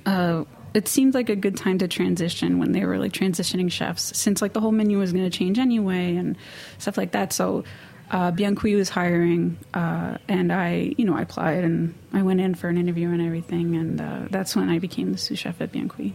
uh, 0.08 0.44
it 0.74 0.88
seemed 0.88 1.14
like 1.14 1.28
a 1.28 1.36
good 1.36 1.56
time 1.56 1.78
to 1.78 1.88
transition 1.88 2.58
when 2.58 2.72
they 2.72 2.84
were 2.84 2.98
like 2.98 3.12
transitioning 3.12 3.70
chefs, 3.70 4.16
since 4.16 4.42
like 4.42 4.52
the 4.52 4.60
whole 4.60 4.72
menu 4.72 4.98
was 4.98 5.12
going 5.12 5.28
to 5.28 5.36
change 5.38 5.58
anyway 5.58 6.16
and 6.16 6.36
stuff 6.78 6.96
like 6.96 7.12
that. 7.12 7.32
So 7.32 7.64
uh, 8.10 8.30
Bien 8.30 8.54
Cuit 8.54 8.76
was 8.76 8.88
hiring, 8.88 9.58
uh, 9.74 10.16
and 10.28 10.52
I, 10.52 10.94
you 10.96 11.04
know, 11.04 11.14
I 11.16 11.22
applied 11.22 11.64
and 11.64 11.94
I 12.12 12.22
went 12.22 12.40
in 12.40 12.54
for 12.54 12.68
an 12.68 12.78
interview 12.78 13.08
and 13.10 13.20
everything, 13.22 13.76
and 13.76 14.00
uh, 14.00 14.20
that's 14.30 14.56
when 14.56 14.68
I 14.68 14.78
became 14.78 15.12
the 15.12 15.18
sous 15.18 15.38
chef 15.38 15.60
at 15.60 15.72
Bien 15.72 15.88
Cuit. 15.88 16.12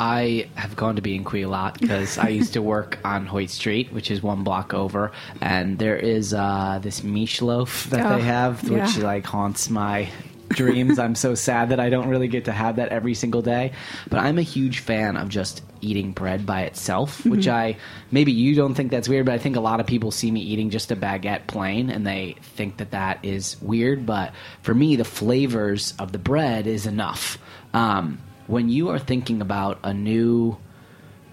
I 0.00 0.48
have 0.54 0.76
gone 0.76 0.94
to 0.94 1.02
Bien 1.02 1.24
Cuit 1.24 1.44
a 1.44 1.48
lot 1.48 1.80
because 1.80 2.18
I 2.18 2.28
used 2.28 2.52
to 2.52 2.62
work 2.62 2.98
on 3.04 3.26
Hoyt 3.26 3.50
Street, 3.50 3.92
which 3.92 4.10
is 4.12 4.22
one 4.22 4.44
block 4.44 4.74
over, 4.74 5.10
and 5.40 5.76
there 5.78 5.96
is 5.96 6.32
uh, 6.34 6.78
this 6.80 7.02
miche 7.02 7.42
loaf 7.42 7.84
that 7.90 8.06
Oh, 8.06 8.16
they 8.16 8.22
have, 8.22 8.62
which 8.68 8.96
yeah. 8.96 9.04
like 9.04 9.24
haunts 9.24 9.70
my 9.70 10.08
dreams. 10.48 10.98
I'm 10.98 11.14
so 11.14 11.34
sad 11.34 11.70
that 11.70 11.80
I 11.80 11.90
don't 11.90 12.08
really 12.08 12.28
get 12.28 12.46
to 12.46 12.52
have 12.52 12.76
that 12.76 12.88
every 12.88 13.14
single 13.14 13.42
day. 13.42 13.72
But 14.08 14.20
I'm 14.20 14.38
a 14.38 14.42
huge 14.42 14.80
fan 14.80 15.16
of 15.16 15.28
just 15.28 15.62
eating 15.80 16.12
bread 16.12 16.44
by 16.44 16.62
itself, 16.62 17.24
which 17.24 17.46
Mm-hmm. 17.46 17.50
I 17.50 17.76
maybe 18.10 18.32
you 18.32 18.54
don't 18.54 18.74
think 18.74 18.90
that's 18.90 19.08
weird, 19.08 19.26
but 19.26 19.34
I 19.34 19.38
think 19.38 19.56
a 19.56 19.60
lot 19.60 19.80
of 19.80 19.86
people 19.86 20.10
see 20.10 20.30
me 20.30 20.40
eating 20.40 20.70
just 20.70 20.90
a 20.90 20.96
baguette 20.96 21.46
plain 21.46 21.90
and 21.90 22.06
they 22.06 22.36
think 22.42 22.78
that 22.78 22.90
that 22.90 23.24
is 23.24 23.56
weird. 23.62 24.04
But 24.04 24.32
for 24.62 24.74
me, 24.74 24.96
the 24.96 25.04
flavors 25.04 25.94
of 25.98 26.12
the 26.12 26.18
bread 26.18 26.66
is 26.66 26.86
enough. 26.86 27.38
Um, 27.74 28.20
when 28.46 28.68
you 28.68 28.88
are 28.88 28.98
thinking 28.98 29.40
about 29.40 29.78
a 29.84 29.94
new 29.94 30.56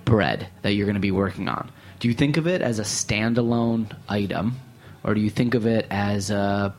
bread 0.03 0.47
that 0.61 0.74
you're 0.74 0.86
going 0.86 0.95
to 0.95 0.99
be 0.99 1.11
working 1.11 1.47
on, 1.47 1.72
do 1.99 2.07
you 2.07 2.13
think 2.13 2.38
of 2.38 2.45
it 2.45 2.61
as 2.61 2.78
a 2.78 2.84
standalone 2.84 3.89
item, 4.07 4.59
or 5.03 5.13
do 5.16 5.22
you 5.22 5.30
think 5.30 5.55
of 5.55 5.66
it 5.66 5.88
as 5.89 6.30
a 6.30 6.76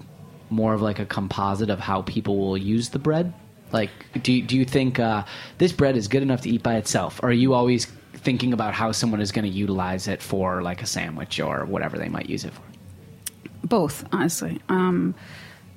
more 0.51 0.75
of 0.75 0.83
like 0.83 0.99
a 0.99 1.07
composite 1.07 1.71
of 1.71 1.81
how 1.81 2.03
people 2.03 2.39
will 2.39 2.57
use 2.57 2.91
the 2.91 2.99
bread? 2.99 3.33
Like, 3.73 3.91
do 4.23 4.33
you, 4.33 4.43
do 4.43 4.57
you 4.57 4.65
think 4.65 4.99
uh, 4.99 5.25
this 5.59 5.73
bread 5.73 5.97
is 5.97 6.09
good 6.09 6.23
enough 6.23 6.43
to 6.43 6.51
eat 6.51 6.63
by 6.63 6.77
itself, 6.77 7.21
or 7.23 7.31
are 7.31 7.33
you 7.33 7.53
always 7.53 7.87
thinking 8.15 8.53
about 8.53 8.75
how 8.75 8.93
someone 8.93 9.21
is 9.21 9.33
going 9.33 9.45
to 9.45 9.51
utilize 9.51 10.09
it 10.09 10.23
for 10.23 10.63
like 10.63 10.83
a 10.83 10.87
sandwich 10.87 11.41
or 11.41 11.65
whatever 11.65 11.99
they 11.99 12.09
might 12.09 12.29
use 12.29 12.45
it 12.45 12.53
for? 12.53 12.63
Both, 13.65 14.05
honestly. 14.13 14.61
Um, 14.69 15.15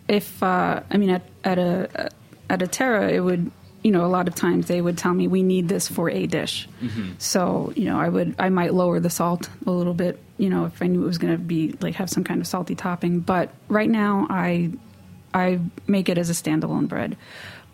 if 0.07 0.41
uh, 0.43 0.81
I 0.89 0.97
mean 0.97 1.09
at 1.09 1.23
at 1.43 1.57
a 1.57 2.09
at 2.49 2.59
Atera, 2.59 3.11
it 3.11 3.21
would 3.21 3.51
you 3.83 3.91
know 3.91 4.05
a 4.05 4.07
lot 4.07 4.27
of 4.27 4.35
times 4.35 4.67
they 4.67 4.81
would 4.81 4.97
tell 4.97 5.13
me 5.13 5.27
we 5.27 5.43
need 5.43 5.69
this 5.69 5.87
for 5.87 6.09
a 6.09 6.27
dish. 6.27 6.67
So 7.17 7.73
you 7.75 7.85
know 7.85 7.99
I 7.99 8.09
would 8.09 8.35
I 8.39 8.49
might 8.49 8.73
lower 8.73 8.99
the 8.99 9.09
salt 9.09 9.49
a 9.65 9.71
little 9.71 9.93
bit. 9.93 10.19
You 10.37 10.49
know 10.49 10.65
if 10.65 10.81
I 10.81 10.87
knew 10.87 11.03
it 11.03 11.07
was 11.07 11.17
going 11.17 11.33
to 11.33 11.39
be 11.39 11.75
like 11.81 11.95
have 11.95 12.09
some 12.09 12.23
kind 12.23 12.41
of 12.41 12.47
salty 12.47 12.75
topping. 12.75 13.19
But 13.19 13.53
right 13.67 13.89
now 13.89 14.27
I 14.29 14.71
I 15.33 15.59
make 15.87 16.09
it 16.09 16.17
as 16.17 16.29
a 16.29 16.33
standalone 16.33 16.87
bread. 16.87 17.17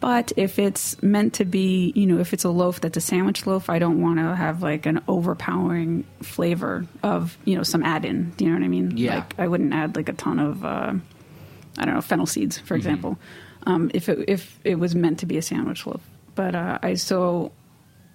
But 0.02 0.34
if 0.36 0.60
it's 0.60 1.02
meant 1.02 1.36
to 1.36 1.46
be, 1.46 1.92
you 1.96 2.06
know, 2.06 2.20
if 2.20 2.34
it's 2.34 2.44
a 2.44 2.50
loaf 2.50 2.82
that's 2.82 2.98
a 2.98 3.02
sandwich 3.02 3.48
loaf, 3.48 3.70
I 3.70 3.80
don't 3.80 4.02
want 4.02 4.20
to 4.20 4.36
have 4.36 4.62
like 4.62 4.86
an 4.86 5.02
overpowering 5.08 6.04
flavor 6.22 6.86
of, 7.02 7.38
you 7.46 7.56
know, 7.56 7.64
some 7.64 7.82
add-in. 7.82 8.32
Do 8.32 8.44
you 8.46 8.52
know 8.52 8.58
what 8.58 8.66
I 8.66 8.68
mean? 8.68 8.98
Yeah. 8.98 9.16
Like 9.16 9.40
I 9.40 9.48
wouldn't 9.48 9.74
add 9.74 9.96
like 9.96 10.10
a 10.10 10.14
ton 10.14 10.38
of, 10.38 10.64
uh, 10.66 10.94
I 11.78 11.86
don't 11.86 11.96
know, 11.96 12.02
fennel 12.02 12.26
seeds, 12.26 12.58
for 12.60 12.76
example, 12.76 13.18
um, 13.66 13.92
if 13.94 14.10
it 14.10 14.26
if 14.28 14.60
it 14.64 14.76
was 14.76 14.96
meant 14.96 15.20
to 15.20 15.26
be 15.26 15.38
a 15.38 15.42
sandwich 15.42 15.86
loaf. 15.86 16.02
But 16.36 16.56
uh, 16.56 16.80
I 16.82 16.96
so, 16.96 17.52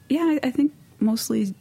yeah, 0.08 0.20
I, 0.20 0.48
I 0.48 0.50
think 0.50 0.72
mostly 1.00 1.54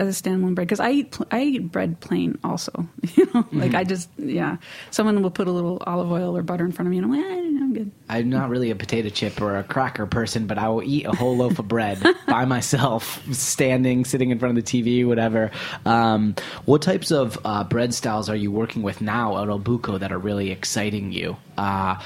as 0.00 0.18
a 0.18 0.22
standalone 0.22 0.54
bread 0.54 0.66
because 0.66 0.80
I 0.80 0.90
eat 0.90 1.10
pl- 1.12 1.26
I 1.30 1.42
eat 1.42 1.70
bread 1.70 2.00
plain 2.00 2.38
also. 2.42 2.88
You 3.16 3.28
know, 3.34 3.46
like 3.52 3.74
I 3.74 3.84
just 3.84 4.08
yeah. 4.16 4.56
Someone 4.90 5.22
will 5.22 5.30
put 5.30 5.46
a 5.46 5.50
little 5.50 5.82
olive 5.86 6.10
oil 6.10 6.36
or 6.36 6.42
butter 6.42 6.64
in 6.64 6.72
front 6.72 6.86
of 6.86 6.90
me, 6.90 6.98
and 6.98 7.06
I'm 7.06 7.12
like, 7.12 7.24
eh, 7.24 7.50
I'm 7.70 7.74
good. 7.74 7.90
I'm 8.08 8.30
not 8.30 8.48
really 8.48 8.70
a 8.70 8.74
potato 8.74 9.08
chip 9.10 9.40
or 9.40 9.56
a 9.56 9.62
cracker 9.62 10.06
person, 10.06 10.46
but 10.46 10.58
I 10.58 10.68
will 10.68 10.82
eat 10.82 11.06
a 11.06 11.12
whole 11.12 11.36
loaf 11.36 11.58
of 11.58 11.68
bread 11.68 12.02
by 12.26 12.44
myself, 12.44 13.20
standing, 13.32 14.04
sitting 14.04 14.30
in 14.30 14.38
front 14.38 14.56
of 14.56 14.64
the 14.64 14.82
TV, 14.82 15.06
whatever. 15.06 15.50
Um, 15.84 16.34
what 16.64 16.82
types 16.82 17.10
of 17.10 17.38
uh, 17.44 17.64
bread 17.64 17.92
styles 17.92 18.28
are 18.30 18.36
you 18.36 18.50
working 18.50 18.82
with 18.82 19.00
now 19.00 19.42
at 19.42 19.48
il 19.48 19.60
Buco 19.60 19.98
that 19.98 20.12
are 20.12 20.18
really 20.18 20.50
exciting 20.50 21.12
you? 21.12 21.36
Uh, 21.58 22.00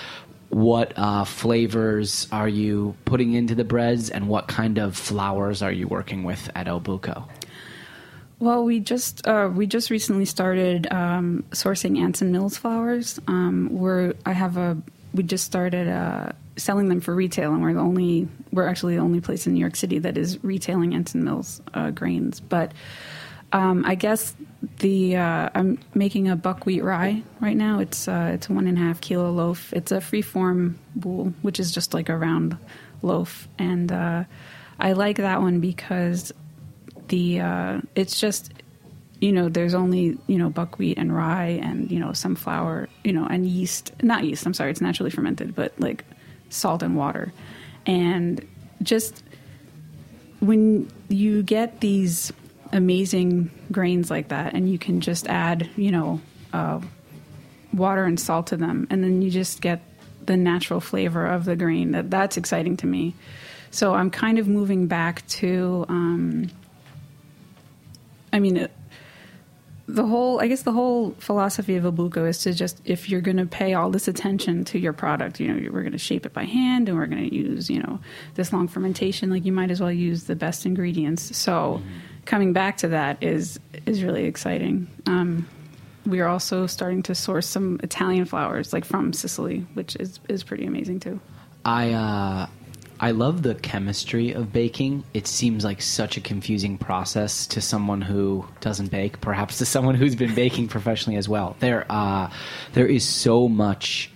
what 0.55 0.92
uh, 0.96 1.24
flavors 1.24 2.28
are 2.30 2.48
you 2.48 2.94
putting 3.05 3.32
into 3.32 3.57
the 3.57 3.64
breads, 3.64 4.09
and 4.09 4.28
what 4.28 4.46
kind 4.46 4.78
of 4.78 4.96
flours 4.96 5.62
are 5.62 5.72
you 5.72 5.88
working 5.88 6.22
with 6.22 6.48
at 6.55 6.68
il 6.68 6.80
Buco? 6.80 7.28
Well, 8.38 8.64
we 8.64 8.78
just 8.78 9.26
uh, 9.26 9.50
we 9.52 9.66
just 9.66 9.90
recently 9.90 10.24
started 10.24 10.86
um, 10.92 11.44
sourcing 11.50 11.98
Anson 11.98 12.30
Mills 12.30 12.57
flours. 12.57 13.18
Um, 13.26 13.68
we're 13.72 14.14
I 14.24 14.32
have 14.32 14.57
a 14.57 14.80
we 15.12 15.24
just 15.24 15.44
started 15.44 15.88
uh, 15.88 16.30
selling 16.57 16.88
them 16.88 17.00
for 17.00 17.16
retail, 17.16 17.52
and 17.52 17.61
we're 17.61 17.74
the 17.74 17.80
only 17.80 18.28
we're 18.52 18.68
actually 18.68 18.94
the 18.94 19.02
only 19.02 19.20
place 19.20 19.48
in 19.48 19.55
New 19.55 19.61
York 19.61 19.74
City 19.74 19.98
that 19.98 20.16
is 20.16 20.42
retailing 20.44 20.94
Anson 20.94 21.24
Mills 21.24 21.61
uh, 21.74 21.90
grains. 21.90 22.38
But 22.38 22.70
um, 23.55 23.84
I 23.86 23.94
guess 23.94 24.34
the 24.80 25.16
uh, 25.16 25.48
I'm 25.55 25.78
making 25.94 26.28
a 26.28 26.34
buckwheat 26.34 26.82
rye 26.82 27.22
right 27.40 27.57
now. 27.57 27.78
It's 27.78 28.09
uh, 28.09 28.32
it's 28.34 28.48
a 28.48 28.52
one 28.52 28.66
and 28.66 28.76
a 28.76 28.80
half 28.80 29.00
kilo 29.00 29.30
loaf. 29.30 29.72
It's 29.72 29.92
a 29.92 30.00
free 30.00 30.22
form 30.22 30.76
boule, 30.96 31.32
which 31.42 31.61
is 31.61 31.70
just 31.70 31.94
like 31.94 32.09
a 32.09 32.16
round 32.16 32.59
loaf, 33.00 33.46
and 33.57 33.92
uh, 33.92 34.24
I 34.80 34.92
like 34.92 35.18
that 35.18 35.40
one 35.40 35.61
because 35.61 36.32
the 37.07 37.40
uh, 37.40 37.80
it's 37.94 38.20
just 38.20 38.52
you 39.20 39.30
know 39.30 39.48
there's 39.48 39.74
only 39.74 40.18
you 40.26 40.36
know 40.36 40.50
buckwheat 40.50 40.98
and 40.98 41.14
rye 41.14 41.61
and 41.62 41.88
you 41.92 42.00
know 42.00 42.12
some 42.12 42.34
flour 42.34 42.88
you 43.05 43.12
know 43.12 43.24
and 43.24 43.46
yeast 43.46 43.92
not 44.02 44.24
yeast 44.24 44.44
I'm 44.44 44.52
sorry 44.52 44.72
it's 44.72 44.80
naturally 44.80 45.11
fermented 45.11 45.55
but 45.55 45.72
like 45.78 46.05
salt 46.50 46.82
and 46.82 46.96
water 46.96 47.32
and 47.86 48.44
just 48.82 49.22
when 50.40 50.90
you 51.09 51.44
get 51.44 51.80
these 51.80 52.32
amazing 52.72 53.50
grains 53.70 54.10
like 54.10 54.28
that 54.28 54.54
and 54.54 54.70
you 54.70 54.78
can 54.78 55.00
just 55.00 55.26
add 55.28 55.68
you 55.76 55.90
know 55.90 56.20
uh, 56.52 56.80
water 57.74 58.04
and 58.04 58.18
salt 58.18 58.48
to 58.48 58.56
them, 58.56 58.86
and 58.90 59.02
then 59.02 59.20
you 59.20 59.30
just 59.30 59.60
get 59.60 59.82
the 60.24 60.36
natural 60.36 60.80
flavor 60.80 61.26
of 61.26 61.44
the 61.44 61.56
grain. 61.56 61.92
That 61.92 62.10
that's 62.10 62.36
exciting 62.36 62.76
to 62.78 62.86
me. 62.86 63.14
So 63.70 63.94
I'm 63.94 64.10
kind 64.10 64.38
of 64.38 64.48
moving 64.48 64.86
back 64.86 65.26
to. 65.28 65.84
Um, 65.88 66.50
I 68.32 68.40
mean, 68.40 68.56
it, 68.56 68.72
the 69.86 70.06
whole 70.06 70.40
I 70.40 70.46
guess 70.46 70.62
the 70.62 70.72
whole 70.72 71.10
philosophy 71.18 71.76
of 71.76 71.84
il 71.84 71.92
Buco 71.92 72.28
is 72.28 72.38
to 72.38 72.54
just 72.54 72.80
if 72.84 73.10
you're 73.10 73.20
going 73.20 73.36
to 73.36 73.46
pay 73.46 73.74
all 73.74 73.90
this 73.90 74.08
attention 74.08 74.64
to 74.66 74.78
your 74.78 74.92
product, 74.92 75.40
you 75.40 75.48
know, 75.48 75.70
we're 75.70 75.82
going 75.82 75.92
to 75.92 75.98
shape 75.98 76.24
it 76.24 76.32
by 76.32 76.44
hand 76.44 76.88
and 76.88 76.96
we're 76.96 77.06
going 77.06 77.28
to 77.28 77.34
use 77.34 77.68
you 77.68 77.82
know 77.82 78.00
this 78.34 78.52
long 78.52 78.68
fermentation, 78.68 79.30
like 79.30 79.44
you 79.44 79.52
might 79.52 79.70
as 79.70 79.80
well 79.80 79.92
use 79.92 80.24
the 80.24 80.36
best 80.36 80.64
ingredients. 80.64 81.36
So 81.36 81.82
coming 82.25 82.53
back 82.53 82.79
to 82.79 82.89
that 82.89 83.22
is 83.22 83.59
is 83.87 84.03
really 84.03 84.25
exciting. 84.25 84.89
Um, 85.07 85.49
we 86.07 86.20
are 86.20 86.29
also 86.29 86.66
starting 86.66 87.03
to 87.05 87.14
source 87.14 87.47
some 87.47 87.81
Italian 87.83 88.25
flours, 88.25 88.72
like 88.72 88.85
from 88.85 89.12
Sicily, 89.12 89.66
which 89.75 89.97
is 89.97 90.20
is 90.29 90.43
pretty 90.43 90.66
amazing 90.66 91.01
too. 91.01 91.20
I 91.64 91.93
uh, 91.93 92.47
I 93.01 93.11
love 93.11 93.43
the 93.43 93.55
chemistry 93.55 94.33
of 94.33 94.53
baking. 94.53 95.05
It 95.14 95.27
seems 95.27 95.64
like 95.64 95.83
such 95.83 96.16
a 96.16 96.20
confusing 96.20 96.79
process 96.79 97.47
to 97.49 97.61
someone 97.61 98.01
who 98.01 98.47
doesn't 98.61 98.91
bake, 98.91 99.20
perhaps 99.20 99.59
to 99.59 99.66
someone 99.66 99.95
who's 99.95 100.14
been 100.14 100.35
baking 100.35 100.68
professionally 100.68 101.18
as 101.18 101.29
well. 101.29 101.57
There, 101.59 101.87
uh, 101.91 102.31
there 102.72 102.87
is 102.87 103.05
so 103.07 103.49
much 103.49 104.11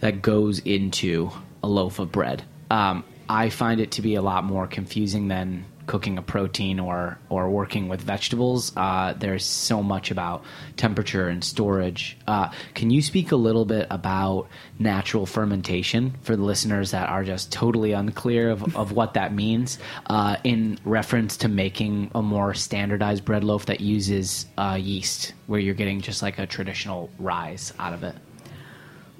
that 0.00 0.20
goes 0.20 0.58
into 0.58 1.30
a 1.62 1.68
loaf 1.68 1.98
of 1.98 2.10
bread. 2.10 2.42
Um, 2.70 3.04
I 3.28 3.50
find 3.50 3.80
it 3.80 3.92
to 3.92 4.02
be 4.02 4.16
a 4.16 4.22
lot 4.22 4.44
more 4.44 4.66
confusing 4.66 5.28
than 5.28 5.64
cooking 5.86 6.18
a 6.18 6.22
protein 6.22 6.80
or 6.80 7.18
or 7.28 7.50
working 7.50 7.88
with 7.88 8.00
vegetables. 8.00 8.72
Uh, 8.76 9.14
there's 9.18 9.44
so 9.44 9.82
much 9.82 10.10
about 10.10 10.42
temperature 10.76 11.28
and 11.28 11.44
storage. 11.44 12.16
Uh, 12.26 12.50
can 12.74 12.90
you 12.90 13.02
speak 13.02 13.32
a 13.32 13.36
little 13.36 13.64
bit 13.64 13.86
about 13.90 14.48
natural 14.78 15.26
fermentation 15.26 16.14
for 16.22 16.36
the 16.36 16.42
listeners 16.42 16.90
that 16.92 17.08
are 17.08 17.24
just 17.24 17.52
totally 17.52 17.92
unclear 17.92 18.50
of, 18.50 18.76
of 18.76 18.92
what 18.92 19.14
that 19.14 19.32
means 19.32 19.78
uh, 20.06 20.36
in 20.44 20.78
reference 20.84 21.36
to 21.38 21.48
making 21.48 22.10
a 22.14 22.22
more 22.22 22.54
standardized 22.54 23.24
bread 23.24 23.44
loaf 23.44 23.66
that 23.66 23.80
uses 23.80 24.46
uh, 24.58 24.78
yeast, 24.80 25.32
where 25.46 25.60
you're 25.60 25.74
getting 25.74 26.00
just 26.00 26.22
like 26.22 26.38
a 26.38 26.46
traditional 26.46 27.10
rise 27.18 27.72
out 27.78 27.92
of 27.92 28.02
it? 28.02 28.14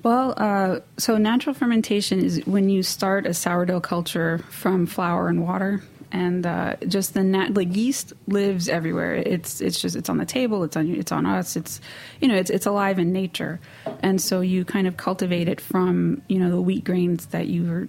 Well, 0.02 0.34
uh, 0.36 0.80
so 0.98 1.16
natural 1.16 1.54
fermentation 1.54 2.22
is 2.22 2.44
when 2.44 2.68
you 2.68 2.82
start 2.82 3.26
a 3.26 3.32
sourdough 3.32 3.80
culture 3.80 4.38
from 4.50 4.84
flour 4.84 5.28
and 5.28 5.42
water, 5.42 5.82
and 6.12 6.46
uh, 6.46 6.76
just 6.88 7.14
the 7.14 7.22
nat- 7.22 7.54
like 7.54 7.74
yeast 7.74 8.12
lives 8.26 8.68
everywhere. 8.68 9.14
It's 9.14 9.60
it's 9.60 9.80
just 9.80 9.96
it's 9.96 10.08
on 10.08 10.18
the 10.18 10.26
table. 10.26 10.62
It's 10.64 10.76
on 10.76 10.88
it's 10.94 11.12
on 11.12 11.26
us. 11.26 11.56
It's 11.56 11.80
you 12.20 12.28
know 12.28 12.36
it's 12.36 12.50
it's 12.50 12.66
alive 12.66 12.98
in 12.98 13.12
nature, 13.12 13.60
and 14.00 14.20
so 14.20 14.40
you 14.40 14.64
kind 14.64 14.86
of 14.86 14.96
cultivate 14.96 15.48
it 15.48 15.60
from 15.60 16.22
you 16.28 16.38
know 16.38 16.50
the 16.50 16.60
wheat 16.60 16.84
grains 16.84 17.26
that 17.26 17.46
you 17.48 17.88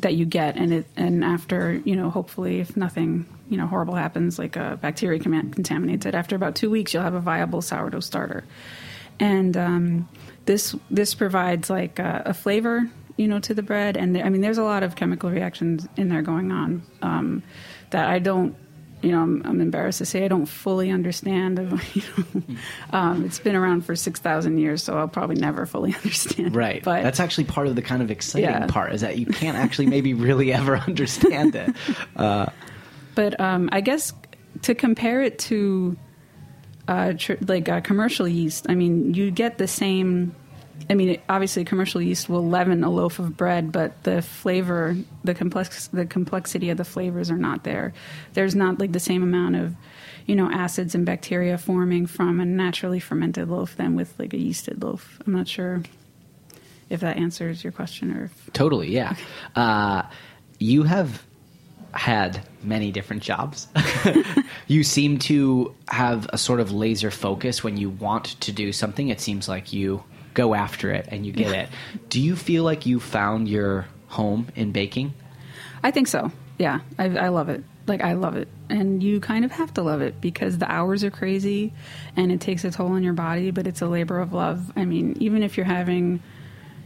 that 0.00 0.14
you 0.14 0.26
get, 0.26 0.56
and 0.56 0.72
it 0.72 0.86
and 0.96 1.24
after 1.24 1.80
you 1.84 1.96
know 1.96 2.10
hopefully 2.10 2.60
if 2.60 2.76
nothing 2.76 3.26
you 3.48 3.56
know 3.56 3.66
horrible 3.66 3.94
happens 3.94 4.38
like 4.38 4.56
a 4.56 4.78
bacteria 4.80 5.18
contaminates 5.18 6.06
it, 6.06 6.14
after 6.14 6.36
about 6.36 6.54
two 6.54 6.70
weeks 6.70 6.92
you'll 6.94 7.02
have 7.02 7.14
a 7.14 7.20
viable 7.20 7.62
sourdough 7.62 8.00
starter, 8.00 8.44
and 9.20 9.56
um, 9.56 10.08
this 10.46 10.74
this 10.90 11.14
provides 11.14 11.70
like 11.70 11.98
a, 11.98 12.22
a, 12.26 12.34
flavor, 12.34 12.88
you 13.16 13.28
know, 13.28 13.38
to 13.40 13.54
the 13.54 13.62
bread. 13.62 13.96
And 13.96 14.16
I 14.18 14.28
mean, 14.28 14.40
there's 14.40 14.58
a 14.58 14.64
lot 14.64 14.82
of 14.82 14.96
chemical 14.96 15.30
reactions 15.30 15.86
in 15.96 16.08
there 16.08 16.22
going 16.22 16.50
on 16.52 16.82
um, 17.02 17.42
that 17.90 18.08
I 18.08 18.18
don't. 18.18 18.56
You 19.02 19.12
know, 19.12 19.20
I'm, 19.20 19.42
I'm, 19.44 19.60
embarrassed 19.60 19.98
to 19.98 20.06
say 20.06 20.24
I 20.24 20.28
don't 20.28 20.46
fully 20.46 20.90
understand. 20.90 21.58
You 21.94 22.02
know, 22.16 22.42
um, 22.90 23.24
it's 23.26 23.38
been 23.38 23.54
around 23.54 23.84
for 23.84 23.94
six 23.94 24.18
thousand 24.18 24.56
years, 24.56 24.82
so 24.82 24.96
I'll 24.96 25.08
probably 25.08 25.36
never 25.36 25.66
fully 25.66 25.94
understand. 25.96 26.56
Right, 26.56 26.82
but 26.82 27.02
that's 27.02 27.20
actually 27.20 27.44
part 27.44 27.66
of 27.66 27.76
the 27.76 27.82
kind 27.82 28.00
of 28.00 28.10
exciting 28.10 28.48
Yeah. 28.48 28.66
part 28.66 28.94
is 28.94 29.02
that 29.02 29.18
you 29.18 29.26
can't 29.26 29.58
actually 29.58 29.86
maybe 29.88 30.14
really 30.14 30.54
ever 30.54 30.76
understand 30.86 31.54
it. 31.54 31.74
Uh, 32.16 32.46
But 33.14 33.38
um, 33.38 33.68
I 33.72 33.82
guess 33.82 34.14
to 34.62 34.74
compare 34.74 35.20
it 35.20 35.38
to 35.40 35.96
uh, 36.88 37.12
tr- 37.18 37.34
like 37.46 37.68
uh, 37.68 37.82
commercial 37.82 38.26
yeast, 38.26 38.66
I 38.70 38.74
mean, 38.74 39.12
you 39.12 39.30
get 39.30 39.58
the 39.58 39.68
same. 39.68 40.34
I 40.90 40.94
mean, 40.94 41.20
obviously, 41.28 41.64
commercial 41.64 42.02
yeast 42.02 42.28
will 42.28 42.46
leaven 42.46 42.84
a 42.84 42.90
loaf 42.90 43.18
of 43.18 43.36
bread, 43.36 43.72
but 43.72 44.02
the 44.04 44.20
flavor, 44.20 44.96
the 45.22 45.34
complex, 45.34 45.88
the 45.88 46.04
complexity 46.04 46.70
of 46.70 46.76
the 46.76 46.84
flavors 46.84 47.30
are 47.30 47.38
not 47.38 47.64
there. 47.64 47.94
There's 48.34 48.54
not 48.54 48.78
like 48.78 48.92
the 48.92 49.00
same 49.00 49.22
amount 49.22 49.56
of, 49.56 49.74
you 50.26 50.36
know, 50.36 50.50
acids 50.50 50.94
and 50.94 51.06
bacteria 51.06 51.56
forming 51.56 52.06
from 52.06 52.40
a 52.40 52.44
naturally 52.44 53.00
fermented 53.00 53.48
loaf 53.48 53.76
than 53.76 53.96
with 53.96 54.12
like 54.18 54.34
a 54.34 54.36
yeasted 54.36 54.82
loaf. 54.82 55.18
I'm 55.26 55.32
not 55.32 55.48
sure 55.48 55.82
if 56.90 57.00
that 57.00 57.16
answers 57.16 57.64
your 57.64 57.72
question 57.72 58.14
or 58.16 58.24
if 58.24 58.52
Totally, 58.52 58.92
yeah. 58.92 59.16
Uh, 59.56 60.02
you 60.58 60.82
have 60.82 61.22
had 61.92 62.46
many 62.62 62.90
different 62.90 63.22
jobs. 63.22 63.68
you 64.66 64.82
seem 64.82 65.18
to 65.18 65.74
have 65.88 66.28
a 66.32 66.38
sort 66.38 66.60
of 66.60 66.72
laser 66.72 67.10
focus 67.10 67.64
when 67.64 67.76
you 67.76 67.88
want 67.88 68.38
to 68.40 68.52
do 68.52 68.72
something. 68.72 69.08
It 69.08 69.20
seems 69.20 69.48
like 69.48 69.72
you 69.72 70.02
go 70.34 70.54
after 70.54 70.90
it 70.90 71.08
and 71.10 71.24
you 71.24 71.32
get 71.32 71.52
it. 71.54 71.68
Do 72.08 72.20
you 72.20 72.36
feel 72.36 72.64
like 72.64 72.86
you 72.86 73.00
found 73.00 73.48
your 73.48 73.86
home 74.08 74.48
in 74.54 74.72
baking? 74.72 75.14
I 75.82 75.90
think 75.90 76.08
so. 76.08 76.30
Yeah, 76.58 76.80
I, 76.98 77.04
I 77.16 77.28
love 77.28 77.48
it. 77.48 77.64
Like 77.86 78.02
I 78.02 78.14
love 78.14 78.36
it, 78.36 78.48
and 78.70 79.02
you 79.02 79.20
kind 79.20 79.44
of 79.44 79.50
have 79.52 79.74
to 79.74 79.82
love 79.82 80.00
it 80.00 80.18
because 80.18 80.56
the 80.56 80.70
hours 80.70 81.04
are 81.04 81.10
crazy, 81.10 81.74
and 82.16 82.32
it 82.32 82.40
takes 82.40 82.64
a 82.64 82.70
toll 82.70 82.92
on 82.92 83.02
your 83.02 83.12
body. 83.12 83.50
But 83.50 83.66
it's 83.66 83.82
a 83.82 83.86
labor 83.86 84.20
of 84.20 84.32
love. 84.32 84.72
I 84.74 84.86
mean, 84.86 85.18
even 85.20 85.42
if 85.42 85.58
you're 85.58 85.66
having, 85.66 86.22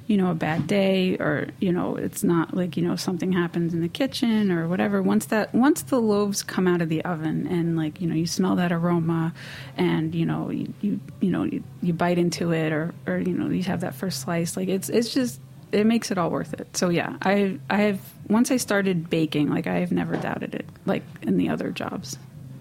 you 0.09 0.17
know, 0.17 0.31
a 0.31 0.35
bad 0.35 0.67
day, 0.67 1.17
or 1.19 1.49
you 1.61 1.71
know, 1.71 1.95
it's 1.95 2.25
not 2.25 2.55
like 2.55 2.77
you 2.77 2.83
know 2.83 2.97
something 2.97 3.31
happens 3.31 3.75
in 3.75 3.83
the 3.83 3.89
kitchen 3.89 4.51
or 4.51 4.67
whatever. 4.67 5.01
Once 5.01 5.27
that 5.27 5.55
once 5.55 5.83
the 5.83 6.01
loaves 6.01 6.43
come 6.43 6.67
out 6.67 6.83
of 6.83 6.89
the 6.89 7.05
oven, 7.05 7.47
and 7.47 7.77
like 7.77 8.01
you 8.01 8.09
know, 8.09 8.15
you 8.15 8.27
smell 8.27 8.57
that 8.57 8.73
aroma, 8.73 9.33
and 9.77 10.15
you 10.15 10.27
know, 10.27 10.51
you 10.51 10.73
you, 10.81 10.99
you 11.21 11.31
know, 11.31 11.45
you, 11.45 11.63
you 11.83 11.93
bite 11.93 12.19
into 12.19 12.53
it, 12.53 12.73
or 12.73 12.95
or 13.07 13.19
you 13.19 13.35
know, 13.35 13.51
you 13.51 13.63
have 13.65 13.83
that 13.83 13.95
first 13.95 14.23
slice. 14.23 14.57
Like 14.57 14.69
it's 14.69 14.89
it's 14.89 15.13
just 15.13 15.41
it 15.73 15.87
makes 15.87 16.11
it 16.11 16.19
all 16.19 16.31
worth 16.31 16.55
it. 16.55 16.77
So 16.77 16.89
yeah, 16.89 17.17
I 17.23 17.59
I 17.69 17.77
have 17.83 18.01
once 18.29 18.51
I 18.51 18.57
started 18.57 19.11
baking, 19.11 19.51
like 19.51 19.67
I 19.67 19.81
have 19.81 19.93
never 19.93 20.17
doubted 20.17 20.55
it, 20.55 20.67
like 20.87 21.03
in 21.23 21.37
the 21.37 21.51
other 21.51 21.71
jobs. 21.71 22.19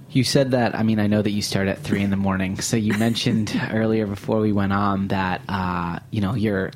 You 0.10 0.24
said 0.24 0.52
that. 0.52 0.76
I 0.76 0.84
mean, 0.84 1.00
I 1.00 1.08
know 1.08 1.22
that 1.22 1.32
you 1.32 1.42
start 1.42 1.68
at 1.68 1.80
three 1.80 2.02
in 2.02 2.10
the 2.10 2.18
morning. 2.18 2.60
So 2.62 2.78
you 2.78 2.94
mentioned 2.94 3.60
earlier 3.72 4.08
before 4.08 4.40
we 4.40 4.52
went 4.52 4.74
on 4.74 5.10
that 5.10 5.42
uh, 5.48 6.00
you 6.12 6.22
know 6.22 6.34
you're. 6.36 6.72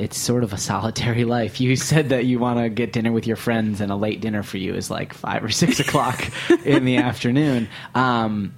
It's 0.00 0.16
sort 0.18 0.44
of 0.44 0.52
a 0.52 0.56
solitary 0.58 1.24
life. 1.24 1.60
You 1.60 1.76
said 1.76 2.08
that 2.08 2.24
you 2.24 2.38
want 2.38 2.58
to 2.58 2.68
get 2.70 2.92
dinner 2.92 3.12
with 3.12 3.26
your 3.26 3.36
friends, 3.36 3.80
and 3.80 3.92
a 3.92 3.96
late 3.96 4.20
dinner 4.20 4.42
for 4.42 4.56
you 4.56 4.74
is 4.74 4.90
like 4.90 5.12
five 5.12 5.44
or 5.44 5.50
six 5.50 5.78
o'clock 5.78 6.24
in 6.64 6.84
the 6.84 6.96
afternoon. 6.96 7.68
Um, 7.94 8.54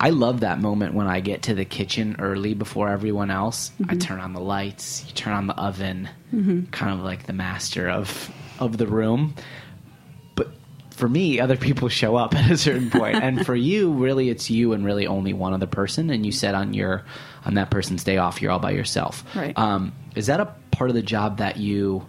I 0.00 0.10
love 0.10 0.40
that 0.40 0.60
moment 0.60 0.94
when 0.94 1.08
I 1.08 1.20
get 1.20 1.42
to 1.44 1.54
the 1.54 1.64
kitchen 1.64 2.16
early 2.20 2.54
before 2.54 2.88
everyone 2.88 3.30
else. 3.30 3.72
I 3.88 3.96
turn 3.96 4.20
on 4.20 4.32
the 4.32 4.40
lights, 4.40 5.04
you 5.08 5.12
turn 5.14 5.32
on 5.32 5.46
the 5.48 5.56
oven, 5.56 6.08
kind 6.70 6.92
of 6.92 7.00
like 7.04 7.26
the 7.26 7.32
master 7.32 7.88
of 7.88 8.30
of 8.60 8.76
the 8.76 8.86
room 8.86 9.34
for 10.98 11.08
me, 11.08 11.40
other 11.40 11.56
people 11.56 11.88
show 11.88 12.16
up 12.16 12.34
at 12.34 12.50
a 12.50 12.58
certain 12.58 12.90
point, 12.90 13.16
and 13.16 13.46
for 13.46 13.54
you, 13.70 13.92
really, 13.92 14.28
it's 14.28 14.50
you 14.50 14.72
and 14.72 14.84
really 14.84 15.06
only 15.06 15.32
one 15.32 15.54
other 15.54 15.66
person. 15.66 16.10
And 16.10 16.26
you 16.26 16.32
said 16.32 16.54
on 16.54 16.74
your 16.74 17.04
on 17.44 17.54
that 17.54 17.70
person's 17.70 18.04
day 18.04 18.18
off, 18.18 18.42
you're 18.42 18.50
all 18.50 18.58
by 18.58 18.72
yourself. 18.72 19.24
Right. 19.34 19.56
Um, 19.56 19.92
is 20.14 20.26
that 20.26 20.40
a 20.40 20.54
part 20.70 20.90
of 20.90 20.94
the 20.94 21.02
job 21.02 21.38
that 21.38 21.56
you 21.56 22.06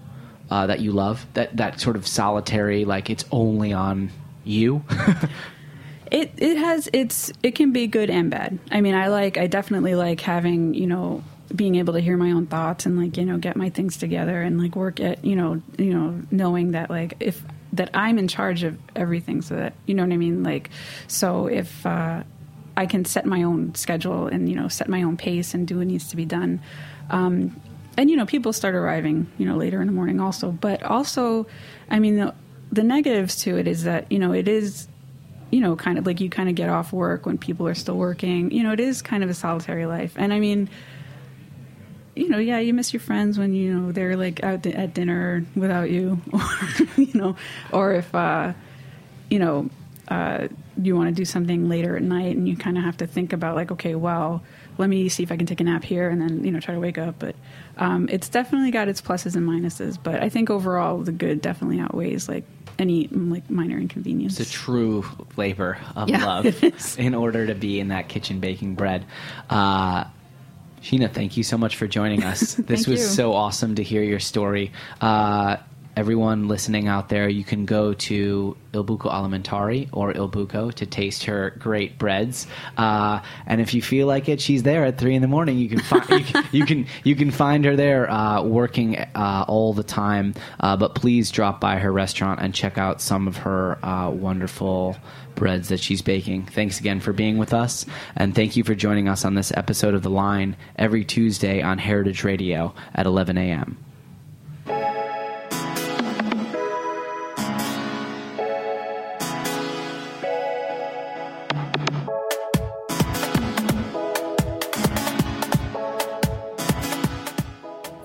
uh, 0.50 0.68
that 0.68 0.80
you 0.80 0.92
love? 0.92 1.26
That 1.36 1.56
that 1.58 1.80
sort 1.80 1.96
of 1.96 2.08
solitary, 2.08 2.86
like 2.86 3.10
it's 3.10 3.26
only 3.32 3.74
on 3.74 4.12
you. 4.44 4.84
It 6.12 6.34
it 6.38 6.58
has 6.58 6.90
it's 6.92 7.32
it 7.44 7.52
can 7.54 7.72
be 7.72 7.86
good 7.86 8.10
and 8.10 8.32
bad. 8.32 8.58
I 8.72 8.82
mean, 8.82 8.96
I 8.96 9.10
like 9.10 9.38
I 9.38 9.46
definitely 9.46 9.94
like 9.94 10.22
having 10.22 10.74
you 10.74 10.88
know 10.88 11.24
being 11.56 11.76
able 11.76 11.94
to 11.94 12.00
hear 12.00 12.18
my 12.18 12.32
own 12.32 12.48
thoughts 12.48 12.86
and 12.86 12.98
like 12.98 13.18
you 13.18 13.26
know 13.26 13.38
get 13.38 13.56
my 13.56 13.70
things 13.70 13.98
together 13.98 14.42
and 14.42 14.60
like 14.60 14.76
work 14.76 15.00
at 15.00 15.24
you 15.24 15.36
know 15.36 15.62
you 15.78 15.94
know 15.94 16.22
knowing 16.32 16.72
that 16.72 16.90
like 16.90 17.16
if 17.20 17.44
that 17.74 17.89
I'm 17.93 18.17
in 18.17 18.28
charge 18.28 18.63
of 18.63 18.78
everything 18.95 19.41
so 19.41 19.55
that 19.55 19.74
you 19.86 19.93
know 19.93 20.03
what 20.03 20.13
I 20.13 20.17
mean? 20.17 20.43
Like 20.43 20.70
so 21.07 21.47
if 21.47 21.86
uh, 21.86 22.24
I 22.76 22.86
can 22.86 23.05
set 23.05 23.26
my 23.26 23.43
own 23.43 23.76
schedule 23.76 24.28
and 24.28 24.49
you 24.49 24.55
know 24.55 24.67
set 24.67 24.88
my 24.88 25.03
own 25.03 25.17
pace 25.17 25.53
and 25.53 25.67
do 25.67 25.78
what 25.78 25.88
needs 25.88 26.09
to 26.09 26.15
be 26.15 26.26
done. 26.26 26.61
Um, 27.09 27.59
and 27.97 28.09
you 28.09 28.15
know 28.15 28.26
people 28.26 28.53
start 28.53 28.76
arriving 28.76 29.30
you 29.38 29.45
know 29.45 29.57
later 29.57 29.82
in 29.82 29.88
the 29.88 29.93
morning 29.93 30.20
also. 30.20 30.51
But 30.51 30.84
also 30.84 31.47
i 31.89 31.99
mean 31.99 32.15
the, 32.17 32.34
the 32.72 32.84
negatives 32.84 33.36
to 33.43 33.57
it 33.57 33.67
is 33.67 33.84
that 33.84 34.11
you 34.11 34.20
know 34.20 34.32
it 34.32 34.47
is 34.47 34.88
you 35.51 35.59
know 35.59 35.76
kind 35.76 35.97
of 35.97 36.05
like 36.05 36.22
you 36.22 36.30
kind 36.30 36.47
of 36.47 36.55
get 36.55 36.70
off 36.70 36.93
work 36.93 37.26
when 37.26 37.38
people 37.38 37.67
are 37.67 37.76
still 37.76 37.97
working. 37.97 38.51
You 38.51 38.63
know 38.63 38.72
it 38.72 38.80
is 38.80 39.01
kind 39.01 39.24
of 39.24 39.30
a 39.30 39.34
solitary 39.34 39.86
life. 39.86 40.13
And 40.15 40.34
i 40.34 40.39
mean 40.39 40.70
you 42.20 42.30
know 42.30 42.38
yeah 42.38 42.59
you 42.59 42.74
miss 42.74 42.93
your 42.93 42.99
friends 42.99 43.38
when 43.38 43.53
you 43.53 43.74
know 43.74 43.91
they're 43.91 44.15
like 44.15 44.43
out 44.43 44.61
di- 44.61 44.74
at 44.74 44.93
dinner 44.93 45.45
without 45.55 45.89
you 45.89 46.22
or 46.34 46.41
you 46.97 47.13
know 47.13 47.36
or 47.72 47.93
if 47.93 48.13
uh 48.13 48.53
you 49.30 49.39
know 49.39 49.70
uh, 50.09 50.47
you 50.82 50.95
want 50.95 51.07
to 51.07 51.13
do 51.15 51.24
something 51.24 51.70
later 51.70 51.95
at 51.95 52.01
night, 52.01 52.36
and 52.36 52.47
you 52.47 52.57
kind 52.57 52.78
of 52.78 52.84
have 52.84 52.97
to 52.97 53.07
think 53.07 53.32
about 53.32 53.55
like, 53.55 53.72
okay, 53.72 53.95
well, 53.95 54.41
let 54.78 54.89
me 54.89 55.07
see 55.07 55.24
if 55.24 55.32
I 55.32 55.38
can 55.38 55.45
take 55.45 55.61
a 55.61 55.63
nap 55.63 55.84
here, 55.84 56.09
and 56.09 56.20
then 56.20 56.43
you 56.43 56.51
know 56.51 56.59
try 56.59 56.74
to 56.74 56.80
wake 56.80 56.97
up. 56.97 57.15
But 57.20 57.36
um, 57.78 58.09
it's 58.11 58.30
definitely 58.30 58.72
got 58.72 58.88
its 58.88 59.01
pluses 59.01 59.36
and 59.36 59.47
minuses. 59.47 59.97
But 60.01 60.22
I 60.24 60.30
think 60.30 60.49
overall, 60.49 60.97
the 60.99 61.11
good 61.11 61.41
definitely 61.41 61.80
outweighs 61.80 62.28
like 62.28 62.43
any 62.80 63.07
like 63.07 63.49
minor 63.49 63.78
inconvenience. 63.78 64.39
It's 64.39 64.49
a 64.49 64.53
true 64.53 65.05
labor 65.38 65.78
of 65.95 66.09
Yeah, 66.09 66.26
love 66.26 66.97
in 66.97 67.13
order 67.13 67.45
to 67.45 67.55
be 67.55 67.80
in 67.80 67.89
that 67.89 68.09
kitchen 68.09 68.39
baking 68.39 68.76
bread. 68.76 69.05
Uh, 69.49 70.05
Sheena, 70.82 71.12
thank 71.12 71.38
you 71.38 71.44
so 71.44 71.58
much 71.58 71.76
for 71.76 71.88
joining 71.88 72.24
us. 72.24 72.54
this 72.60 72.88
was 72.88 73.02
you. 73.02 73.06
so 73.06 73.34
awesome 73.34 73.76
to 73.76 73.84
hear 73.84 74.04
your 74.04 74.20
story. 74.20 74.72
Uh, 75.02 75.58
everyone 76.00 76.47
listening 76.47 76.88
out 76.88 77.10
there, 77.10 77.28
you 77.28 77.43
can 77.43 77.66
go 77.66 77.93
to 77.93 78.56
Il 78.74 78.86
Buco 78.86 79.12
Alimentari 79.12 79.89
or 79.91 80.14
Il 80.16 80.30
Buco 80.30 80.74
to 80.74 80.86
taste 80.86 81.26
her 81.26 81.50
great 81.60 82.00
breads. 82.00 82.47
Uh, 82.78 83.20
and 83.45 83.60
if 83.60 83.74
you 83.74 83.82
feel 83.82 84.08
like 84.08 84.30
it, 84.30 84.39
she's 84.39 84.64
there 84.64 84.86
at 84.86 84.97
three 84.97 85.14
in 85.14 85.22
the 85.22 85.28
morning. 85.28 85.58
You 85.58 85.68
can 85.68 85.80
find 85.80 86.10
you, 86.10 86.24
can, 86.24 86.45
you 86.54 86.66
can 86.66 86.88
you 87.04 87.16
can 87.18 87.32
find 87.32 87.66
her 87.66 87.76
there 87.76 88.10
uh, 88.10 88.41
working 88.41 88.95
uh, 88.97 89.43
all 89.50 89.74
the 89.74 89.84
time. 89.84 90.36
Uh, 90.62 90.78
but 90.78 90.95
please 90.95 91.32
drop 91.32 91.60
by 91.60 91.80
her 91.80 91.91
restaurant 91.91 92.39
and 92.39 92.56
check 92.56 92.78
out 92.78 93.02
some 93.02 93.28
of 93.28 93.36
her 93.36 93.84
uh, 93.86 94.10
wonderful 94.10 94.95
breads 95.36 95.68
that 95.68 95.82
she's 95.82 96.02
baking. 96.02 96.45
Thanks 96.45 96.80
again 96.80 97.02
for 97.02 97.12
being 97.12 97.38
with 97.38 97.54
us, 97.54 97.86
and 98.16 98.34
thank 98.34 98.56
you 98.56 98.64
for 98.64 98.74
joining 98.74 99.10
us 99.10 99.26
on 99.26 99.34
this 99.36 99.52
episode 99.52 99.93
of 99.93 100.02
The 100.02 100.10
Line 100.10 100.56
every 100.78 101.04
Tuesday 101.04 101.62
on 101.62 101.78
Heritage 101.78 102.24
Radio 102.24 102.74
at 102.95 103.06
11 103.06 103.38
a.m. 103.38 103.78